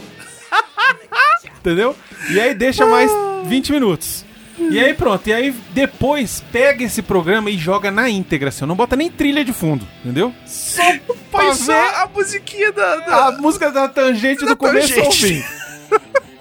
entendeu? 1.59 1.97
E 2.31 2.39
aí 2.41 2.55
deixa 2.55 2.87
mais 2.87 3.11
20 3.47 3.73
minutos. 3.73 4.25
E 4.59 4.79
aí 4.79 4.95
pronto, 4.95 5.27
e 5.29 5.33
aí 5.33 5.55
depois 5.71 6.43
pega 6.53 6.85
esse 6.85 7.03
programa 7.03 7.51
e 7.51 7.59
joga 7.59 7.91
na 7.91 8.09
íntegra, 8.09 8.49
assim, 8.51 8.65
não 8.67 8.77
bota 8.77 8.95
nem 8.97 9.11
trilha 9.11 9.45
de 9.45 9.53
fundo, 9.53 9.87
entendeu? 10.05 10.33
Só 10.47 10.83
ver 10.93 11.55
só 11.55 11.73
a 11.73 12.09
musiquinha 12.15 12.71
da... 12.73 12.97
da- 12.97 13.27
a 13.29 13.33
música 13.33 13.71
da 13.73 13.89
tangente 13.89 14.45
Da 14.45 14.53
do 14.53 14.57
começo 14.57 14.99
ao 15.01 15.11
fim. 15.11 15.43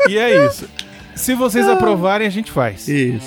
E 0.08 0.18
é 0.18 0.46
isso. 0.46 0.70
Se 1.16 1.34
vocês 1.34 1.68
aprovarem, 1.70 2.28
a 2.28 2.30
gente 2.32 2.52
faz. 2.52 2.88
Isso. 2.88 3.26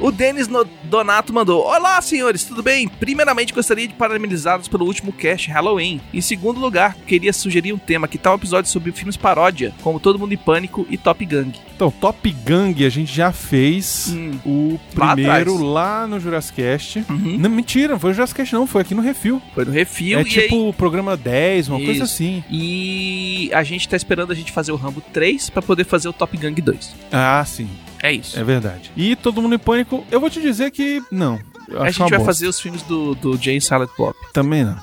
O 0.00 0.10
Denis 0.10 0.48
Donato 0.84 1.32
mandou: 1.32 1.62
Olá, 1.62 2.00
senhores, 2.00 2.44
tudo 2.44 2.62
bem? 2.62 2.88
Primeiramente, 2.88 3.52
gostaria 3.52 3.86
de 3.86 3.92
parabenizá-los 3.94 4.66
pelo 4.66 4.86
último 4.86 5.12
cast 5.12 5.50
Halloween. 5.50 6.00
Em 6.12 6.20
segundo 6.22 6.58
lugar, 6.58 6.96
queria 7.06 7.32
sugerir 7.32 7.72
um 7.74 7.78
tema 7.78 8.08
que 8.08 8.16
tal 8.16 8.34
episódio 8.36 8.70
sobre 8.70 8.92
filmes 8.92 9.16
paródia, 9.16 9.74
como 9.82 10.00
Todo 10.00 10.18
Mundo 10.18 10.32
em 10.32 10.38
Pânico 10.38 10.86
e 10.88 10.96
Top 10.96 11.22
Gang. 11.26 11.52
Então, 11.76 11.90
Top 11.90 12.30
Gang 12.44 12.84
a 12.84 12.88
gente 12.88 13.12
já 13.14 13.30
fez 13.30 14.08
Hum. 14.10 14.32
o 14.44 14.80
Lá 14.96 15.14
primeiro 15.14 15.52
atrás. 15.54 15.60
lá, 15.60 16.06
no 16.06 16.18
Jurassic 16.18 16.56
Cast. 16.56 16.98
Uhum. 17.08 17.36
Não, 17.38 17.50
mentira, 17.50 17.92
não 17.92 18.00
foi 18.00 18.10
o 18.12 18.14
Jurassic 18.14 18.36
Cast 18.38 18.54
não, 18.54 18.66
foi 18.66 18.80
aqui 18.82 18.94
no 18.94 19.02
Refil. 19.02 19.40
Foi 19.54 19.64
no 19.66 19.70
Refil 19.72 20.18
é 20.18 20.24
tipo 20.24 20.54
aí- 20.54 20.68
o 20.68 20.72
programa 20.72 21.14
10, 21.16 21.68
uma 21.68 21.78
coisa 21.78 21.92
Isso. 21.92 22.02
assim. 22.04 22.42
E 22.50 23.50
a 23.52 23.62
gente 23.62 23.86
tá 23.88 23.96
esperando 23.96 24.32
a 24.32 24.34
gente 24.34 24.50
fazer 24.50 24.72
o 24.72 24.76
Rambo 24.76 25.02
3 25.12 25.50
pra 25.50 25.60
poder 25.60 25.84
fazer 25.84 26.08
o 26.08 26.12
Top 26.12 26.34
Gang 26.36 26.58
2. 26.60 26.94
Ah, 27.12 27.44
sim, 27.46 27.68
É 28.02 28.12
isso. 28.12 28.38
é 28.38 28.44
verdade. 28.44 28.90
E 28.96 29.14
Todo 29.16 29.42
Mundo 29.42 29.54
em 29.54 29.58
Pânico, 29.58 30.04
eu 30.10 30.20
vou 30.20 30.30
te 30.30 30.40
dizer 30.40 30.70
que 30.70 31.02
não. 31.10 31.38
A 31.78 31.90
gente 31.90 31.98
vai 32.00 32.10
bosta. 32.10 32.24
fazer 32.24 32.48
os 32.48 32.60
filmes 32.60 32.82
do, 32.82 33.14
do 33.14 33.36
Jay 33.36 33.60
Silent 33.60 33.90
Bob. 33.96 34.14
Também 34.32 34.64
não. 34.64 34.76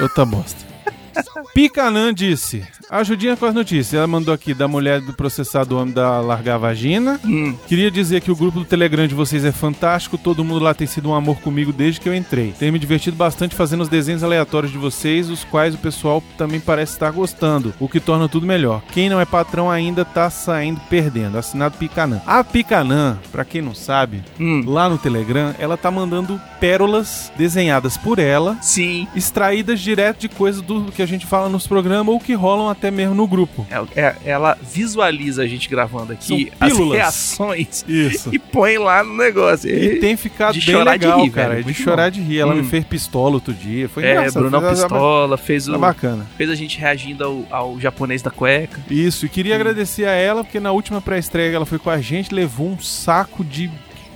Outra 0.00 0.24
bosta. 0.24 0.66
Picanã 1.54 2.12
disse: 2.12 2.66
Ajudinha 2.90 3.36
com 3.36 3.44
as 3.46 3.54
notícias. 3.54 3.94
Ela 3.94 4.06
mandou 4.06 4.32
aqui 4.32 4.54
da 4.54 4.66
mulher 4.66 5.00
do 5.00 5.12
processado 5.12 5.76
homem 5.76 5.92
da 5.92 6.20
largar 6.20 6.54
a 6.54 6.58
vagina. 6.58 7.20
Hum. 7.24 7.54
Queria 7.66 7.90
dizer 7.90 8.20
que 8.22 8.30
o 8.30 8.36
grupo 8.36 8.60
do 8.60 8.64
Telegram 8.64 9.06
de 9.06 9.14
vocês 9.14 9.44
é 9.44 9.52
fantástico. 9.52 10.16
Todo 10.16 10.44
mundo 10.44 10.60
lá 10.64 10.72
tem 10.72 10.86
sido 10.86 11.10
um 11.10 11.14
amor 11.14 11.36
comigo 11.40 11.72
desde 11.72 12.00
que 12.00 12.08
eu 12.08 12.14
entrei. 12.14 12.54
Tenho 12.58 12.72
me 12.72 12.78
divertido 12.78 13.16
bastante 13.16 13.54
fazendo 13.54 13.82
os 13.82 13.88
desenhos 13.88 14.22
aleatórios 14.24 14.72
de 14.72 14.78
vocês, 14.78 15.28
os 15.28 15.44
quais 15.44 15.74
o 15.74 15.78
pessoal 15.78 16.22
também 16.38 16.60
parece 16.60 16.92
estar 16.92 17.10
gostando, 17.10 17.74
o 17.78 17.88
que 17.88 18.00
torna 18.00 18.28
tudo 18.28 18.46
melhor. 18.46 18.82
Quem 18.92 19.10
não 19.10 19.20
é 19.20 19.24
patrão 19.26 19.70
ainda 19.70 20.04
tá 20.04 20.30
saindo 20.30 20.80
perdendo. 20.88 21.36
Assinado 21.36 21.76
Picanã. 21.76 22.22
A 22.26 22.42
Picanã, 22.42 23.18
pra 23.30 23.44
quem 23.44 23.60
não 23.60 23.74
sabe, 23.74 24.22
Hum. 24.40 24.62
lá 24.66 24.88
no 24.88 24.96
Telegram, 24.98 25.54
ela 25.58 25.76
tá 25.76 25.90
mandando 25.90 26.40
pérolas 26.60 27.30
desenhadas 27.36 27.96
por 27.96 28.18
ela 28.18 28.56
Sim. 28.62 29.06
extraídas 29.14 29.80
direto 29.80 30.20
de 30.20 30.28
coisas 30.28 30.62
do 30.62 30.84
que 30.92 31.02
a 31.02 31.06
gente 31.06 31.26
fala 31.26 31.48
nos 31.48 31.66
programas 31.66 32.12
ou 32.14 32.18
que 32.20 32.32
rolam 32.34 32.68
até 32.68 32.77
mesmo 32.90 33.14
no 33.14 33.26
grupo. 33.26 33.66
É- 33.70 34.00
é- 34.00 34.16
ela 34.24 34.56
visualiza 34.62 35.42
a 35.42 35.46
gente 35.46 35.68
gravando 35.68 36.12
aqui 36.12 36.50
as 36.60 36.76
reações 36.78 37.84
Isso. 37.88 38.30
e 38.34 38.38
põe 38.38 38.78
lá 38.78 39.02
no 39.02 39.16
negócio. 39.16 39.68
E 39.68 39.96
tem 40.00 40.16
ficado 40.16 40.54
De 40.58 40.64
bem 40.64 40.74
chorar 40.74 40.96
de 40.96 41.06
legal, 41.06 41.22
rir, 41.24 41.30
cara. 41.30 41.54
velho. 41.54 41.64
de 41.64 41.74
chorar 41.74 42.10
de 42.10 42.20
rir. 42.20 42.38
Ela 42.40 42.54
Hum. 42.54 42.58
me 42.58 42.64
fez 42.64 42.84
pistola 42.84 43.34
outro 43.34 43.52
dia. 43.54 43.88
Foi 43.88 44.04
É, 44.04 44.12
engraçado. 44.12 44.42
Brunão 44.42 44.60
Foi- 44.60 44.70
Pistola 44.70 45.36
fez, 45.36 45.68
o, 45.68 45.72
Tá 45.72 45.78
bacana. 45.78 46.26
fez 46.36 46.50
a 46.50 46.54
gente 46.54 46.78
reagindo 46.78 47.24
ao, 47.24 47.46
ao 47.50 47.80
japonês 47.80 48.22
da 48.22 48.30
cueca. 48.30 48.80
Isso, 48.90 49.24
e 49.24 49.28
Hum. 49.28 49.30
queria 49.32 49.54
agradecer 49.54 50.04
a 50.06 50.12
ela, 50.12 50.44
porque 50.44 50.60
na 50.60 50.72
última 50.72 51.00
pré-estreia 51.00 51.54
ela 51.54 51.66
foi 51.66 51.78
com 51.78 51.90
a 51.90 52.00
gente, 52.00 52.34
levou 52.34 52.68
um 52.68 52.78
saco 52.80 53.44
de, 53.44 53.70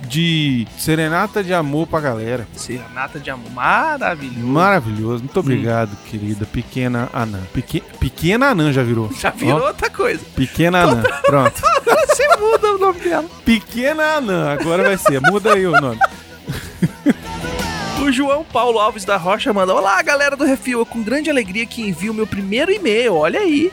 de 0.07 0.67
serenata 0.77 1.43
de 1.43 1.53
amor 1.53 1.87
pra 1.87 1.99
galera. 1.99 2.47
Serenata 2.55 3.19
de 3.19 3.29
amor. 3.29 3.49
Maravilhoso. 3.51 4.39
Maravilhoso. 4.47 5.23
Muito 5.23 5.37
Hum. 5.37 5.39
obrigado, 5.39 5.95
querida 6.09 6.45
pequena 6.45 7.09
anã. 7.13 7.39
Peque- 7.53 7.83
pequena 7.99 8.47
anã 8.49 8.71
já 8.71 8.83
virou. 8.83 9.11
Já 9.19 9.29
virou 9.31 9.61
Ó, 9.61 9.67
outra 9.67 9.89
coisa. 9.89 10.23
pequena 10.35 10.83
anã. 10.83 11.03
Pronto. 11.25 11.61
Você 12.07 12.27
muda 12.37 12.73
o 12.73 12.77
nome 12.77 12.99
dela. 12.99 13.25
Pequena 13.45 14.17
anã, 14.17 14.51
agora 14.53 14.83
vai 14.83 14.97
ser. 14.97 15.19
Muda 15.21 15.53
aí 15.53 15.65
o 15.65 15.71
nome. 15.79 15.99
O 18.03 18.11
João 18.11 18.43
Paulo 18.43 18.79
Alves 18.79 19.05
da 19.05 19.15
Rocha 19.15 19.53
manda: 19.53 19.73
Olá, 19.73 20.01
galera 20.01 20.35
do 20.35 20.43
Refil. 20.43 20.85
Com 20.85 21.01
grande 21.01 21.29
alegria 21.29 21.65
que 21.65 21.81
envio 21.81 22.13
meu 22.13 22.27
primeiro 22.27 22.69
e-mail. 22.69 23.15
Olha 23.15 23.39
aí. 23.39 23.71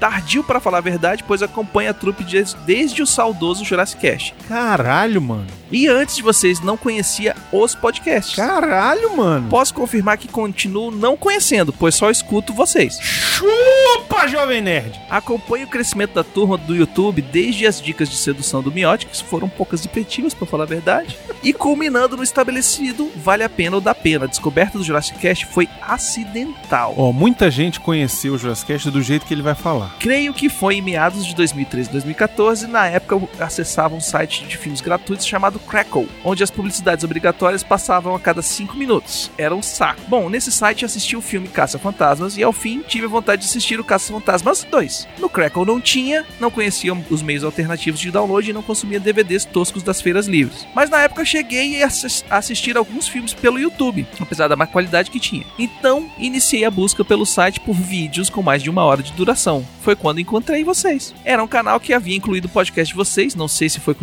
Tardio 0.00 0.42
para 0.42 0.60
falar 0.60 0.78
a 0.78 0.80
verdade, 0.80 1.22
pois 1.22 1.42
acompanho 1.42 1.90
a 1.90 1.94
trupe 1.94 2.24
desde, 2.24 2.56
desde 2.64 3.02
o 3.02 3.06
saudoso 3.06 3.66
Jurassic 3.66 4.00
Cast. 4.00 4.34
Caralho, 4.48 5.20
mano. 5.20 5.46
E 5.70 5.88
antes 5.88 6.16
de 6.16 6.22
vocês, 6.22 6.60
não 6.60 6.76
conhecia 6.76 7.36
os 7.52 7.74
podcasts. 7.74 8.36
Caralho, 8.36 9.14
mano. 9.14 9.48
Posso 9.50 9.74
confirmar 9.74 10.16
que 10.16 10.28
continuo 10.28 10.90
não 10.90 11.16
conhecendo, 11.16 11.72
pois 11.72 11.94
só 11.94 12.10
escuto 12.10 12.54
vocês. 12.54 12.98
Chupa, 13.00 14.28
Jovem 14.28 14.62
Nerd. 14.62 14.98
Acompanho 15.10 15.66
o 15.66 15.68
crescimento 15.68 16.14
da 16.14 16.24
turma 16.24 16.56
do 16.56 16.74
YouTube 16.74 17.20
desde 17.20 17.66
as 17.66 17.82
dicas 17.82 18.08
de 18.08 18.16
sedução 18.16 18.62
do 18.62 18.70
Miotti, 18.70 19.06
que 19.06 19.24
foram 19.24 19.48
poucas 19.48 19.84
e 19.84 19.88
petitivas, 19.88 20.32
pra 20.32 20.46
falar 20.46 20.64
a 20.64 20.68
verdade, 20.68 21.18
e 21.42 21.52
culminando 21.52 22.16
no 22.16 22.22
estabelecido 22.22 23.10
Vale 23.16 23.42
a 23.42 23.48
Pena 23.48 23.65
ou 23.74 23.80
Dá 23.80 23.94
Pena. 23.94 24.24
A 24.24 24.28
descoberta 24.28 24.78
do 24.78 24.84
Jurassic 24.84 25.18
Cast 25.18 25.46
foi 25.46 25.68
acidental. 25.82 26.94
Ó, 26.96 27.12
muita 27.12 27.50
gente 27.50 27.80
conheceu 27.80 28.34
o 28.34 28.38
Jurassic 28.38 28.72
Cast 28.72 28.90
do 28.90 29.02
jeito 29.02 29.26
que 29.26 29.34
ele 29.34 29.42
vai 29.42 29.54
falar. 29.54 29.96
Creio 29.98 30.32
que 30.32 30.48
foi 30.48 30.76
em 30.76 30.82
meados 30.82 31.26
de 31.26 31.34
2013 31.34 31.88
e 31.88 31.92
2014. 31.92 32.66
Na 32.66 32.86
época, 32.86 33.14
eu 33.14 33.30
acessava 33.40 33.94
um 33.94 34.00
site 34.00 34.44
de 34.44 34.56
filmes 34.56 34.80
gratuitos 34.80 35.26
chamado 35.26 35.58
Crackle, 35.58 36.08
onde 36.24 36.42
as 36.42 36.50
publicidades 36.50 37.04
obrigatórias 37.04 37.62
passavam 37.62 38.14
a 38.14 38.20
cada 38.20 38.42
5 38.42 38.76
minutos. 38.76 39.30
Era 39.36 39.54
um 39.54 39.62
saco. 39.62 40.00
Bom, 40.08 40.28
nesse 40.28 40.52
site 40.52 40.84
assisti 40.84 41.16
o 41.16 41.22
filme 41.22 41.48
Caça 41.48 41.78
Fantasmas 41.78 42.36
e 42.36 42.42
ao 42.42 42.52
fim 42.52 42.80
tive 42.80 43.06
a 43.06 43.08
vontade 43.08 43.42
de 43.42 43.48
assistir 43.48 43.80
o 43.80 43.84
Caça 43.84 44.12
Fantasmas 44.12 44.64
2. 44.64 45.08
No 45.18 45.28
Crackle 45.28 45.64
não 45.64 45.80
tinha, 45.80 46.24
não 46.38 46.50
conhecia 46.50 46.92
os 47.10 47.22
meios 47.22 47.44
alternativos 47.44 48.00
de 48.00 48.10
download 48.10 48.48
e 48.48 48.52
não 48.52 48.62
consumia 48.62 49.00
DVDs 49.00 49.44
toscos 49.44 49.82
das 49.82 50.00
feiras 50.00 50.26
livres. 50.26 50.66
Mas 50.74 50.90
na 50.90 51.02
época 51.02 51.24
cheguei 51.24 51.82
a 51.82 51.88
assistir 52.30 52.76
alguns 52.76 53.08
filmes 53.08 53.32
pelo 53.32 53.55
pelo 53.56 53.60
YouTube, 53.60 54.06
apesar 54.20 54.48
da 54.48 54.56
má 54.56 54.66
qualidade 54.66 55.10
que 55.10 55.18
tinha. 55.18 55.44
Então, 55.58 56.10
iniciei 56.18 56.64
a 56.64 56.70
busca 56.70 57.04
pelo 57.04 57.24
site 57.24 57.58
por 57.60 57.74
vídeos 57.74 58.28
com 58.28 58.42
mais 58.42 58.62
de 58.62 58.68
uma 58.68 58.84
hora 58.84 59.02
de 59.02 59.12
duração. 59.12 59.66
Foi 59.80 59.96
quando 59.96 60.20
encontrei 60.20 60.62
vocês. 60.64 61.14
Era 61.24 61.42
um 61.42 61.46
canal 61.48 61.78
que 61.80 61.92
havia 61.94 62.16
incluído 62.16 62.46
o 62.46 62.50
podcast 62.50 62.92
de 62.92 62.96
vocês, 62.96 63.34
não 63.34 63.48
sei 63.48 63.68
se 63.68 63.80
foi 63.80 63.96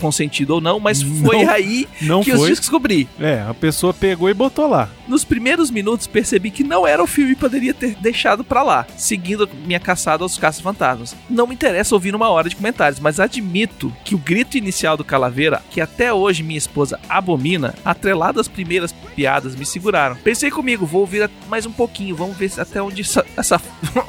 consentido 0.00 0.50
ou 0.50 0.60
não, 0.60 0.78
mas 0.80 1.00
foi 1.02 1.44
Não, 1.44 1.52
aí 1.52 1.88
não 2.02 2.22
que 2.22 2.32
foi. 2.36 2.50
eu 2.50 2.54
descobri. 2.56 3.08
É, 3.18 3.44
a 3.48 3.54
pessoa 3.54 3.94
pegou 3.94 4.28
e 4.28 4.34
botou 4.34 4.68
lá. 4.68 4.88
Nos 5.06 5.24
primeiros 5.24 5.70
minutos 5.70 6.06
percebi 6.06 6.50
que 6.50 6.64
não 6.64 6.86
era 6.86 7.02
o 7.02 7.06
filme 7.06 7.32
e 7.32 7.36
poderia 7.36 7.72
ter 7.72 7.94
deixado 7.94 8.44
pra 8.44 8.62
lá, 8.62 8.86
seguindo 8.96 9.48
minha 9.64 9.80
caçada 9.80 10.22
aos 10.22 10.36
caça-fantasmas. 10.36 11.16
Não 11.30 11.46
me 11.46 11.54
interessa 11.54 11.94
ouvir 11.94 12.14
uma 12.14 12.28
hora 12.28 12.48
de 12.50 12.56
comentários, 12.56 13.00
mas 13.00 13.18
admito 13.20 13.92
que 14.04 14.14
o 14.14 14.18
grito 14.18 14.58
inicial 14.58 14.96
do 14.96 15.04
Calaveira, 15.04 15.62
que 15.70 15.80
até 15.80 16.12
hoje 16.12 16.42
minha 16.42 16.58
esposa 16.58 16.98
abomina, 17.08 17.74
atrelado 17.84 18.40
às 18.40 18.48
primeiras 18.48 18.92
piadas, 19.14 19.54
me 19.56 19.64
seguraram. 19.66 20.16
Pensei 20.16 20.50
comigo, 20.50 20.86
vou 20.86 21.00
ouvir 21.02 21.28
mais 21.48 21.66
um 21.66 21.72
pouquinho, 21.72 22.14
vamos 22.16 22.36
ver 22.36 22.50
até 22.58 22.80
onde 22.82 23.02
essa, 23.02 23.24
essa- 23.36 23.60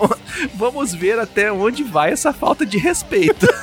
vamos 0.56 0.94
ver 0.94 1.20
até 1.20 1.52
onde 1.52 1.84
vai 1.84 2.12
essa 2.12 2.32
falta 2.34 2.66
de 2.66 2.78
respeito. 2.78 3.48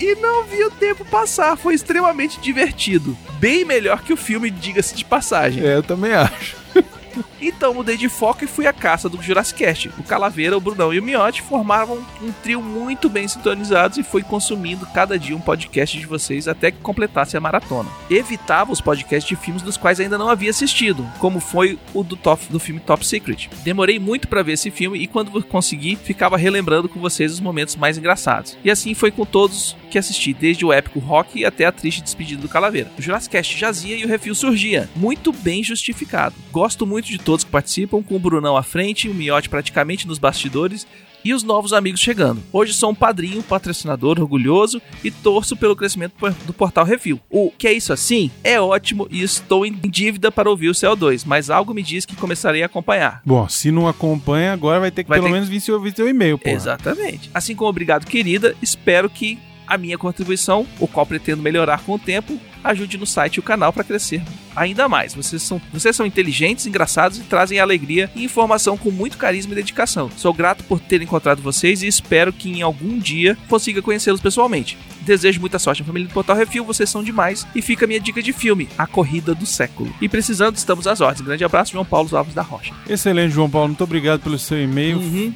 E 0.00 0.14
não 0.16 0.42
vi 0.44 0.64
o 0.64 0.70
tempo 0.72 1.04
passar, 1.04 1.56
foi 1.56 1.74
extremamente 1.74 2.40
divertido. 2.40 3.16
Bem 3.38 3.64
melhor 3.64 4.02
que 4.02 4.12
o 4.12 4.16
filme, 4.16 4.50
diga-se 4.50 4.94
de 4.94 5.04
passagem. 5.04 5.64
É, 5.64 5.76
eu 5.76 5.82
também 5.84 6.12
acho. 6.12 6.56
Então 7.40 7.74
mudei 7.74 7.96
de 7.96 8.08
foco 8.08 8.44
e 8.44 8.48
fui 8.48 8.66
à 8.66 8.72
caça 8.72 9.08
do 9.08 9.22
Jurassic 9.22 9.58
Cast. 9.58 9.88
O 9.98 10.02
Calaveira, 10.02 10.56
o 10.56 10.60
Brunão 10.60 10.92
e 10.92 10.98
o 10.98 11.02
Miotti 11.02 11.42
formavam 11.42 12.04
um 12.22 12.32
trio 12.42 12.62
muito 12.62 13.08
bem 13.08 13.26
sintonizados 13.28 13.98
e 13.98 14.02
fui 14.02 14.22
consumindo 14.22 14.86
cada 14.86 15.18
dia 15.18 15.36
um 15.36 15.40
podcast 15.40 15.98
de 15.98 16.06
vocês 16.06 16.48
até 16.48 16.70
que 16.70 16.78
completasse 16.78 17.36
a 17.36 17.40
maratona. 17.40 17.88
Evitava 18.10 18.72
os 18.72 18.80
podcasts 18.80 19.28
de 19.28 19.36
filmes 19.36 19.62
dos 19.62 19.76
quais 19.76 20.00
ainda 20.00 20.18
não 20.18 20.28
havia 20.28 20.50
assistido, 20.50 21.06
como 21.18 21.40
foi 21.40 21.78
o 21.94 22.02
do, 22.02 22.16
top, 22.16 22.46
do 22.50 22.58
filme 22.58 22.80
Top 22.80 23.06
Secret. 23.06 23.48
Demorei 23.62 23.98
muito 23.98 24.28
para 24.28 24.42
ver 24.42 24.52
esse 24.52 24.70
filme 24.70 24.98
e 24.98 25.06
quando 25.06 25.42
consegui, 25.44 25.96
ficava 25.96 26.36
relembrando 26.36 26.88
com 26.88 27.00
vocês 27.00 27.32
os 27.32 27.40
momentos 27.40 27.76
mais 27.76 27.98
engraçados. 27.98 28.56
E 28.64 28.70
assim 28.70 28.94
foi 28.94 29.10
com 29.10 29.24
todos 29.24 29.76
que 29.86 29.98
assisti, 29.98 30.32
desde 30.34 30.64
o 30.64 30.72
épico 30.72 30.98
rock 30.98 31.44
até 31.44 31.64
a 31.64 31.72
triste 31.72 32.02
despedida 32.02 32.40
do 32.42 32.48
Calaveira. 32.48 32.90
O 32.98 33.02
Jurassic 33.02 33.32
Cast 33.32 33.56
jazia 33.58 33.96
e 33.96 34.04
o 34.04 34.08
refil 34.08 34.34
surgia, 34.34 34.88
muito 34.96 35.32
bem 35.32 35.62
justificado. 35.62 36.34
Gosto 36.52 36.86
muito 36.86 37.06
de 37.06 37.18
todos 37.18 37.44
que 37.44 37.50
participam, 37.50 38.02
com 38.02 38.16
o 38.16 38.20
Brunão 38.20 38.56
à 38.56 38.62
frente, 38.62 39.08
o 39.08 39.14
Miotti 39.14 39.48
praticamente 39.48 40.06
nos 40.06 40.18
bastidores 40.18 40.86
e 41.24 41.34
os 41.34 41.42
novos 41.42 41.72
amigos 41.72 42.00
chegando. 42.00 42.40
Hoje 42.52 42.72
sou 42.72 42.90
um 42.90 42.94
padrinho, 42.94 43.42
patrocinador 43.42 44.20
orgulhoso 44.20 44.80
e 45.02 45.10
torço 45.10 45.56
pelo 45.56 45.74
crescimento 45.74 46.14
do 46.46 46.52
portal 46.52 46.84
Refil. 46.84 47.18
O 47.28 47.50
que 47.50 47.66
é 47.66 47.72
isso 47.72 47.92
assim? 47.92 48.30
É 48.44 48.60
ótimo 48.60 49.08
e 49.10 49.22
estou 49.24 49.66
em 49.66 49.72
dívida 49.72 50.30
para 50.30 50.48
ouvir 50.48 50.68
o 50.68 50.72
CO2, 50.72 51.24
mas 51.26 51.50
algo 51.50 51.74
me 51.74 51.82
diz 51.82 52.06
que 52.06 52.14
começarei 52.14 52.62
a 52.62 52.66
acompanhar. 52.66 53.22
Bom, 53.26 53.48
se 53.48 53.72
não 53.72 53.88
acompanha, 53.88 54.52
agora 54.52 54.78
vai 54.78 54.92
ter 54.92 55.02
que 55.02 55.08
Vai 55.08 55.18
pelo 55.18 55.26
ter- 55.28 55.32
menos 55.34 55.48
vir 55.48 55.60
seu, 55.60 55.80
vir 55.80 55.96
seu 55.96 56.08
e-mail, 56.08 56.38
pô. 56.38 56.48
Exatamente. 56.48 57.28
Assim 57.34 57.56
como 57.56 57.70
obrigado, 57.70 58.06
querida, 58.06 58.54
espero 58.62 59.10
que 59.10 59.36
a 59.66 59.78
minha 59.78 59.98
contribuição, 59.98 60.66
o 60.78 60.86
qual 60.86 61.06
pretendo 61.06 61.42
melhorar 61.42 61.82
com 61.82 61.94
o 61.94 61.98
tempo, 61.98 62.38
ajude 62.62 62.98
no 62.98 63.06
site 63.06 63.36
e 63.36 63.40
o 63.40 63.42
canal 63.42 63.72
para 63.72 63.84
crescer 63.84 64.22
ainda 64.56 64.88
mais. 64.88 65.14
Vocês 65.14 65.42
são, 65.42 65.60
vocês 65.72 65.94
são 65.94 66.06
inteligentes, 66.06 66.66
engraçados 66.66 67.18
e 67.18 67.22
trazem 67.22 67.60
alegria 67.60 68.10
e 68.16 68.24
informação 68.24 68.76
com 68.76 68.90
muito 68.90 69.18
carisma 69.18 69.52
e 69.52 69.56
dedicação. 69.56 70.10
Sou 70.16 70.32
grato 70.32 70.64
por 70.64 70.80
ter 70.80 71.02
encontrado 71.02 71.42
vocês 71.42 71.82
e 71.82 71.86
espero 71.86 72.32
que 72.32 72.50
em 72.50 72.62
algum 72.62 72.98
dia 72.98 73.36
consiga 73.48 73.82
conhecê-los 73.82 74.20
pessoalmente. 74.20 74.78
Desejo 75.02 75.40
muita 75.40 75.58
sorte 75.58 75.82
na 75.82 75.86
família 75.86 76.08
do 76.08 76.14
Portal 76.14 76.34
Refil, 76.34 76.64
vocês 76.64 76.90
são 76.90 77.04
demais. 77.04 77.46
E 77.54 77.62
fica 77.62 77.84
a 77.84 77.88
minha 77.88 78.00
dica 78.00 78.20
de 78.20 78.32
filme, 78.32 78.68
A 78.76 78.86
Corrida 78.86 79.34
do 79.34 79.46
Século. 79.46 79.94
E 80.00 80.08
precisando, 80.08 80.56
estamos 80.56 80.86
às 80.86 81.00
ordens. 81.00 81.20
Grande 81.20 81.44
abraço, 81.44 81.72
João 81.72 81.84
Paulo 81.84 82.16
Alves 82.16 82.34
da 82.34 82.42
Rocha. 82.42 82.74
Excelente, 82.88 83.32
João 83.32 83.48
Paulo. 83.48 83.68
Muito 83.68 83.84
obrigado 83.84 84.22
pelo 84.22 84.38
seu 84.38 84.60
e-mail. 84.60 84.98
Uhum. 84.98 85.32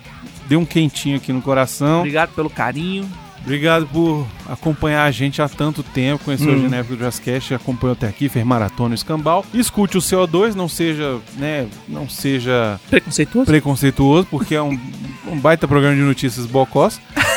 Deu 0.49 0.59
um 0.59 0.65
quentinho 0.65 1.19
aqui 1.19 1.33
no 1.33 1.41
coração. 1.41 1.99
Obrigado 1.99 2.35
pelo 2.35 2.51
carinho. 2.51 3.09
Obrigado 3.43 3.87
por 3.87 4.27
acompanhar 4.49 5.05
a 5.05 5.11
gente 5.11 5.41
há 5.41 5.49
tanto 5.49 5.83
tempo, 5.83 6.25
conheceu 6.25 6.53
Hum. 6.53 6.57
o 6.57 6.61
Genérico 6.61 6.95
do 6.95 7.03
Jazzcast, 7.03 7.55
acompanhou 7.55 7.93
até 7.95 8.07
aqui, 8.07 8.29
fez 8.29 8.45
maratona 8.45 8.95
e 8.95 8.97
escambau. 8.97 9.45
Escute 9.55 9.97
o 9.97 10.01
CO2, 10.01 10.55
não 10.55 10.69
seja, 10.69 11.19
né, 11.37 11.67
não 11.89 12.09
seja 12.09 12.79
Preconceituoso? 12.91 13.47
preconceituoso, 13.47 14.27
porque 14.31 14.55
é 14.55 14.63
um, 14.63 14.79
um 15.27 15.39
baita 15.39 15.67
programa 15.67 15.97
de 15.97 16.03
notícias 16.03 16.45
bocós. 16.47 17.01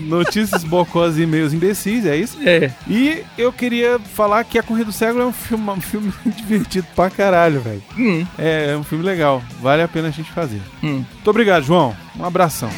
Notícias 0.00 0.64
bocós 0.64 1.16
e 1.18 1.22
e-mails 1.22 1.52
imbecis, 1.52 2.04
é 2.06 2.16
isso? 2.16 2.38
É. 2.44 2.70
E 2.88 3.22
eu 3.38 3.52
queria 3.52 3.98
falar 3.98 4.42
que 4.44 4.58
A 4.58 4.62
Corrida 4.62 4.86
do 4.86 4.92
Século 4.92 5.22
é 5.22 5.26
um 5.26 5.32
filme, 5.32 5.70
um 5.70 5.80
filme 5.80 6.12
divertido 6.36 6.86
pra 6.96 7.10
caralho, 7.10 7.60
velho. 7.60 7.82
Hum, 7.96 8.26
É, 8.38 8.70
é 8.72 8.76
um 8.76 8.82
filme 8.82 9.04
legal, 9.04 9.42
vale 9.60 9.82
a 9.82 9.88
pena 9.88 10.08
a 10.08 10.10
gente 10.10 10.30
fazer. 10.32 10.60
hum. 10.82 11.04
Muito 11.14 11.30
obrigado, 11.30 11.62
João. 11.64 11.94
Um 12.18 12.24
abração. 12.24 12.70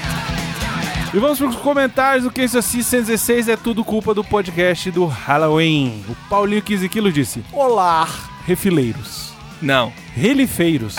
E 1.17 1.19
vamos 1.19 1.39
para 1.39 1.49
os 1.49 1.57
comentários 1.57 2.25
do 2.25 2.31
Que 2.31 2.43
Isso 2.43 2.59
Assim 2.59 2.83
116 2.83 3.49
é 3.49 3.57
tudo 3.57 3.83
culpa 3.83 4.13
do 4.13 4.23
podcast 4.23 4.91
do 4.91 5.07
Halloween. 5.07 6.05
O 6.11 6.15
Paulinho 6.29 6.61
15 6.61 6.87
quilos 6.91 7.15
disse: 7.15 7.43
Olá, 7.55 8.07
refileiros, 8.45 9.33
Não. 9.63 9.91
relifeiros. 10.15 10.95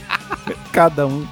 Cada 0.70 1.06
um. 1.06 1.26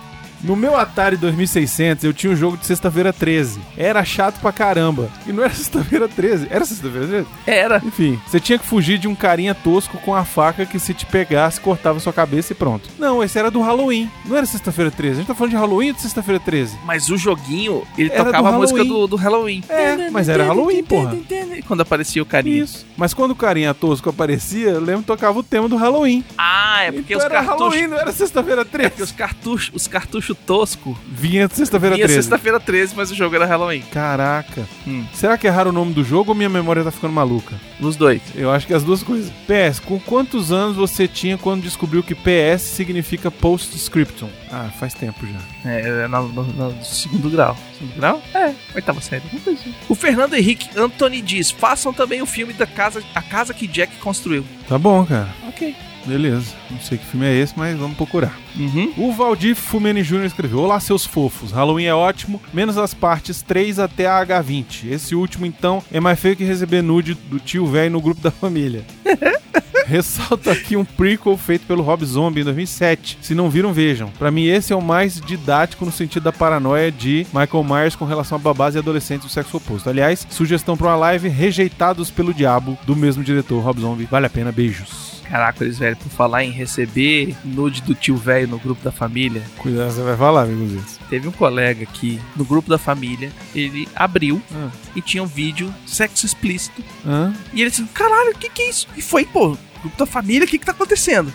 No 0.45 0.55
meu 0.55 0.77
Atari 0.77 1.17
2600 1.17 2.05
eu 2.05 2.13
tinha 2.13 2.31
um 2.31 2.37
jogo 2.37 2.59
de 2.59 2.67
sexta-feira 2.67 3.15
13. 3.15 3.59
Era 3.79 4.05
chato 4.05 4.39
pra 4.41 4.53
caramba. 4.53 5.09
E 5.27 5.33
não 5.33 5.43
era 5.43 5.53
sexta-feira 5.55 6.07
13, 6.07 6.49
era 6.51 6.65
sexta-feira 6.67 7.07
13? 7.07 7.27
Era. 7.47 7.83
Enfim, 7.85 8.21
você 8.27 8.39
tinha 8.39 8.59
que 8.59 8.67
fugir 8.67 8.99
de 8.99 9.09
um 9.09 9.15
carinha 9.15 9.55
tosco 9.55 9.97
com 9.99 10.15
a 10.15 10.23
faca 10.23 10.67
que 10.67 10.79
se 10.79 10.93
te 10.93 11.07
pegasse, 11.07 11.59
cortava 11.61 11.99
sua 11.99 12.13
cabeça 12.13 12.53
e 12.53 12.57
pronto. 12.57 12.91
Não, 12.99 13.23
esse 13.23 13.39
era 13.39 13.51
do 13.51 13.63
Halloween. 13.63 14.11
Não 14.27 14.37
era 14.37 14.45
sexta-feira 14.45 14.91
13. 14.91 15.13
A 15.13 15.17
gente 15.17 15.27
tá 15.27 15.35
falando 15.35 15.53
de 15.53 15.57
Halloween 15.57 15.89
ou 15.89 15.95
de 15.95 16.03
sexta-feira 16.03 16.39
13? 16.39 16.77
Mas 16.85 17.09
o 17.09 17.17
joguinho, 17.17 17.83
ele 17.97 18.11
Era 18.13 18.25
tocava 18.25 18.51
a 18.51 18.53
música 18.53 18.85
do, 18.85 19.07
do 19.07 19.17
Halloween. 19.17 19.65
É, 19.67 20.11
mas 20.11 20.29
era 20.29 20.45
Halloween, 20.45 20.85
porra. 20.85 21.17
Quando 21.62 21.81
aparecia 21.81 22.23
o 22.23 22.27
carinha. 22.27 22.64
Isso. 22.64 22.87
Mas 22.97 23.12
quando 23.14 23.33
o 23.33 23.37
carinha 23.37 23.73
tosco 23.75 24.09
aparecia, 24.11 24.71
eu 24.71 24.81
lembro 24.81 25.03
que 25.03 25.07
tocava 25.07 25.38
o 25.38 25.43
tema 25.43 25.69
do 25.69 25.77
Halloween. 25.77 26.25
Ah, 26.37 26.83
é 26.85 26.93
porque 26.93 27.14
então 27.14 27.19
os 27.19 27.25
era 27.25 27.35
cartuchos. 27.45 27.61
Halloween, 27.61 27.87
não 27.88 27.99
era 27.99 28.12
sexta-feira 28.12 28.61
É 28.62 28.64
porque 28.64 28.88
13. 28.88 29.03
os 29.03 29.12
cartuchos, 29.12 29.71
os 29.75 29.87
cartuchos 29.88 30.37
tosco 30.47 30.99
Vinha 31.07 31.49
sexta-feira 31.49 31.97
vinha 31.97 32.07
13. 32.07 32.23
sexta-feira 32.23 32.61
13, 32.61 32.95
mas 32.97 33.11
o 33.11 33.14
jogo 33.14 33.35
era 33.37 33.47
Halloween. 33.47 33.83
Caraca. 33.93 34.67
Hum. 34.87 35.05
Será 35.12 35.37
que 35.38 35.47
erraram 35.47 35.71
o 35.71 35.75
nome 35.75 35.93
do 35.93 36.05
jogo 36.05 36.31
ou 36.31 36.35
minha 36.35 36.49
memória 36.49 36.83
tá 36.85 36.90
ficando 36.90 37.12
maluca? 37.12 37.55
Nos 37.81 37.97
dois. 37.97 38.21
Eu 38.35 38.51
acho 38.51 38.67
que 38.67 38.75
as 38.75 38.83
duas 38.83 39.03
coisas. 39.03 39.31
PS, 39.47 39.81
com 39.81 39.99
quantos 40.01 40.53
anos 40.53 40.77
você 40.77 41.07
tinha 41.09 41.37
quando 41.38 41.62
descobriu 41.62 42.03
que 42.03 42.14
PS 42.14 42.62
significa 42.62 43.31
Postscriptum? 43.31 44.29
Ah, 44.57 44.71
faz 44.79 44.95
tempo 44.95 45.27
já. 45.27 45.69
É, 45.71 46.05
é 46.05 46.07
no, 46.09 46.29
no- 46.29 46.45
no 46.45 46.85
segundo 46.85 47.29
grau. 47.29 47.57
Segundo 47.77 47.97
grau? 47.97 48.23
É, 48.33 48.55
oitava 48.75 49.01
série. 49.01 49.25
assim. 49.35 49.75
O 49.88 49.95
Fernando 49.97 50.35
Henrique 50.35 50.69
Anthony 50.79 51.21
diz: 51.21 51.51
façam 51.51 51.93
também 51.93 52.23
o 52.23 52.27
filme 52.27 52.53
da 52.53 52.67
casa, 52.67 53.03
a 53.14 53.21
casa 53.23 53.53
que 53.53 53.67
Jack 53.67 53.97
construiu. 53.97 54.45
Tá 54.69 54.79
bom, 54.79 55.05
cara. 55.05 55.29
Ok. 55.49 55.75
Beleza. 56.07 56.53
Não 56.71 56.79
sei 56.81 56.99
que 56.99 57.05
filme 57.07 57.27
é 57.27 57.35
esse, 57.35 57.55
mas 57.57 57.77
vamos 57.79 57.97
procurar. 57.97 58.38
Uhum. 58.55 58.93
O 58.99 59.11
Valdir 59.12 59.57
Fumeni 59.57 60.03
Jr. 60.03 60.27
escreveu: 60.27 60.61
Olá, 60.61 60.79
seus 60.79 61.05
fofos. 61.05 61.51
Halloween 61.51 61.87
é 61.87 61.95
ótimo, 61.95 62.40
menos 62.53 62.79
as 62.79 62.95
partes 62.95 63.43
3 63.43 63.79
até 63.81 64.07
a 64.07 64.25
H20. 64.25 64.85
Esse 64.90 65.14
último, 65.17 65.47
então, 65.47 65.83
é 65.90 65.99
mais 65.99 66.21
feio 66.21 66.37
que 66.37 66.45
receber 66.45 66.81
nude 66.83 67.14
do 67.14 67.40
tio 67.40 67.67
velho 67.67 67.90
no 67.90 68.01
grupo 68.01 68.21
da 68.21 68.31
família. 68.31 68.85
Ressalto 69.87 70.51
aqui 70.51 70.77
um 70.77 70.85
prequel 70.85 71.37
feito 71.37 71.66
pelo 71.66 71.83
Rob 71.83 72.05
Zombie 72.05 72.40
em 72.40 72.44
2007. 72.44 73.18
Se 73.20 73.35
não 73.35 73.51
viram, 73.51 73.73
vejam. 73.73 74.09
Pra 74.18 74.31
mim, 74.31 74.47
esse 74.47 74.73
é 74.73 74.77
o 74.77 74.83
mais 74.83 75.20
didático 75.20 75.85
no 75.85 75.92
sentido 75.92 76.25
da 76.25 76.33
paranoia 76.33 76.90
de 76.90 77.27
Michael 77.33 77.64
Myers 77.64 77.97
com 77.97 78.05
relação 78.05 78.37
a 78.37 78.40
babás 78.40 78.75
e 78.75 78.79
adolescentes 78.79 79.27
do 79.27 79.33
sexo 79.33 79.57
oposto. 79.57 79.88
Aliás, 79.88 80.27
sugestão 80.31 80.77
pra 80.77 80.88
uma 80.88 80.97
live 80.97 81.29
Rejeitados 81.29 82.11
pelo 82.11 82.35
Diabo, 82.35 82.79
do 82.87 82.97
mesmo 82.97 83.23
diretor, 83.23 83.61
Rob 83.61 83.81
Zombie. 83.81 84.09
Vale 84.11 84.27
a 84.27 84.31
pena, 84.31 84.51
beijos. 84.53 85.23
Caraca, 85.29 85.65
eles 85.65 85.79
velho, 85.79 85.97
por 85.97 86.11
falar 86.11 86.45
em 86.45 86.51
receber 86.51 87.35
nude 87.45 87.81
do 87.83 87.95
tio 87.95 88.17
velho 88.17 88.47
no 88.49 88.59
grupo 88.59 88.83
da 88.85 88.93
família, 88.93 89.43
Cuidado, 89.59 89.91
você 89.93 90.03
vai 90.03 90.17
falar, 90.17 90.43
amigos. 90.43 90.99
teve 91.09 91.27
um 91.27 91.33
colega 91.33 91.83
aqui 91.83 92.21
no 92.37 92.45
grupo 92.45 92.69
da 92.69 92.79
família, 92.79 93.33
ele 93.55 93.89
abriu 93.95 94.41
Ah. 94.55 94.69
e 94.95 95.01
tinha 95.01 95.23
um 95.23 95.27
vídeo 95.27 95.73
sexo 95.87 96.27
explícito. 96.27 96.85
Hã? 97.07 97.35
E 97.53 97.61
ele 97.63 97.71
disse: 97.71 97.85
caralho, 97.95 98.33
o 98.33 98.39
que 98.39 98.49
que 98.51 98.63
é 98.63 98.71
isso? 98.71 98.87
E 98.97 99.03
foi, 99.03 99.25
pô, 99.25 99.57
grupo 99.81 99.97
da 99.99 100.07
família, 100.07 100.45
o 100.45 100.49
que 100.49 100.59
que 100.59 100.67
tá 100.67 100.73
acontecendo? 100.73 101.33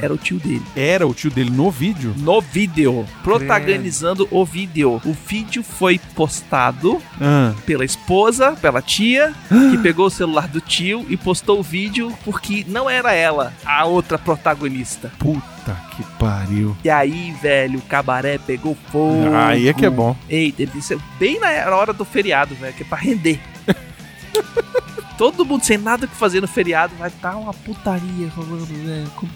Era 0.00 0.12
o 0.14 0.18
tio 0.18 0.38
dele. 0.38 0.62
Era 0.76 1.06
o 1.06 1.12
tio 1.14 1.30
dele 1.30 1.50
no 1.50 1.70
vídeo? 1.70 2.14
No 2.18 2.40
vídeo, 2.40 3.04
protagonizando 3.22 4.26
o 4.30 4.44
vídeo. 4.44 5.00
O 5.04 5.12
vídeo 5.12 5.62
foi 5.62 5.98
postado 6.14 7.00
Ah. 7.20 7.52
pela 7.66 7.84
esposa, 7.84 8.52
pela 8.52 8.80
tia, 8.82 9.34
que 9.48 9.78
pegou 9.78 10.06
o 10.06 10.10
celular 10.10 10.46
do 10.48 10.60
tio 10.60 11.04
e 11.08 11.16
postou 11.16 11.58
o 11.60 11.62
vídeo 11.62 12.12
porque 12.24 12.64
não 12.68 12.88
era 12.88 13.12
ela 13.12 13.52
a 13.64 13.84
outra 13.84 14.18
protagonista. 14.18 15.10
Puta 15.18 15.76
que 15.96 16.02
pariu. 16.18 16.76
E 16.84 16.90
aí, 16.90 17.34
velho, 17.42 17.78
o 17.78 17.82
cabaré 17.82 18.38
pegou 18.38 18.76
fogo. 18.90 19.34
Aí 19.34 19.68
é 19.68 19.72
que 19.72 19.84
é 19.86 19.90
bom. 19.90 20.16
Eita, 20.28 20.62
ele 20.62 20.70
disse 20.74 20.96
bem 21.18 21.38
na 21.40 21.48
hora 21.74 21.92
do 21.92 22.04
feriado, 22.04 22.54
velho, 22.54 22.72
que 22.74 22.82
é 22.82 22.86
pra 22.86 22.98
render. 22.98 23.40
Todo 25.20 25.44
mundo 25.44 25.62
sem 25.66 25.76
nada 25.76 26.06
que 26.06 26.16
fazer 26.16 26.40
no 26.40 26.48
feriado 26.48 26.94
vai 26.98 27.08
estar 27.08 27.36
uma 27.36 27.52
putaria 27.52 28.26
rolando, 28.34 28.72
né? 28.72 29.06
Com 29.14 29.26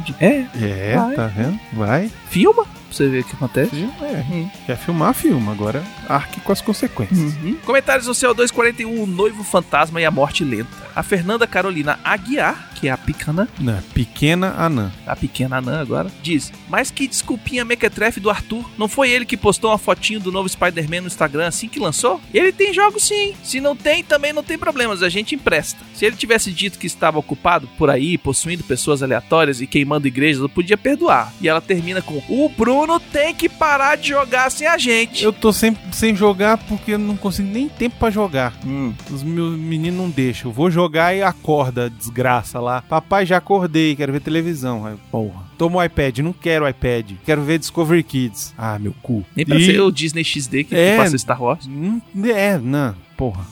de. 0.00 0.14
É, 0.18 0.46
É, 0.58 0.96
Vai. 0.96 1.14
tá 1.14 1.26
vendo? 1.26 1.60
Vai. 1.74 2.10
filma 2.30 2.64
pra 2.92 2.96
você 2.98 3.08
ver 3.08 3.20
o 3.20 3.24
que 3.24 3.34
acontece. 3.34 3.88
É. 4.02 4.24
Hum. 4.32 4.50
Quer 4.66 4.76
filmar, 4.76 5.14
filma. 5.14 5.52
Agora 5.52 5.82
arque 6.08 6.40
com 6.40 6.52
as 6.52 6.60
consequências. 6.60 7.34
Uhum. 7.36 7.56
Comentários 7.64 8.06
no 8.06 8.12
CO241, 8.14 8.86
o 9.02 9.06
noivo 9.06 9.42
fantasma 9.44 10.00
e 10.00 10.04
a 10.04 10.10
morte 10.10 10.44
lenta. 10.44 10.70
A 10.94 11.02
Fernanda 11.02 11.46
Carolina 11.46 11.98
Aguiar, 12.04 12.70
que 12.74 12.86
é 12.88 12.90
a 12.90 12.98
picana, 12.98 13.48
Não, 13.58 13.80
pequena 13.94 14.54
anã. 14.58 14.92
a 15.06 15.16
pequena 15.16 15.56
anã 15.58 15.80
agora, 15.80 16.10
diz: 16.22 16.52
Mas 16.68 16.90
que 16.90 17.06
desculpinha 17.08 17.64
mequetrefe 17.64 18.20
do 18.20 18.28
Arthur. 18.28 18.68
Não 18.76 18.88
foi 18.88 19.10
ele 19.10 19.24
que 19.24 19.36
postou 19.36 19.70
uma 19.70 19.78
fotinho 19.78 20.20
do 20.20 20.30
novo 20.32 20.48
Spider-Man 20.48 21.02
no 21.02 21.06
Instagram 21.06 21.46
assim 21.46 21.68
que 21.68 21.78
lançou? 21.80 22.20
Ele 22.34 22.52
tem 22.52 22.74
jogos 22.74 23.04
sim. 23.04 23.34
Se 23.42 23.60
não 23.60 23.74
tem, 23.74 24.02
também 24.04 24.32
não 24.32 24.42
tem 24.42 24.58
problemas, 24.58 25.02
a 25.02 25.08
gente 25.08 25.34
empresta. 25.34 25.78
Se 25.94 26.04
ele 26.04 26.16
tivesse 26.16 26.50
dito 26.50 26.78
que 26.78 26.86
estava 26.86 27.18
ocupado 27.18 27.66
por 27.78 27.88
aí, 27.88 28.18
possuindo 28.18 28.64
pessoas 28.64 29.02
aleatórias 29.02 29.60
e 29.60 29.66
queimando 29.66 30.06
igrejas, 30.08 30.42
eu 30.42 30.48
podia 30.48 30.76
perdoar. 30.76 31.32
E 31.40 31.48
ela 31.48 31.60
termina 31.60 32.02
com: 32.02 32.22
O 32.28 32.48
Bruno 32.50 32.81
tem 33.00 33.34
que 33.34 33.48
parar 33.48 33.96
de 33.96 34.08
jogar 34.08 34.50
sem 34.50 34.66
a 34.66 34.76
gente. 34.78 35.22
Eu 35.24 35.32
tô 35.32 35.52
sem, 35.52 35.76
sem 35.92 36.14
jogar 36.14 36.56
porque 36.58 36.92
eu 36.92 36.98
não 36.98 37.16
consigo 37.16 37.48
nem 37.48 37.68
tempo 37.68 37.96
pra 37.98 38.10
jogar. 38.10 38.52
Hum. 38.66 38.92
Os 39.10 39.22
meus 39.22 39.56
meninos 39.58 39.98
não 40.00 40.10
deixam. 40.10 40.50
Eu 40.50 40.54
vou 40.54 40.70
jogar 40.70 41.14
e 41.14 41.22
acorda, 41.22 41.88
desgraça 41.90 42.60
lá. 42.60 42.82
Papai, 42.82 43.26
já 43.26 43.36
acordei, 43.38 43.94
quero 43.96 44.12
ver 44.12 44.20
televisão. 44.20 44.86
Aí, 44.86 44.94
porra. 45.10 45.42
Toma 45.58 45.76
o 45.78 45.84
iPad, 45.84 46.18
não 46.18 46.32
quero 46.32 46.68
iPad. 46.68 47.12
Quero 47.24 47.42
ver 47.42 47.58
Discovery 47.58 48.02
Kids. 48.02 48.52
Ah, 48.58 48.78
meu 48.78 48.94
cu. 49.02 49.24
Nem 49.36 49.46
pra 49.46 49.56
E- 49.58 49.64
ser 49.64 49.80
o 49.80 49.90
Disney 49.92 50.24
XD 50.24 50.64
que 50.64 50.74
É. 50.74 50.96
passa 50.96 51.16
Star 51.18 51.40
Wars. 51.42 51.66
Hum, 51.66 52.00
É, 52.34 52.58
não, 52.58 52.94
porra. 53.16 53.46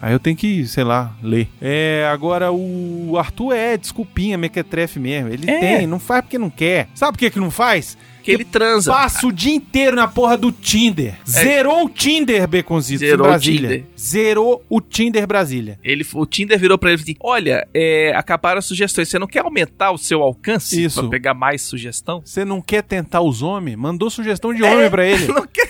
Aí 0.00 0.14
eu 0.14 0.18
tenho 0.18 0.34
que, 0.34 0.66
sei 0.66 0.82
lá, 0.82 1.12
ler. 1.22 1.46
É, 1.60 2.08
agora 2.10 2.50
o 2.50 3.16
Arthur 3.18 3.52
é 3.52 3.76
desculpinha, 3.76 4.38
mequetrefe 4.38 4.98
mesmo. 4.98 5.28
Ele 5.28 5.50
É. 5.50 5.58
tem, 5.78 5.86
não 5.86 5.98
faz 5.98 6.22
porque 6.22 6.38
não 6.38 6.48
quer. 6.48 6.88
Sabe 6.94 7.12
por 7.12 7.18
que 7.18 7.28
que 7.30 7.38
não 7.38 7.50
faz? 7.50 7.98
Que 8.28 8.32
ele 8.34 8.44
transa. 8.44 8.92
Passa 8.92 9.26
o 9.26 9.32
dia 9.32 9.54
inteiro 9.54 9.96
na 9.96 10.06
porra 10.06 10.36
do 10.36 10.52
Tinder. 10.52 11.14
Zerou 11.26 11.86
o 11.86 11.88
Tinder, 11.88 12.46
Baconzitos, 12.46 13.02
em 13.02 13.06
É. 13.06 13.08
Zerou 13.10 13.26
o 13.26 13.28
Brasília. 13.30 13.68
Tinder. 13.70 13.84
Zerou 13.98 14.64
o 14.68 14.80
Tinder 14.80 15.26
Brasília. 15.26 15.78
Ele, 15.82 16.06
o 16.14 16.24
Tinder 16.26 16.58
virou 16.58 16.78
pra 16.78 16.90
ele 16.90 17.00
e 17.00 17.02
falou 17.02 17.12
assim: 17.12 17.18
Olha, 17.22 17.68
é, 17.74 18.12
acabaram 18.14 18.58
as 18.58 18.64
sugestões. 18.66 19.08
Você 19.08 19.18
não 19.18 19.26
quer 19.26 19.40
aumentar 19.40 19.90
o 19.90 19.98
seu 19.98 20.22
alcance 20.22 20.82
Isso. 20.84 21.00
pra 21.00 21.10
pegar 21.10 21.34
mais 21.34 21.62
sugestão? 21.62 22.22
Você 22.24 22.44
não 22.44 22.60
quer 22.60 22.82
tentar 22.82 23.20
os 23.22 23.42
homens? 23.42 23.76
Mandou 23.76 24.08
sugestão 24.10 24.54
de 24.54 24.62
homem 24.62 24.88
pra 24.90 25.06
ele. 25.06 25.26
Não 25.32 25.46
quer. 25.46 25.68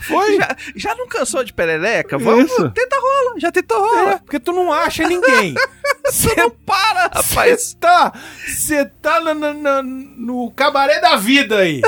Foi? 0.00 0.36
Já, 0.36 0.56
já 0.74 0.94
não 0.96 1.06
cansou 1.06 1.44
de 1.44 1.52
perereca? 1.52 2.18
Vamos, 2.18 2.50
Isso. 2.50 2.70
tenta 2.70 2.96
rola. 2.98 3.38
Já 3.38 3.52
tentou 3.52 3.76
É, 3.76 3.80
rola. 4.02 4.18
porque 4.18 4.40
tu 4.40 4.52
não 4.52 4.72
acha 4.72 5.06
ninguém. 5.06 5.54
Você 6.04 6.34
não 6.34 6.50
para, 6.50 7.02
rapaz. 7.14 7.60
Você 7.60 7.76
tá, 7.78 8.12
você 8.44 8.84
tá 9.00 9.20
na- 9.20 9.34
na- 9.34 9.54
na- 9.54 9.82
no 9.82 10.50
cabaré 10.50 11.00
da 11.00 11.16
vida 11.16 11.58
aí. 11.58 11.80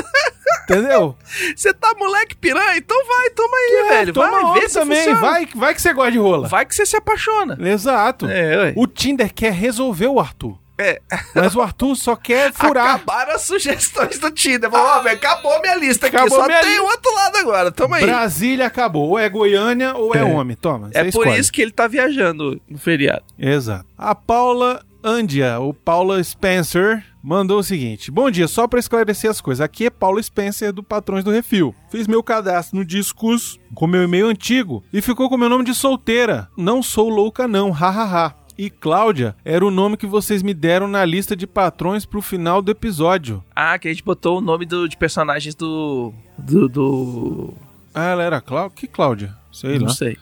Entendeu? 0.64 1.16
Você 1.56 1.72
tá 1.74 1.94
moleque 1.98 2.36
piranha? 2.36 2.76
Então 2.76 2.96
vai, 3.06 3.30
toma 3.30 3.56
aí, 3.56 3.88
velho. 3.88 4.10
É, 4.10 4.12
Toma 4.12 4.30
vai, 4.52 4.60
vê 4.60 4.68
se 4.68 4.74
também. 4.74 4.98
funciona. 4.98 5.20
Vai, 5.20 5.46
vai 5.54 5.74
que 5.74 5.82
você 5.82 5.92
gosta 5.92 6.12
de 6.12 6.18
rola. 6.18 6.48
Vai 6.48 6.64
que 6.66 6.74
você 6.74 6.84
se 6.86 6.96
apaixona. 6.96 7.56
Exato. 7.60 8.26
É. 8.28 8.72
O 8.76 8.86
Tinder 8.86 9.32
quer 9.32 9.52
resolver 9.52 10.06
o 10.06 10.18
Arthur. 10.20 10.58
É. 10.78 11.00
Mas 11.34 11.54
o 11.54 11.60
Arthur 11.60 11.94
só 11.94 12.16
quer 12.16 12.52
furar. 12.52 12.96
Acabaram 12.96 13.34
as 13.34 13.42
sugestões 13.42 14.18
do 14.18 14.30
Tinder. 14.32 14.68
Lá, 14.72 15.00
velho. 15.00 15.16
Acabou 15.16 15.60
minha 15.60 15.76
lista 15.76 16.06
aqui. 16.08 16.16
Acabou 16.16 16.40
Só 16.40 16.46
minha 16.46 16.60
tem 16.60 16.72
li- 16.72 16.80
o 16.80 16.84
outro 16.84 17.14
lado 17.14 17.36
agora. 17.36 17.70
Toma 17.70 17.96
aí. 17.98 18.04
Brasília 18.06 18.66
acabou. 18.66 19.10
Ou 19.10 19.18
é 19.18 19.28
Goiânia 19.28 19.94
ou 19.94 20.14
é, 20.14 20.18
É. 20.18 20.24
homem. 20.24 20.56
Toma. 20.56 20.90
É 20.92 21.02
por 21.02 21.08
escolhe. 21.08 21.38
isso 21.38 21.52
que 21.52 21.62
ele 21.62 21.70
tá 21.70 21.86
viajando 21.86 22.60
no 22.68 22.78
feriado. 22.78 23.22
Exato. 23.38 23.84
A 23.96 24.14
Paula 24.14 24.82
Andia, 25.04 25.58
ou 25.58 25.74
Paula 25.74 26.22
Spencer, 26.22 27.04
mandou 27.22 27.58
o 27.58 27.62
seguinte: 27.62 28.10
Bom 28.10 28.30
dia, 28.30 28.46
só 28.46 28.68
pra 28.68 28.78
esclarecer 28.78 29.30
as 29.30 29.40
coisas. 29.40 29.60
Aqui 29.60 29.86
é 29.86 29.90
Paula 29.90 30.22
Spencer 30.22 30.72
do 30.72 30.82
Patrões 30.82 31.24
do 31.24 31.30
Refil. 31.30 31.74
Fiz 31.90 32.06
meu 32.06 32.22
cadastro 32.22 32.78
no 32.78 32.84
Discus 32.84 33.58
com 33.74 33.86
meu 33.86 34.04
e-mail 34.04 34.28
antigo 34.28 34.84
e 34.92 35.02
ficou 35.02 35.28
com 35.28 35.36
meu 35.36 35.48
nome 35.48 35.64
de 35.64 35.74
solteira. 35.74 36.48
Não 36.56 36.82
sou 36.82 37.08
louca, 37.08 37.48
não, 37.48 37.70
hahaha. 37.70 38.36
E 38.56 38.70
Cláudia 38.70 39.34
era 39.44 39.64
o 39.64 39.70
nome 39.70 39.96
que 39.96 40.06
vocês 40.06 40.42
me 40.42 40.54
deram 40.54 40.86
na 40.86 41.04
lista 41.04 41.34
de 41.34 41.46
patrões 41.46 42.04
pro 42.04 42.22
final 42.22 42.62
do 42.62 42.70
episódio. 42.70 43.42
Ah, 43.56 43.78
que 43.78 43.88
a 43.88 43.90
gente 43.90 44.04
botou 44.04 44.38
o 44.38 44.40
nome 44.40 44.66
do, 44.66 44.88
de 44.88 44.96
personagens 44.96 45.54
do. 45.54 46.12
Do. 46.38 46.68
do... 46.68 47.54
Ah, 47.94 48.10
ela 48.10 48.22
era 48.22 48.40
Cláudia? 48.40 48.76
Que 48.76 48.86
Cláudia? 48.86 49.41
Sei 49.52 49.78
Não 49.78 49.86
lá. 49.86 49.92
sei. 49.92 50.16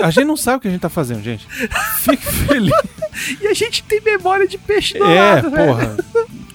A 0.00 0.10
gente 0.10 0.24
não 0.26 0.36
sabe 0.36 0.58
o 0.58 0.60
que 0.60 0.68
a 0.68 0.70
gente 0.70 0.80
tá 0.80 0.88
fazendo, 0.88 1.22
gente. 1.22 1.46
Fique 1.98 2.24
feliz. 2.46 2.72
E 3.40 3.46
a 3.48 3.54
gente 3.54 3.82
tem 3.82 4.00
memória 4.00 4.46
de 4.46 4.56
peixe 4.56 4.96
do 4.96 5.04
É, 5.04 5.34
lado, 5.34 5.50
velho. 5.50 5.66
porra. 5.66 5.96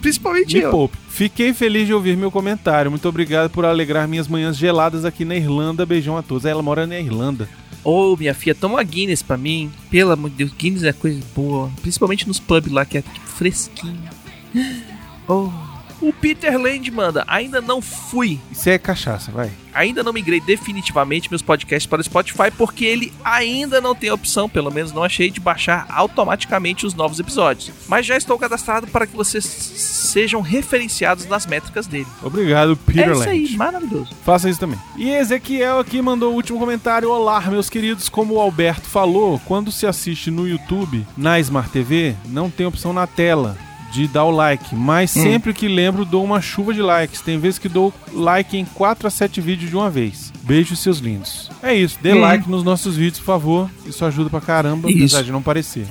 Principalmente 0.00 0.54
Me 0.56 0.62
eu. 0.62 0.70
poupe. 0.70 0.96
Fiquei 1.08 1.52
feliz 1.54 1.86
de 1.86 1.94
ouvir 1.94 2.16
meu 2.16 2.30
comentário. 2.30 2.90
Muito 2.90 3.08
obrigado 3.08 3.50
por 3.50 3.64
alegrar 3.64 4.08
minhas 4.08 4.26
manhãs 4.26 4.56
geladas 4.56 5.04
aqui 5.04 5.24
na 5.24 5.36
Irlanda. 5.36 5.86
Beijão 5.86 6.16
a 6.16 6.22
todos. 6.22 6.44
Ela 6.44 6.62
mora 6.62 6.86
na 6.86 6.98
Irlanda. 6.98 7.48
Ô, 7.84 8.16
minha 8.16 8.34
filha, 8.34 8.54
toma 8.54 8.74
uma 8.76 8.82
Guinness 8.82 9.22
pra 9.22 9.36
mim. 9.36 9.70
Pelo 9.90 10.10
amor 10.10 10.30
de 10.30 10.36
Deus, 10.36 10.52
Guinness 10.52 10.82
é 10.84 10.92
coisa 10.92 11.20
boa. 11.36 11.70
Principalmente 11.82 12.26
nos 12.26 12.40
pubs 12.40 12.72
lá, 12.72 12.84
que 12.84 12.98
é 12.98 13.04
fresquinho. 13.36 14.00
Oh. 15.26 15.50
O 16.04 16.12
Peter 16.12 16.60
Land 16.60 16.90
manda, 16.90 17.24
ainda 17.26 17.62
não 17.62 17.80
fui 17.80 18.38
Isso 18.52 18.68
é 18.68 18.76
cachaça, 18.76 19.32
vai. 19.32 19.50
ainda 19.72 20.02
não 20.02 20.12
migrei 20.12 20.38
definitivamente 20.38 21.30
meus 21.30 21.40
podcasts 21.40 21.86
para 21.86 22.02
o 22.02 22.04
Spotify 22.04 22.50
porque 22.54 22.84
ele 22.84 23.10
ainda 23.24 23.80
não 23.80 23.94
tem 23.94 24.10
a 24.10 24.14
opção, 24.14 24.46
pelo 24.46 24.70
menos 24.70 24.92
não 24.92 25.02
achei, 25.02 25.30
de 25.30 25.40
baixar 25.40 25.86
automaticamente 25.88 26.84
os 26.84 26.92
novos 26.92 27.18
episódios. 27.18 27.72
Mas 27.88 28.04
já 28.04 28.18
estou 28.18 28.38
cadastrado 28.38 28.86
para 28.88 29.06
que 29.06 29.16
vocês 29.16 29.46
sejam 29.46 30.42
referenciados 30.42 31.24
nas 31.24 31.46
métricas 31.46 31.86
dele. 31.86 32.06
Obrigado, 32.22 32.72
é 32.72 32.92
Peter 32.92 33.10
isso 33.10 33.20
Land. 33.20 33.30
aí, 33.30 33.56
maravilhoso. 33.56 34.10
Faça 34.26 34.50
isso 34.50 34.60
também. 34.60 34.78
E 34.98 35.08
Ezequiel 35.08 35.78
aqui 35.78 36.02
mandou 36.02 36.32
o 36.32 36.36
último 36.36 36.58
comentário. 36.58 37.10
Olá, 37.10 37.40
meus 37.50 37.70
queridos. 37.70 38.10
Como 38.10 38.34
o 38.34 38.40
Alberto 38.40 38.86
falou, 38.86 39.40
quando 39.46 39.72
se 39.72 39.86
assiste 39.86 40.30
no 40.30 40.46
YouTube, 40.46 41.06
na 41.16 41.40
Smart 41.40 41.70
TV, 41.70 42.14
não 42.26 42.50
tem 42.50 42.66
opção 42.66 42.92
na 42.92 43.06
tela 43.06 43.56
de 43.94 44.08
dar 44.08 44.24
o 44.24 44.30
like. 44.30 44.74
Mas 44.74 45.14
Hum. 45.16 45.22
sempre 45.22 45.54
que 45.54 45.68
lembro, 45.68 46.04
dou 46.04 46.24
uma 46.24 46.40
chuva 46.40 46.74
de 46.74 46.82
likes. 46.82 47.20
Tem 47.20 47.38
vezes 47.38 47.58
que 47.58 47.68
dou 47.68 47.94
like 48.12 48.56
em 48.56 48.64
4 48.64 49.06
a 49.06 49.10
7 49.10 49.40
vídeos 49.40 49.70
de 49.70 49.76
uma 49.76 49.88
vez. 49.88 50.32
Beijos, 50.42 50.80
seus 50.80 50.98
lindos. 50.98 51.50
É 51.62 51.72
isso. 51.74 51.98
Dê 52.02 52.12
Hum. 52.12 52.20
like 52.20 52.50
nos 52.50 52.62
nossos 52.64 52.96
vídeos, 52.96 53.20
por 53.20 53.26
favor. 53.26 53.70
Isso 53.86 54.04
ajuda 54.04 54.28
pra 54.28 54.40
caramba, 54.40 54.90
Isso. 54.90 54.98
apesar 54.98 55.22
de 55.22 55.32
não 55.32 55.40
parecer. 55.42 55.86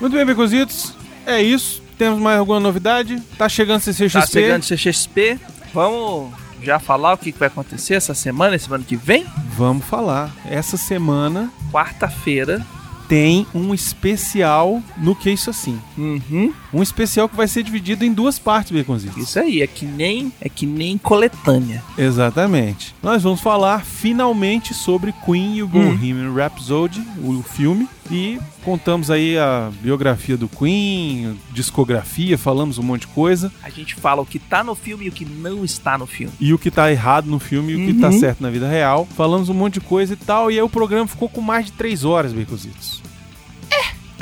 Muito 0.00 0.14
bem, 0.14 0.24
Becositos. 0.26 0.94
É 1.26 1.42
isso. 1.42 1.82
Temos 1.96 2.20
mais 2.20 2.38
alguma 2.38 2.60
novidade? 2.60 3.20
Tá 3.36 3.48
chegando 3.48 3.80
CCXP. 3.80 4.20
Tá 4.20 4.26
chegando 4.26 4.62
CXP. 4.62 5.38
Vamos 5.74 6.32
já 6.62 6.78
falar 6.78 7.12
o 7.14 7.18
que 7.18 7.32
vai 7.32 7.48
acontecer 7.48 7.94
essa 7.94 8.14
semana, 8.14 8.58
semana 8.58 8.84
que 8.86 8.96
vem? 8.96 9.26
Vamos 9.56 9.84
falar. 9.84 10.30
Essa 10.48 10.76
semana 10.76 11.50
Quarta-feira. 11.72 12.64
Tem 13.08 13.46
um 13.54 13.72
especial 13.72 14.82
no 14.98 15.14
Que 15.16 15.30
Isso 15.30 15.50
Assim. 15.50 15.80
Uhum. 15.96 16.52
Um 16.72 16.82
especial 16.82 17.28
que 17.28 17.36
vai 17.36 17.48
ser 17.48 17.62
dividido 17.62 18.04
em 18.04 18.12
duas 18.12 18.38
partes, 18.38 18.70
Baconzitos. 18.70 19.16
Isso 19.16 19.38
aí, 19.38 19.62
é 19.62 19.66
que 19.66 19.86
nem 19.86 20.32
é 20.40 20.48
que 20.48 20.66
nem 20.66 20.98
coletânea. 20.98 21.82
Exatamente. 21.96 22.94
Nós 23.02 23.22
vamos 23.22 23.40
falar 23.40 23.84
finalmente 23.84 24.74
sobre 24.74 25.14
Queen 25.24 25.56
e 25.56 25.62
o 25.62 25.68
Bohemian 25.68 26.32
Rhapsody, 26.34 27.02
o 27.22 27.42
filme. 27.42 27.88
E 28.10 28.38
contamos 28.64 29.10
aí 29.10 29.36
a 29.38 29.70
biografia 29.82 30.36
do 30.36 30.48
Queen, 30.48 31.38
discografia, 31.52 32.38
falamos 32.38 32.78
um 32.78 32.82
monte 32.82 33.02
de 33.02 33.08
coisa. 33.08 33.52
A 33.62 33.68
gente 33.68 33.94
fala 33.94 34.22
o 34.22 34.26
que 34.26 34.38
tá 34.38 34.64
no 34.64 34.74
filme 34.74 35.04
e 35.06 35.08
o 35.08 35.12
que 35.12 35.26
não 35.26 35.62
está 35.64 35.98
no 35.98 36.06
filme. 36.06 36.32
E 36.40 36.54
o 36.54 36.58
que 36.58 36.70
tá 36.70 36.90
errado 36.90 37.26
no 37.26 37.38
filme 37.38 37.72
e 37.72 37.76
o 37.76 37.86
que 37.86 37.92
Uhum. 37.92 38.00
tá 38.00 38.10
certo 38.12 38.42
na 38.42 38.48
vida 38.50 38.66
real. 38.68 39.06
Falamos 39.16 39.48
um 39.50 39.54
monte 39.54 39.74
de 39.74 39.80
coisa 39.82 40.14
e 40.14 40.16
tal. 40.16 40.50
E 40.50 40.54
aí 40.54 40.62
o 40.62 40.68
programa 40.70 41.06
ficou 41.06 41.28
com 41.28 41.40
mais 41.42 41.66
de 41.66 41.72
três 41.72 42.04
horas, 42.04 42.32
Baconzitos. 42.32 43.02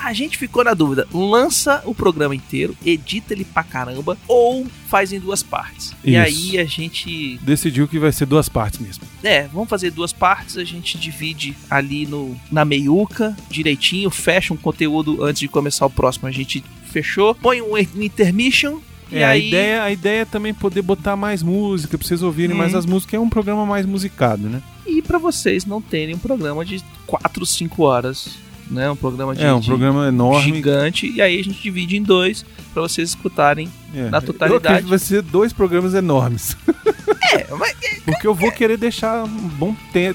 A 0.06 0.12
gente 0.12 0.38
ficou 0.38 0.62
na 0.62 0.72
dúvida, 0.72 1.06
lança 1.12 1.82
o 1.84 1.92
programa 1.94 2.34
inteiro, 2.34 2.76
edita 2.86 3.32
ele 3.34 3.44
pra 3.44 3.64
caramba 3.64 4.16
ou 4.28 4.64
faz 4.88 5.12
em 5.12 5.18
duas 5.18 5.42
partes. 5.42 5.92
E 6.04 6.12
Isso. 6.14 6.20
aí 6.20 6.58
a 6.60 6.64
gente, 6.64 7.38
Decidiu 7.42 7.88
que 7.88 7.98
vai 7.98 8.12
ser 8.12 8.24
duas 8.26 8.48
partes 8.48 8.78
mesmo. 8.78 9.02
é, 9.24 9.48
vamos 9.48 9.68
fazer 9.68 9.90
duas 9.90 10.12
partes, 10.12 10.56
a 10.56 10.64
gente 10.64 10.96
divide 10.96 11.56
ali 11.68 12.06
no 12.06 12.36
na 12.52 12.64
meiuca, 12.64 13.36
direitinho, 13.50 14.08
fecha 14.10 14.54
um 14.54 14.56
conteúdo 14.56 15.24
antes 15.24 15.40
de 15.40 15.48
começar 15.48 15.84
o 15.86 15.90
próximo, 15.90 16.28
a 16.28 16.32
gente 16.32 16.62
fechou, 16.84 17.34
põe 17.34 17.60
um 17.60 17.76
intermission 17.76 18.78
e 19.10 19.18
É, 19.18 19.24
a, 19.24 19.30
aí 19.30 19.48
ideia, 19.48 19.82
a 19.82 19.90
ideia 19.92 20.20
é 20.22 20.24
também 20.24 20.52
poder 20.54 20.82
botar 20.82 21.16
mais 21.16 21.42
música, 21.42 21.96
pra 21.98 22.06
vocês 22.06 22.22
ouvirem 22.22 22.52
Uhum. 22.52 22.58
mais 22.58 22.74
as 22.74 22.86
músicas. 22.86 23.14
É 23.14 23.20
um 23.20 23.28
programa 23.28 23.64
mais 23.66 23.84
musicado, 23.86 24.48
né? 24.48 24.62
e 24.86 25.02
pra 25.02 25.18
vocês 25.18 25.64
não 25.66 25.82
terem 25.82 26.14
um 26.14 26.18
programa 26.18 26.64
de 26.64 26.82
4, 27.06 27.44
5 27.44 27.82
horas, 27.82 28.30
né? 28.70 28.90
Um 28.90 28.96
programa 28.96 29.34
de, 29.34 29.42
é 29.44 29.52
um 29.52 29.60
de- 29.60 29.66
programa 29.68 30.08
enorme. 30.08 30.42
gigante 30.54 31.10
e 31.10 31.20
aí 31.22 31.38
a 31.38 31.42
gente 31.44 31.60
divide 31.62 31.96
em 31.96 32.02
dois 32.02 32.44
pra 32.72 32.82
vocês 32.82 33.08
escutarem 33.10 33.68
É. 33.94 34.10
na 34.10 34.18
Eu 34.18 34.22
totalidade. 34.22 34.56
acredito 34.66 34.84
que 34.84 34.90
vai 34.90 34.98
ser 34.98 35.22
dois 35.22 35.52
programas 35.52 35.94
enormes. 35.94 36.56
É, 37.32 37.46
mas 37.58 37.74
Porque 38.06 38.26
eu 38.26 38.34
vou 38.34 38.52
querer 38.52 38.76
deixar 38.76 39.24
um 39.24 39.28
bom 39.28 39.74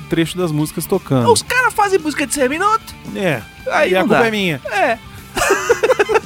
trecho 0.09 0.37
das 0.37 0.51
músicas 0.51 0.85
tocando. 0.85 1.29
os 1.31 1.41
caras 1.41 1.73
fazem 1.73 1.99
música 1.99 2.25
de 2.25 2.33
100 2.33 2.47
minutos. 2.49 2.93
É. 3.15 3.41
Aí 3.69 3.91
e 3.91 3.95
a 3.95 3.99
culpa 4.01 4.19
dá. 4.19 4.27
é 4.27 4.31
minha. 4.31 4.61
É. 4.71 4.97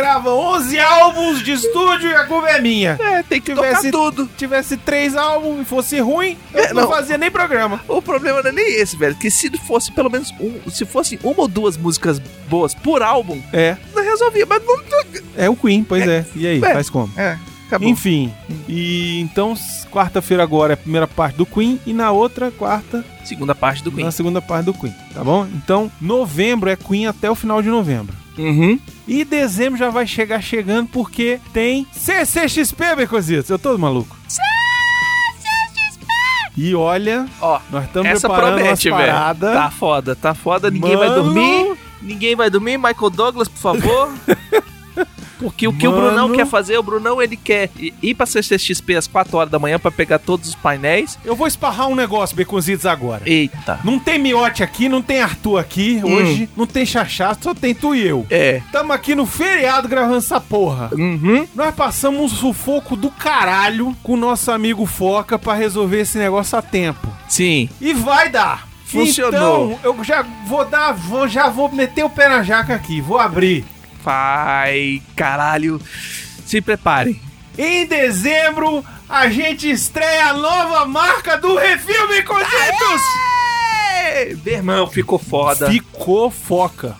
Grava 0.00 0.30
11 0.30 0.78
álbuns 0.78 1.42
de 1.44 1.52
estúdio 1.52 2.10
e 2.10 2.14
a 2.14 2.24
culpa 2.24 2.48
é 2.48 2.60
minha. 2.60 2.96
É, 3.00 3.22
tem 3.22 3.40
que 3.40 3.54
Tivesse- 3.54 3.90
tocar 3.90 4.10
tudo. 4.10 4.30
tivesse 4.36 4.76
três 4.76 5.16
álbuns 5.16 5.60
e 5.60 5.64
fosse 5.64 5.98
ruim, 6.00 6.38
eu 6.54 6.64
É, 6.64 6.72
não, 6.72 6.82
não. 6.82 6.88
fazia 6.90 7.18
nem 7.18 7.30
programa. 7.30 7.80
O 7.86 8.00
problema 8.00 8.42
não 8.42 8.48
é 8.50 8.52
nem 8.52 8.74
esse, 8.80 8.96
velho. 8.96 9.14
Que 9.14 9.30
se 9.30 9.50
fosse 9.58 9.92
pelo 9.92 10.10
menos 10.10 10.32
um. 10.40 10.70
Se 10.70 10.84
fosse 10.86 11.18
uma 11.22 11.42
ou 11.42 11.48
duas 11.48 11.76
músicas 11.76 12.18
boas 12.48 12.74
por 12.74 13.02
álbum, 13.02 13.40
É, 13.52 13.76
não 13.94 14.02
resolvia. 14.02 14.46
Mas 14.46 14.62
não. 14.64 14.76
é 15.36 15.48
o 15.50 15.56
Queen, 15.56 15.84
pois 15.84 16.06
é. 16.08 16.24
E 16.34 16.46
aí, 16.46 16.58
É. 16.64 16.72
faz 16.72 16.88
como? 16.90 17.12
É, 17.16 17.36
acabou. 17.70 17.88
Enfim, 17.88 18.32
e 18.68 19.20
então 19.20 19.54
quarta-feira 19.90 20.42
agora 20.42 20.72
é 20.72 20.74
a 20.74 20.76
primeira 20.76 21.06
parte 21.06 21.36
do 21.36 21.46
Queen 21.46 21.80
e 21.86 21.92
na 21.92 22.10
outra 22.10 22.50
quarta 22.50 23.04
Segunda 23.24 23.54
parte 23.54 23.82
do 23.82 23.90
Queen. 23.92 24.04
na 24.04 24.10
segunda 24.10 24.42
parte 24.42 24.66
do 24.66 24.74
Queen, 24.74 24.94
tá 25.14 25.22
bom? 25.22 25.46
Então, 25.54 25.90
novembro 26.00 26.68
é 26.68 26.76
Queen 26.76 27.06
até 27.06 27.30
o 27.30 27.34
final 27.34 27.62
de 27.62 27.68
novembro. 27.68 28.14
Uhum. 28.38 28.78
E 29.06 29.24
dezembro 29.24 29.78
já 29.78 29.90
vai 29.90 30.06
chegar 30.06 30.40
chegando 30.40 30.88
porque 30.88 31.38
tem 31.52 31.86
CCXP, 31.92 32.96
Becositos. 32.96 33.50
Eu 33.50 33.58
tô 33.58 33.76
maluco. 33.76 34.16
E 36.56 36.74
olha, 36.74 37.26
Ó, 37.40 37.60
nós 37.70 37.84
estamos 37.84 38.10
essa 38.10 38.28
preparando 38.28 38.56
promete, 38.56 38.90
velho. 38.90 39.12
Tá 39.52 39.70
foda, 39.70 40.16
tá 40.16 40.34
foda. 40.34 40.70
Ninguém 40.70 40.96
vai 40.96 41.08
Mano. 41.08 41.22
dormir. 41.22 41.76
Ninguém 42.02 42.34
vai 42.36 42.50
dormir. 42.50 42.76
Michael 42.76 43.10
Douglas, 43.10 43.48
por 43.48 43.58
favor. 43.58 44.12
Porque 45.40 45.66
o 45.66 45.72
que 45.72 45.88
o 45.88 45.90
Mano. 45.90 46.06
Brunão 46.06 46.32
quer 46.32 46.46
fazer, 46.46 46.78
o 46.78 46.82
Brunão 46.82 47.20
ele 47.20 47.36
quer 47.36 47.70
ir 48.02 48.14
pra 48.14 48.26
CCXP 48.26 48.94
às 48.96 49.06
4 49.06 49.36
horas 49.36 49.50
da 49.50 49.58
manhã 49.58 49.78
pra 49.78 49.90
pegar 49.90 50.18
todos 50.18 50.50
os 50.50 50.54
painéis. 50.54 51.18
Eu 51.24 51.34
vou 51.34 51.46
esparrar 51.46 51.88
um 51.88 51.94
negócio, 51.94 52.36
Becositos, 52.36 52.84
agora. 52.86 53.22
Eita. 53.24 53.80
Não 53.82 53.98
tem 53.98 54.18
Miote 54.18 54.62
aqui, 54.62 54.88
não 54.88 55.00
tem 55.02 55.20
Arthur 55.20 55.58
aqui 55.58 56.00
Hum. 56.04 56.12
hoje, 56.14 56.48
não 56.56 56.66
tem 56.66 56.84
Chachá, 56.84 57.34
só 57.40 57.54
tem 57.54 57.74
tu 57.74 57.94
e 57.94 58.06
eu. 58.06 58.26
É. 58.30 58.60
Tamo 58.70 58.92
aqui 58.92 59.14
no 59.14 59.24
feriado 59.26 59.88
gravando 59.88 60.18
essa 60.18 60.40
porra. 60.40 60.90
Uhum. 60.92 61.46
Nós 61.54 61.74
passamos 61.74 62.20
um 62.20 62.28
sufoco 62.28 62.94
do 62.96 63.10
caralho 63.10 63.96
com 64.02 64.12
o 64.12 64.16
nosso 64.16 64.50
amigo 64.52 64.84
Foca 64.84 65.38
pra 65.38 65.54
resolver 65.54 66.00
esse 66.00 66.18
negócio 66.18 66.58
a 66.58 66.62
tempo. 66.62 67.08
Sim. 67.28 67.68
E 67.80 67.94
vai 67.94 68.28
dar. 68.28 68.68
Funcionou. 68.84 69.72
Então, 69.78 69.78
eu 69.84 70.04
já 70.04 70.24
vou 70.46 70.64
dar, 70.64 70.92
vou, 70.92 71.28
já 71.28 71.48
vou 71.48 71.70
meter 71.72 72.04
o 72.04 72.10
pé 72.10 72.28
na 72.28 72.42
jaca 72.42 72.74
aqui, 72.74 73.00
vou 73.00 73.18
abrir. 73.18 73.64
Vai, 74.02 75.02
caralho. 75.14 75.80
Se 76.46 76.60
preparem. 76.60 77.20
Em 77.58 77.86
dezembro, 77.86 78.84
a 79.08 79.28
gente 79.28 79.70
estreia 79.70 80.26
a 80.26 80.34
nova 80.34 80.86
marca 80.86 81.36
do 81.36 81.56
Refil 81.56 82.08
Becositos! 82.08 83.02
Ei, 84.14 84.38
Meu 84.44 84.54
irmão, 84.54 84.86
ficou 84.86 85.18
foda. 85.18 85.70
Ficou 85.70 86.30
foca. 86.30 86.96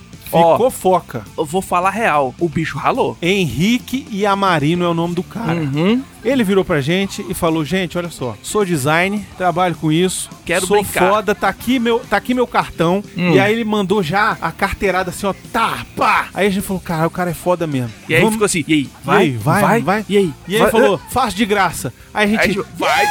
Ficou 0.53 0.70
foca. 0.70 1.24
Eu 1.37 1.45
vou 1.45 1.61
falar 1.61 1.91
real. 1.91 2.35
O 2.39 2.49
bicho 2.49 2.78
ralou. 2.78 3.16
Henrique 3.20 4.07
Yamarino 4.12 4.85
é 4.85 4.89
o 4.89 4.95
nome 4.95 5.14
do 5.14 5.22
cara. 5.22 5.55
Uhum. 5.61 6.03
Ele 6.24 6.45
virou 6.45 6.64
pra 6.64 6.81
gente 6.81 7.24
e 7.28 7.35
falou: 7.35 7.64
Gente, 7.64 7.97
olha 7.97 8.11
só, 8.11 8.37
sou 8.43 8.64
design, 8.64 9.26
trabalho 9.39 9.74
com 9.74 9.91
isso, 9.91 10.28
Quero 10.45 10.66
sou 10.66 10.83
brincar." 10.83 11.09
foda, 11.11 11.35
tá 11.35 11.49
aqui 11.49 11.78
meu, 11.78 11.99
tá 12.01 12.16
aqui 12.18 12.35
meu 12.35 12.47
cartão. 12.47 13.03
Hum. 13.16 13.33
E 13.33 13.41
aí 13.41 13.53
ele 13.55 13.64
mandou 13.64 14.03
já 14.03 14.37
a 14.41 14.53
carteirada 14.53 15.11
assim, 15.11 15.26
ó, 15.26 15.35
tá, 15.53 15.85
pá. 15.97 16.28
Aí 16.35 16.47
a 16.47 16.51
gente 16.51 16.62
falou: 16.66 16.81
Cara, 16.83 17.07
o 17.07 17.11
cara 17.11 17.31
é 17.31 17.35
foda 17.35 17.66
mesmo. 17.66 17.91
E 18.09 18.14
aí 18.14 18.20
Vamos- 18.20 18.35
ficou 18.35 18.45
assim, 18.47 18.64
e 18.68 18.72
aí? 18.74 18.81
E 19.07 19.11
aí, 19.11 19.31
vai, 19.37 19.81
vai? 19.83 20.05
E 20.09 20.16
aí? 20.16 20.35
E 20.47 20.55
aí 20.57 20.59
Vai- 20.61 20.68
ele 20.68 20.70
falou: 20.70 21.01
Faço 21.11 21.37
de 21.37 21.47
graça. 21.47 21.93
Aí 22.12 22.37
a 22.37 22.43
gente. 22.47 22.61
Aí, 22.61 22.64
vai. 22.78 23.07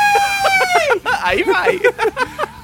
aí 1.23 1.43
vai. 1.43 1.79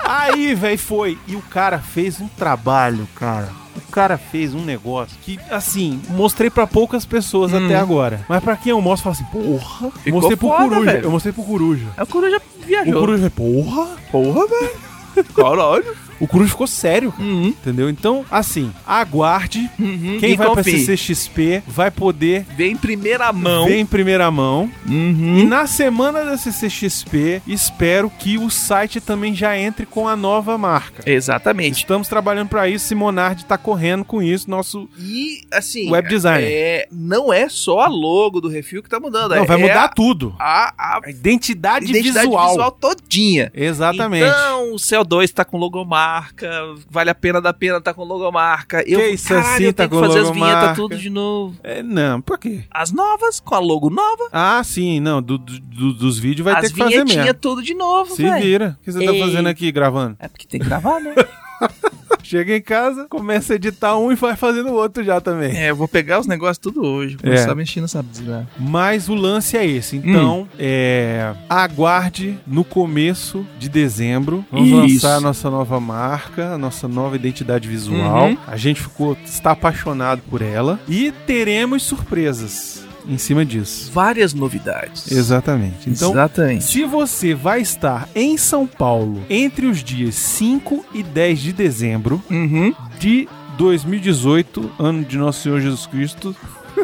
Aí, 0.08 0.56
velho, 0.56 0.78
foi. 0.80 1.18
E 1.28 1.36
o 1.36 1.42
cara 1.42 1.80
fez 1.80 2.22
um 2.22 2.28
trabalho, 2.28 3.08
cara. 3.16 3.50
O 3.96 4.02
cara 4.06 4.18
fez 4.18 4.54
um 4.54 4.60
negócio 4.66 5.16
que, 5.22 5.40
assim, 5.50 6.02
mostrei 6.10 6.50
pra 6.50 6.68
poucas 6.68 7.06
pessoas 7.06 7.54
Hum. 7.54 7.64
até 7.66 7.78
agora. 7.78 8.26
Mas 8.28 8.44
pra 8.44 8.58
quem 8.58 8.72
eu 8.72 8.82
mostro, 8.82 9.06
fala 9.10 9.16
assim, 9.16 9.24
porra. 9.32 9.90
Ficou 10.04 10.20
mostrei 10.20 10.36
pro 10.36 10.50
foda, 10.50 10.64
Coruja. 10.68 10.92
velho. 10.92 11.04
Eu 11.06 11.12
mostrei 11.12 11.32
pro 11.32 11.44
Coruja. 11.44 11.86
Aí 11.96 12.04
o 12.04 12.08
Coruja 12.08 12.38
O 12.38 12.66
viajou. 12.66 12.94
Coruja, 13.00 13.30
porra. 13.30 13.88
Porra, 14.12 14.48
velho. 14.48 15.26
Caralho. 15.34 15.96
O 16.20 16.28
Coruja 16.28 16.52
ficou 16.52 16.68
sério. 16.68 17.14
Uhum. 17.20 17.48
Entendeu? 17.48 17.90
Então, 17.90 18.26
assim, 18.32 18.72
aguarde. 18.86 19.70
Uhum. 19.80 20.18
Quem 20.20 20.34
E 20.34 20.36
vai 20.36 20.48
pra 20.48 20.56
confie. 20.64 20.80
CCXP 20.86 21.64
vai 21.68 21.92
poder 21.92 22.46
Vem 22.56 22.72
em 22.74 22.78
primeira 22.78 23.32
mão. 23.34 23.66
ver 23.68 23.78
em 23.80 23.86
primeira 23.86 24.30
mão. 24.32 24.70
Uhum. 24.88 25.40
E 25.40 25.44
na 25.46 25.68
semana 25.68 26.24
da 26.24 26.38
CCXP, 26.38 27.42
espero 27.48 28.10
que 28.10 28.38
o 28.38 28.50
site 28.50 29.00
também 29.02 29.34
já 29.36 29.58
entre 29.58 29.86
com 29.86 30.08
a 30.08 30.16
nova 30.16 30.58
marca. 30.58 31.04
Exatamente. 31.10 31.80
Estamos 31.80 32.08
trabalhando 32.08 32.50
pra 32.50 32.68
isso. 32.70 32.86
Simonardi 32.88 33.46
tá 33.46 33.58
correndo 33.58 34.04
com 34.06 34.22
isso. 34.22 34.50
Nosso. 34.50 34.88
E, 35.00 35.42
assim... 35.52 35.90
Web 35.92 36.08
designer. 36.10 36.48
É, 36.50 36.88
não 36.92 37.32
é 37.34 37.50
só 37.50 37.82
a 37.82 37.88
logo 37.88 38.40
do 38.42 38.48
Refil 38.48 38.82
que 38.84 38.90
tá 38.90 39.00
mudando. 39.00 39.32
Não, 39.36 39.44
é, 39.44 39.46
vai 39.46 39.58
é 39.60 39.62
mudar 39.62 39.90
tudo. 39.90 40.36
a, 40.40 40.74
a 40.78 41.00
A 41.04 41.10
identidade, 41.10 41.86
identidade 41.90 42.26
visual. 42.28 42.50
visual. 42.50 42.72
todinha. 42.72 43.52
Exatamente. 43.54 44.26
Então, 44.28 44.74
o 44.74 44.76
CO2 44.76 45.32
tá 45.32 45.44
com 45.46 45.58
logomarca, 45.58 46.05
vale 46.90 47.10
a 47.10 47.16
pena 47.16 47.42
da 47.42 47.54
pena 47.54 47.80
tá 47.82 47.94
com 47.94 48.04
logomarca. 48.04 48.84
Eu, 48.88 49.00
Que 49.00 49.10
isso 49.10 49.28
caralho, 49.30 49.48
assim 49.56 49.64
eu 49.66 49.74
tá 49.74 49.88
tenho 49.88 50.02
que 50.02 50.08
fazer 50.08 50.20
as 50.20 50.28
logomarca? 50.28 50.56
vinhetas 50.60 50.76
tudo 50.76 50.98
de 50.98 51.10
novo. 51.10 51.56
É, 51.64 51.82
não, 51.84 52.22
por 52.22 52.38
quê? 52.38 52.64
As 52.72 52.92
novas, 52.92 53.40
com 53.40 53.56
a 53.56 53.60
logo 53.60 53.90
nova, 53.90 54.30
Ah, 54.32 54.62
sim, 54.64 55.00
não. 55.00 55.22
do- 55.22 55.38
do- 55.38 55.94
dos 55.94 56.18
vídeos 56.20 56.46
vai 56.46 56.56
as 56.56 56.62
ter 56.62 56.72
que 56.74 56.78
fazer 56.78 56.92
vinhetinhas 56.92 57.26
mesmo. 57.26 57.40
tudo 57.40 57.62
de 57.64 57.74
novo, 57.74 58.16
Se 58.16 58.24
velho. 58.24 58.42
vira. 58.44 58.78
O 58.82 58.84
que 58.86 58.92
você 58.92 59.06
tá 59.06 59.12
Ei. 59.12 59.20
fazendo 59.20 59.48
aqui 59.48 59.72
gravando? 59.72 60.16
É 60.20 60.28
porque 60.28 60.48
tem 60.48 60.60
que 60.60 60.66
gravar, 60.68 61.00
né? 61.00 61.14
Chega 62.28 62.58
em 62.58 62.62
casa, 62.62 63.06
começa 63.08 63.54
a 63.54 63.56
editar 63.56 63.96
um 63.98 64.12
e 64.12 64.16
vai 64.16 64.36
fazendo 64.36 64.70
o 64.70 64.74
outro 64.74 65.04
já 65.04 65.22
também. 65.22 65.56
é, 65.56 65.70
eu 65.70 65.76
vou 65.76 65.88
pegar 65.88 66.20
os 66.20 66.26
negócios 66.26 66.58
tudo 66.58 66.84
hoje, 66.84 67.18
vou 67.22 67.32
É. 67.32 67.36
começar 67.36 67.54
mexendo 67.54 67.84
nessa 67.84 68.02
desgraça. 68.02 68.48
Mas 68.60 69.08
o 69.08 69.14
lance 69.14 69.56
é 69.56 69.64
esse. 69.66 69.98
Então, 69.98 70.42
Hum. 70.42 70.48
é, 70.58 71.34
aguarde 71.48 72.38
no 72.48 72.64
começo 72.64 73.46
de 73.60 73.70
dezembro. 73.70 74.44
Vamos 74.52 74.68
Isso. 74.70 75.06
lançar 75.06 75.18
a 75.18 75.22
nossa 75.22 75.50
nova 75.52 75.80
marca, 75.80 76.54
a 76.54 76.58
nossa 76.58 76.88
nova 76.88 77.16
identidade 77.16 77.68
visual. 77.70 78.30
Uhum. 78.30 78.38
A 78.48 78.58
gente 78.58 78.82
ficou, 78.82 79.16
está 79.24 79.52
apaixonado 79.52 80.22
por 80.30 80.42
ela. 80.42 80.80
E 80.90 81.12
teremos 81.28 81.84
surpresas 81.84 82.85
em 83.08 83.18
cima 83.18 83.46
disso. 83.46 83.92
Várias 83.94 84.34
novidades. 84.34 85.12
Exatamente. 85.12 85.90
Então, 85.90 86.12
Exatamente. 86.12 86.64
se 86.64 86.84
você 86.86 87.34
vai 87.34 87.62
estar 87.62 88.08
em 88.16 88.38
São 88.38 88.66
Paulo 88.68 89.22
entre 89.30 89.66
os 89.66 89.84
dias 89.84 90.16
5 90.16 90.86
e 90.94 91.04
10 91.04 91.40
de 91.40 91.54
dezembro 91.54 92.22
Uhum. 92.30 92.74
de 93.00 93.28
2018, 93.58 94.72
ano 94.80 95.04
de 95.04 95.18
Nosso 95.18 95.42
Senhor 95.44 95.60
Jesus 95.62 95.86
Cristo, 95.88 96.36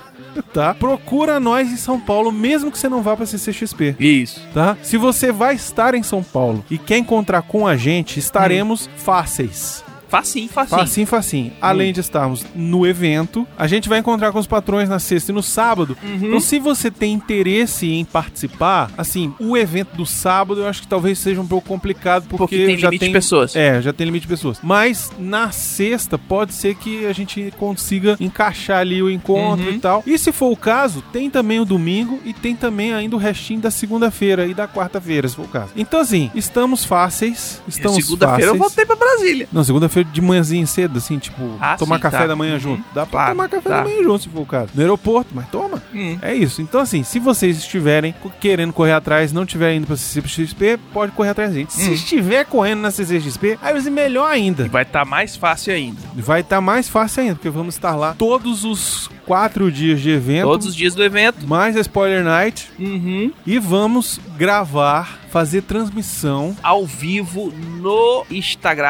tá? 0.53 0.73
Procura 0.73 1.39
nós 1.39 1.69
em 1.71 1.77
São 1.77 1.99
Paulo, 1.99 2.31
mesmo 2.31 2.71
que 2.71 2.77
você 2.79 2.87
não 2.87 3.01
vá 3.01 3.15
pra 3.17 3.25
CCXP. 3.25 3.95
Isso. 3.99 4.41
Tá? 4.53 4.77
Se 4.81 4.97
você 4.97 5.31
vai 5.31 5.55
estar 5.55 5.93
em 5.95 6.03
São 6.03 6.23
Paulo 6.23 6.63
e 6.69 6.77
quer 6.77 6.97
encontrar 6.97 7.41
com 7.41 7.67
a 7.67 7.75
gente, 7.75 8.19
estaremos 8.19 8.89
fáceis. 8.97 9.83
Facinho, 10.11 10.49
facinho. 10.49 10.79
Facinho, 10.81 11.07
facinho. 11.07 11.53
Além 11.61 11.93
de 11.93 12.01
estarmos 12.01 12.45
no 12.53 12.85
evento, 12.85 13.47
a 13.57 13.65
gente 13.65 13.87
vai 13.87 13.99
encontrar 13.99 14.33
com 14.33 14.39
os 14.39 14.45
patrões 14.45 14.89
na 14.89 14.99
sexta 14.99 15.31
e 15.31 15.33
no 15.33 15.41
sábado. 15.41 15.97
Uhum. 16.03 16.19
Então, 16.27 16.39
se 16.41 16.59
você 16.59 16.91
tem 16.91 17.13
interesse 17.13 17.87
em 17.89 18.03
participar, 18.03 18.91
assim, 18.97 19.33
o 19.39 19.55
evento 19.55 19.95
do 19.95 20.05
sábado 20.05 20.59
eu 20.61 20.67
acho 20.67 20.81
que 20.81 20.87
talvez 20.87 21.17
seja 21.17 21.39
um 21.39 21.47
pouco 21.47 21.65
complicado 21.67 22.23
porque, 22.27 22.37
Porque 22.37 22.65
tem 22.65 22.77
já 22.77 22.89
limite 22.89 22.99
tem 22.99 23.09
de 23.09 23.13
pessoas. 23.13 23.55
É, 23.55 23.81
já 23.81 23.93
tem 23.93 24.05
limite 24.05 24.23
de 24.23 24.27
pessoas. 24.27 24.59
Mas 24.61 25.09
na 25.17 25.49
sexta 25.51 26.17
pode 26.17 26.53
ser 26.53 26.75
que 26.75 27.05
a 27.05 27.13
gente 27.13 27.53
consiga 27.57 28.17
encaixar 28.19 28.79
ali 28.79 29.01
o 29.01 29.09
encontro 29.09 29.67
Uhum. 29.67 29.75
e 29.75 29.79
tal. 29.79 30.03
E 30.05 30.17
se 30.17 30.33
for 30.33 30.51
o 30.51 30.57
caso, 30.57 31.01
tem 31.13 31.29
também 31.29 31.61
o 31.61 31.65
domingo 31.65 32.19
e 32.25 32.33
tem 32.33 32.53
também 32.53 32.93
ainda 32.93 33.15
o 33.15 33.19
restinho 33.19 33.61
da 33.61 33.71
segunda-feira 33.71 34.45
e 34.45 34.53
da 34.53 34.67
quarta-feira, 34.67 35.27
se 35.29 35.35
for 35.37 35.45
o 35.45 35.47
caso. 35.47 35.71
Então 35.77 36.01
assim, 36.01 36.29
estamos 36.35 36.83
fáceis, 36.83 37.61
estamos 37.65 38.03
Segunda-feira 38.03 38.51
eu 38.51 38.57
voltei 38.57 38.85
pra 38.85 38.95
Brasília. 38.97 39.47
Não, 39.53 39.63
segunda-feira 39.63 40.00
de 40.03 40.21
manhãzinho 40.21 40.65
cedo, 40.67 40.97
assim, 40.97 41.17
tipo, 41.19 41.57
Ah, 41.59 41.75
tomar 41.77 41.95
sim, 41.97 42.01
café 42.01 42.17
tá. 42.19 42.27
da 42.27 42.35
manhã 42.35 42.53
Uhum. 42.53 42.59
junto. 42.59 42.83
Dá 42.93 43.05
pra 43.05 43.11
Claro, 43.11 43.31
tomar 43.31 43.49
café 43.49 43.69
tá. 43.69 43.77
da 43.77 43.83
manhã 43.83 44.03
junto, 44.03 44.23
se 44.23 44.29
for 44.29 44.41
o 44.41 44.45
caso. 44.45 44.69
No 44.73 44.81
aeroporto, 44.81 45.31
mas 45.33 45.47
toma. 45.49 45.81
Hum. 45.93 46.17
É 46.21 46.33
isso. 46.33 46.61
Então, 46.61 46.81
assim, 46.81 47.03
se 47.03 47.19
vocês 47.19 47.57
estiverem 47.57 48.13
querendo 48.39 48.73
correr 48.73 48.93
atrás, 48.93 49.31
não 49.31 49.43
estiverem 49.43 49.77
indo 49.77 49.87
pra 49.87 49.95
CCXP, 49.97 50.77
pode 50.93 51.11
correr 51.11 51.29
atrás 51.29 51.49
da 51.51 51.55
gente. 51.57 51.73
Se 51.73 51.89
Hum. 51.89 51.93
estiver 51.93 52.45
correndo 52.45 52.79
na 52.81 52.91
CCXP, 52.91 53.57
aí 53.61 53.73
vai 53.73 53.81
ser 53.81 53.89
melhor 53.89 54.29
ainda. 54.31 54.65
E 54.65 54.69
vai 54.69 54.83
estar 54.83 55.05
mais 55.05 55.35
fácil 55.35 55.73
ainda. 55.73 55.99
Vai 56.15 56.41
estar 56.41 56.61
mais 56.61 56.87
fácil 56.89 57.23
ainda, 57.23 57.35
porque 57.35 57.49
vamos 57.49 57.75
estar 57.75 57.95
lá 57.95 58.13
todos 58.17 58.63
os 58.63 59.09
quatro 59.25 59.71
dias 59.71 59.99
de 60.01 60.09
evento. 60.09 60.43
Todos 60.47 60.67
os 60.67 60.75
dias 60.75 60.93
do 60.95 61.03
evento. 61.03 61.47
Mais 61.47 61.75
a 61.77 61.81
Spoiler 61.81 62.23
Night. 62.23 62.69
Uhum. 62.79 63.31
E 63.45 63.57
vamos 63.59 64.19
gravar, 64.37 65.19
fazer 65.29 65.61
transmissão 65.61 66.55
Ao 66.61 66.85
vivo 66.85 67.53
no 67.79 68.25
Instagram 68.29 68.81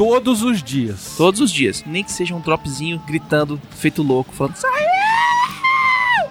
todos 0.00 0.42
os 0.42 0.62
dias. 0.62 1.14
todos 1.18 1.40
os 1.42 1.52
dias. 1.52 1.84
Nem 1.86 2.02
que 2.02 2.10
seja 2.10 2.34
um 2.34 2.40
dropzinho 2.40 2.98
gritando, 3.06 3.60
feito 3.70 4.02
louco, 4.02 4.32
falando. 4.32 4.54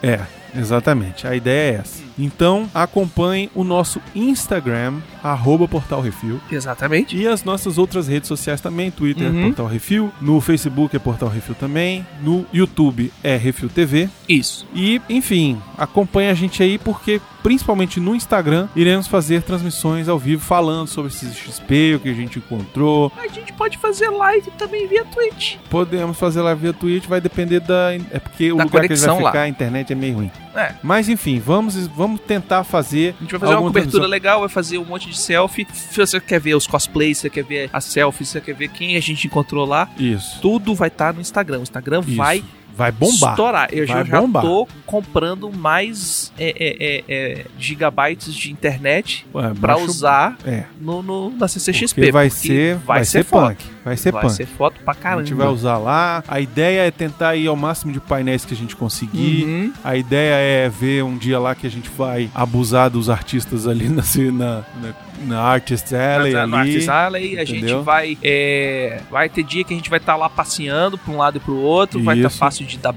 É. 0.01 0.25
Exatamente, 0.55 1.27
a 1.27 1.35
ideia 1.35 1.73
é 1.73 1.79
essa. 1.81 2.03
Então, 2.17 2.67
acompanhe 2.73 3.51
o 3.53 3.63
nosso 3.63 4.01
Instagram, 4.15 4.95
arroba 5.23 5.67
Portal 5.67 6.01
Refil. 6.01 6.39
Exatamente. 6.51 7.15
E 7.17 7.27
as 7.27 7.43
nossas 7.43 7.77
outras 7.77 8.07
redes 8.07 8.27
sociais 8.27 8.61
também, 8.61 8.89
Twitter 8.91 9.27
é 9.27 9.29
Uhum. 9.29 9.43
Portal 9.47 9.67
Refil, 9.67 10.11
no 10.21 10.39
Facebook 10.41 10.95
é 10.95 10.99
Portal 10.99 11.29
Refil 11.29 11.55
também, 11.55 12.05
no 12.21 12.45
YouTube 12.53 13.11
é 13.23 13.35
Refil 13.35 13.69
TV. 13.69 14.09
Isso. 14.27 14.65
E, 14.73 15.01
enfim, 15.09 15.59
acompanhe 15.77 16.29
a 16.29 16.33
gente 16.33 16.61
aí 16.63 16.77
porque, 16.77 17.19
principalmente 17.43 17.99
no 17.99 18.15
Instagram, 18.15 18.67
iremos 18.75 19.07
fazer 19.07 19.41
transmissões 19.43 20.07
ao 20.07 20.17
vivo 20.19 20.43
falando 20.43 20.87
sobre 20.87 21.11
esses 21.11 21.35
XP, 21.35 21.95
o 21.95 21.99
que 21.99 22.09
a 22.09 22.13
gente 22.13 22.39
encontrou. 22.39 23.11
A 23.17 23.27
gente 23.27 23.51
pode 23.53 23.77
fazer 23.77 24.09
live 24.09 24.49
também 24.57 24.87
via 24.87 25.03
Twitch. 25.05 25.55
Podemos 25.69 26.17
fazer 26.17 26.41
lá 26.41 26.53
via 26.53 26.73
Twitch, 26.73 27.05
vai 27.05 27.19
depender 27.21 27.59
da. 27.59 27.93
É 28.11 28.19
porque 28.19 28.51
o 28.51 28.57
Da 28.57 28.63
lugar 28.63 28.81
que 28.81 28.93
ele 28.93 28.95
vai 28.99 29.07
conexão 29.07 29.19
lá. 29.23 29.31
ficar, 29.31 29.41
a 29.43 29.47
internet 29.49 29.91
é 29.91 29.95
meio 29.95 30.15
ruim. 30.15 30.31
É. 30.55 30.73
Mas 30.83 31.07
enfim, 31.09 31.39
vamos, 31.39 31.87
vamos 31.87 32.19
tentar 32.21 32.63
fazer. 32.63 33.15
A 33.19 33.21
gente 33.23 33.31
vai 33.31 33.39
fazer 33.39 33.53
uma 33.53 33.61
cobertura 33.61 33.91
transmissão. 33.91 34.09
legal, 34.09 34.39
vai 34.41 34.49
fazer 34.49 34.77
um 34.77 34.85
monte 34.85 35.08
de 35.09 35.17
selfie. 35.19 35.67
Se 35.73 35.97
você 35.97 36.19
quer 36.19 36.39
ver 36.39 36.55
os 36.55 36.67
cosplays, 36.67 37.17
você 37.17 37.29
quer 37.29 37.43
ver 37.43 37.69
as 37.73 37.83
selfies, 37.85 38.27
se 38.29 38.33
você 38.33 38.41
quer 38.41 38.53
ver 38.55 38.67
quem 38.69 38.95
a 38.95 38.99
gente 38.99 39.27
encontrou 39.27 39.65
lá, 39.65 39.89
Isso. 39.97 40.39
tudo 40.41 40.73
vai 40.75 40.87
estar 40.87 41.13
no 41.13 41.21
Instagram. 41.21 41.59
O 41.59 41.63
Instagram 41.63 42.01
Isso. 42.05 42.15
vai 42.15 42.43
Vai 42.75 42.93
bombar. 42.93 43.31
estourar. 43.31 43.67
Eu 43.73 43.85
já, 43.85 43.95
Vai 43.95 44.05
já 44.05 44.21
bombar. 44.21 44.41
tô 44.41 44.65
comprando 44.85 45.51
mais 45.51 46.31
é, 46.37 46.47
é, 46.57 46.77
é, 46.79 47.03
é, 47.41 47.45
gigabytes 47.59 48.33
de 48.33 48.51
internet 48.53 49.25
o- 49.33 49.83
usar 49.83 50.37
É. 50.45 50.63
no, 50.79 51.01
no, 51.03 51.29
na 51.31 51.45
CCXP. 51.49 51.95
Porque 51.99 52.11
vai 52.13 52.29
porque 52.29 52.47
ser, 52.47 52.75
vai 52.77 53.03
ser 53.03 53.25
foto. 53.25 53.49
punk. 53.57 53.65
Vai 53.83 53.95
ser 53.97 54.11
vai 54.11 54.23
punk. 54.23 54.33
ser 54.35 54.45
foto 54.45 54.79
pra 54.83 54.91
A 54.93 54.95
caramba. 54.95 55.23
gente 55.25 55.33
vai 55.35 55.47
usar 55.47 55.77
lá. 55.77 56.23
A 56.27 56.39
ideia 56.39 56.81
é 56.81 56.91
tentar 56.91 57.35
ir 57.35 57.47
ao 57.47 57.55
máximo 57.55 57.91
de 57.93 57.99
painéis 57.99 58.43
que 58.45 58.53
a 58.53 58.57
gente 58.57 58.75
conseguir. 58.75 59.45
Uhum. 59.45 59.73
A 59.83 59.95
ideia 59.95 60.33
é 60.65 60.69
ver 60.69 61.03
um 61.03 61.17
dia 61.17 61.39
lá 61.39 61.55
que 61.55 61.65
a 61.65 61.71
gente 61.71 61.89
vai 61.89 62.29
abusar 62.35 62.89
dos 62.89 63.09
artistas 63.09 63.67
ali 63.67 63.87
na, 63.89 64.03
na, 64.31 64.55
na, 64.81 64.93
na 65.27 65.41
Artist 65.41 65.93
Alley. 65.93 66.33
Na- 66.33 66.43
ali. 66.43 66.55
Artist 66.55 66.89
Alley, 66.89 67.39
a 67.39 67.45
gente 67.45 67.57
entendeu? 67.57 67.83
vai. 67.83 68.17
é, 68.23 69.01
vai 69.09 69.29
ter 69.29 69.43
dia 69.43 69.63
que 69.63 69.73
a 69.73 69.77
gente 69.77 69.89
vai 69.89 69.99
estar 69.99 70.15
lá 70.15 70.29
passeando 70.29 70.97
pra 70.97 71.13
um 71.13 71.17
lado 71.17 71.37
e 71.37 71.39
pro 71.39 71.55
outro. 71.55 72.03
Vai 72.03 72.17
estar 72.17 72.29
Isso. 72.29 72.37
fácil 72.37 72.65
de 72.65 72.77
dar, 72.77 72.93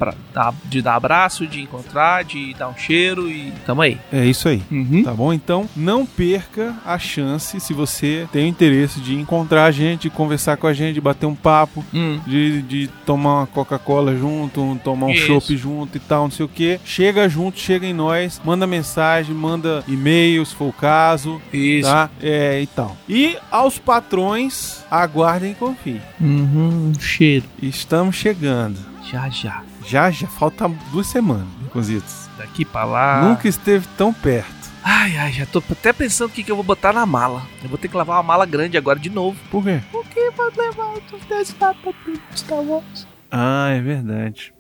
de 0.65 0.83
dar 0.83 0.95
abraço, 0.97 1.47
de 1.47 1.61
encontrar, 1.63 2.25
de 2.25 2.55
dar 2.55 2.69
um 2.69 2.77
cheiro 2.77 3.29
e 3.31 3.53
tamo 3.65 3.83
aí. 3.83 3.99
É 4.13 4.25
isso 4.25 4.49
aí. 4.49 4.63
Uhum. 4.71 5.03
Tá 5.05 5.13
bom? 5.13 5.33
Então, 5.33 5.69
não 5.77 6.05
perca 6.05 6.75
a 6.85 6.99
chance, 6.99 7.59
se 7.61 7.73
você 7.73 8.27
tem 8.33 8.45
o 8.45 8.49
interesse 8.49 9.01
de 9.01 9.15
encontrar 9.15 9.65
a 9.65 9.71
gente, 9.71 10.03
de 10.03 10.11
conversar 10.11 10.57
com 10.57 10.67
a 10.67 10.72
gente, 10.75 10.95
de 10.95 11.01
bater 11.01 11.27
um 11.27 11.35
papo, 11.35 11.85
Hum. 11.93 12.21
de, 12.27 12.63
de 12.63 12.89
tomar 13.07 13.41
uma 13.41 13.47
Coca-Cola 13.47 14.17
junto, 14.17 14.61
um- 14.61 14.77
tomar 14.77 15.07
um 15.07 15.15
chopp 15.15 15.57
junto 15.57 15.97
e 15.97 16.01
tal, 16.01 16.25
não 16.25 16.31
sei 16.31 16.47
o 16.47 16.49
que. 16.49 16.81
Chega 16.85 17.29
junto, 17.29 17.59
chega 17.59 17.87
em 17.87 17.93
nós, 17.95 18.41
manda 18.45 18.67
mensagem, 18.67 19.35
manda 19.35 19.83
e-mail, 19.89 20.45
se 20.47 20.55
for 20.55 20.69
o 20.69 20.73
caso, 20.73 21.41
Isso. 21.53 21.89
tá? 21.89 22.09
É, 22.23 22.61
e 22.61 22.67
tal. 22.67 22.97
E 23.09 23.37
aos 23.51 23.79
patrões, 23.79 24.85
aguardem 24.91 25.53
e 25.53 25.55
confiem. 25.55 26.01
Uhum. 26.21 26.93
Um 26.97 27.01
cheiro. 27.01 27.45
Estamos 27.63 28.17
chegando. 28.17 28.79
Já, 29.11 29.29
já. 29.29 29.63
Já, 29.87 30.11
já 30.11 30.27
falta 30.29 30.71
duas 30.93 31.07
semanas, 31.07 31.47
Baconzitos. 31.63 32.29
Daqui 32.39 32.65
pra 32.65 32.85
lá. 32.85 33.23
Nunca 33.29 33.49
esteve 33.49 33.87
tão 33.97 34.13
perto. 34.13 34.62
Ai, 34.85 35.17
ai, 35.17 35.33
já 35.33 35.47
tô 35.47 35.63
até 35.71 35.93
pensando 35.93 36.31
o 36.31 36.33
que, 36.33 36.43
que 36.43 36.51
eu 36.51 36.57
vou 36.57 36.65
botar 36.65 36.93
na 36.93 37.07
mala. 37.07 37.43
Eu 37.63 37.69
vou 37.69 37.79
ter 37.79 37.87
que 37.89 37.97
lavar 37.97 38.17
uma 38.17 38.23
mala 38.23 38.45
grande 38.45 38.77
agora 38.77 38.99
de 38.99 39.09
novo. 39.11 39.39
Por 39.51 39.63
quê? 39.63 39.81
Por 39.93 40.05
que 40.07 40.31
vou 40.31 40.51
levar 40.57 40.95
os 40.95 41.25
10 41.29 41.53
papas 41.53 41.95
do 42.05 42.19
Star 42.37 42.59
Wars? 42.61 43.07
Ah, 43.31 43.69
é 43.71 43.81
verdade. 43.81 44.53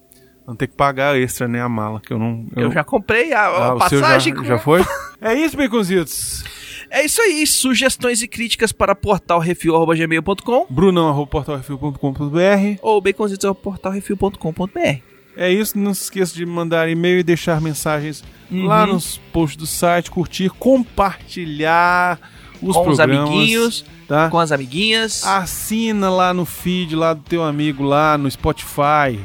Vamos 0.47 0.59
ter 0.59 0.69
que 0.69 0.77
pagar 0.77 1.17
extra, 1.19 1.49
né, 1.49 1.61
a 1.61 1.69
mala, 1.69 2.01
que 2.01 2.13
eu 2.13 2.19
não... 2.19 2.47
Eu, 2.57 2.71
já 2.73 2.83
comprei 2.85 3.33
a, 3.33 3.41
a 3.43 3.73
Ah, 3.73 3.77
passagem. 3.77 4.35
já, 4.37 4.43
já 4.45 4.59
foi? 4.59 4.85
é 5.21 5.35
isso, 5.35 5.57
Baconzitos. 5.57 6.45
É 6.91 7.05
isso 7.05 7.21
aí. 7.23 7.47
Sugestões 7.47 8.23
e 8.23 8.29
críticas 8.29 8.71
para 8.73 8.95
portalrefil.gmail.com 8.95 10.67
Brunão, 10.69 11.09
arroba 11.09 11.31
portalrefil.com.br. 11.31 12.79
ou 12.83 13.01
baconzitos.portalrefil.com.br. 13.01 15.12
É 15.37 15.51
isso, 15.51 15.79
não 15.79 15.95
se 15.95 16.03
esqueça 16.05 16.35
de 16.35 16.45
mandar 16.45 16.89
e-mail 16.89 17.19
e 17.19 17.23
deixar 17.23 17.61
mensagens 17.61 18.23
lá 18.51 18.85
Uhum. 18.85 18.95
nos 18.95 19.17
posts 19.33 19.57
do 19.57 19.67
site, 19.67 20.11
curtir, 20.11 20.51
compartilhar 20.51 22.19
os 22.61 22.75
com 22.77 22.81
os 22.91 22.97
programas. 22.97 23.29
amiguinhos, 23.29 23.85
tá? 24.07 24.29
com 24.29 24.39
as 24.39 24.53
amiguinhas. 24.53 25.25
Assina 25.27 26.11
lá 26.11 26.33
no 26.35 26.45
feed 26.45 26.95
lá 26.95 27.15
do 27.15 27.23
teu 27.23 27.43
amigo 27.43 27.83
lá 27.83 28.17
no 28.19 28.31
Spotify. 28.31 29.19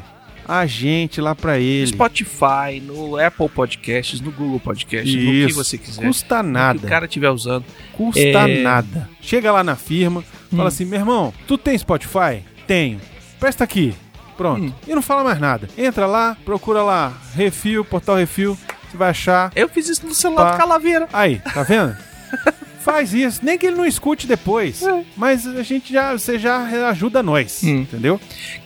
A 0.46 0.64
gente 0.64 1.20
lá 1.20 1.34
pra 1.34 1.52
no 1.56 1.58
ele. 1.60 1.86
Spotify, 1.88 2.80
no 2.82 3.18
Apple 3.18 3.50
Podcasts, 3.50 4.18
no 4.22 4.30
Google 4.32 4.58
Podcasts, 4.58 5.14
no 5.14 5.20
que 5.20 5.44
Isso. 5.44 5.54
você 5.54 5.76
quiser. 5.76 6.06
Custa 6.06 6.36
que 6.36 6.40
o 6.40 6.42
nada. 6.50 6.88
cara 6.88 7.04
estiver 7.04 7.28
usando. 7.30 7.66
Custa 7.92 8.18
É. 8.20 8.62
nada. 8.62 9.10
Chega 9.20 9.52
lá 9.52 9.62
na 9.62 9.76
firma, 9.76 10.24
fala 10.50 10.64
Hum. 10.64 10.66
assim: 10.68 10.86
meu 10.86 10.98
irmão, 11.00 11.34
tu 11.46 11.58
tem 11.58 11.76
Spotify? 11.76 12.42
Tenho. 12.66 12.98
Presta 13.38 13.62
aqui. 13.64 13.94
Pronto. 14.38 14.62
Hum. 14.62 14.72
E 14.86 14.94
não 14.94 15.02
fala 15.02 15.22
mais 15.22 15.38
nada. 15.38 15.68
Entra 15.76 16.06
lá, 16.06 16.34
procura 16.46 16.82
lá, 16.82 17.12
Refil, 17.34 17.84
Portal 17.84 18.16
Refil. 18.16 18.56
Você 18.90 18.96
vai 18.96 19.10
achar. 19.10 19.52
Eu 19.54 19.68
fiz 19.68 19.86
isso 19.88 20.06
no 20.06 20.14
celular 20.14 20.46
Tá. 20.46 20.52
do 20.52 20.56
Calaveira. 20.58 21.06
Aí, 21.12 21.40
tá 21.52 21.62
vendo? 21.62 21.94
Faz 22.80 23.12
isso, 23.12 23.40
nem 23.42 23.58
que 23.58 23.66
ele 23.66 23.76
não 23.76 23.84
escute 23.84 24.26
depois. 24.26 24.82
É. 24.82 25.04
Mas 25.14 25.46
a 25.46 25.62
gente 25.62 25.92
já, 25.92 26.12
você 26.16 26.38
já 26.38 26.88
ajuda 26.88 27.22
nós, 27.22 27.60
Hum. 27.62 27.80
entendeu? 27.82 28.18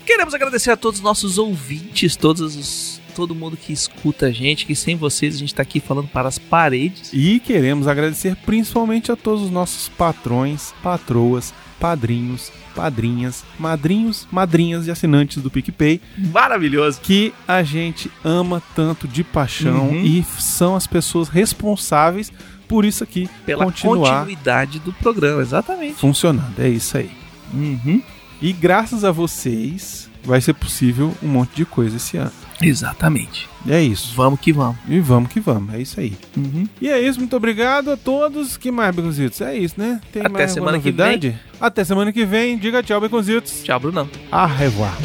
Queremos 0.06 0.32
agradecer 0.34 0.70
a 0.70 0.76
todos 0.76 1.00
os 1.00 1.04
nossos 1.04 1.38
ouvintes, 1.38 2.14
todos 2.14 2.40
os, 2.54 3.00
todo 3.14 3.34
mundo 3.34 3.56
que 3.56 3.72
escuta 3.72 4.26
a 4.26 4.30
gente, 4.30 4.66
que 4.66 4.74
sem 4.74 4.96
vocês 4.96 5.34
a 5.34 5.38
gente 5.38 5.54
tá 5.54 5.62
aqui 5.62 5.80
falando 5.80 6.08
para 6.08 6.28
as 6.28 6.38
paredes. 6.38 7.10
E 7.12 7.38
queremos 7.40 7.86
agradecer 7.86 8.36
principalmente 8.44 9.12
a 9.12 9.16
todos 9.16 9.42
os 9.42 9.50
nossos 9.50 9.88
patrões, 9.88 10.74
patroas, 10.82 11.52
padrinhos, 11.78 12.50
padrinhas, 12.74 13.44
madrinhos, 13.58 14.26
madrinhas 14.30 14.86
e 14.86 14.90
assinantes 14.90 15.42
do 15.42 15.50
PicPay, 15.50 16.00
Maravilhoso. 16.32 17.00
que 17.02 17.34
a 17.46 17.62
gente 17.62 18.10
ama 18.24 18.62
tanto 18.74 19.06
de 19.08 19.22
paixão 19.24 19.88
Uhum. 19.90 20.04
e 20.04 20.24
são 20.38 20.74
as 20.76 20.86
pessoas 20.86 21.28
responsáveis 21.28 22.32
por 22.68 22.84
isso 22.84 23.04
aqui 23.04 23.28
Pela 23.44 23.64
continuar 23.64 24.20
continuidade 24.20 24.78
do 24.78 24.92
programa, 24.94 25.42
exatamente. 25.42 25.94
funcionando. 25.96 26.54
É 26.58 26.68
isso 26.68 26.96
aí. 26.96 27.10
Uhum. 27.52 28.00
E 28.40 28.52
graças 28.52 29.04
a 29.04 29.10
vocês 29.12 30.08
vai 30.24 30.40
ser 30.40 30.54
possível 30.54 31.14
um 31.22 31.28
monte 31.28 31.56
de 31.56 31.64
coisa 31.64 31.96
esse 31.96 32.16
ano. 32.16 32.32
Exatamente. 32.60 33.48
É 33.68 33.80
isso. 33.82 34.14
Vamos 34.14 34.40
que 34.40 34.52
vamos. 34.52 34.76
E 34.88 35.00
vamos 35.00 35.30
que 35.30 35.40
vamos, 35.40 35.74
é 35.74 35.80
isso 35.80 35.98
aí. 35.98 36.16
Uhum. 36.36 36.68
E 36.80 36.88
é 36.88 37.00
isso, 37.00 37.18
muito 37.18 37.36
obrigado 37.36 37.90
a 37.90 37.96
todos. 37.96 38.56
Que 38.56 38.70
mais, 38.70 38.94
Beconzitos? 38.94 39.40
É 39.40 39.56
isso, 39.56 39.74
né? 39.78 40.00
Tem 40.12 40.24
Até 40.24 40.46
semana 40.46 40.78
que 40.78 40.90
novidade? 40.90 41.38
Até 41.60 41.84
semana 41.84 42.12
que 42.12 42.24
vem. 42.24 42.56
Diga 42.56 42.82
tchau, 42.82 43.00
Beconzitos. 43.00 43.62
Tchau, 43.62 43.80
Brunão. 43.80 44.08
A 44.30 44.46
revoar. 44.46 44.96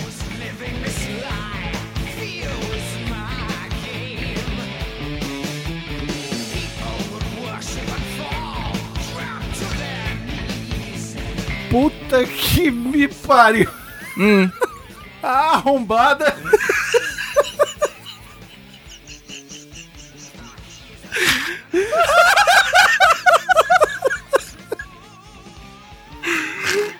Puta 11.69 12.25
que 12.25 12.71
me 12.71 13.07
pariu. 13.07 13.69
Hum. 14.17 14.49
A 15.23 15.55
arrombada. 15.55 16.35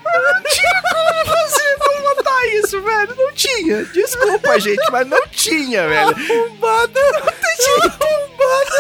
Não 0.04 0.44
isso, 2.68 2.82
velho. 2.82 3.16
Não 3.16 3.34
tinha. 3.34 3.86
Desculpa, 3.86 4.60
gente, 4.60 4.92
mas 4.92 5.08
não 5.08 5.28
tinha, 5.28 5.88
velho. 5.88 6.10
Arrombada. 6.10 7.00
Arrombada. 7.80 8.78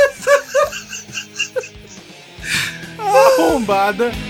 Arrombada. 2.99 4.26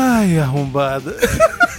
Ai, 0.00 0.38
arrombada. 0.38 1.12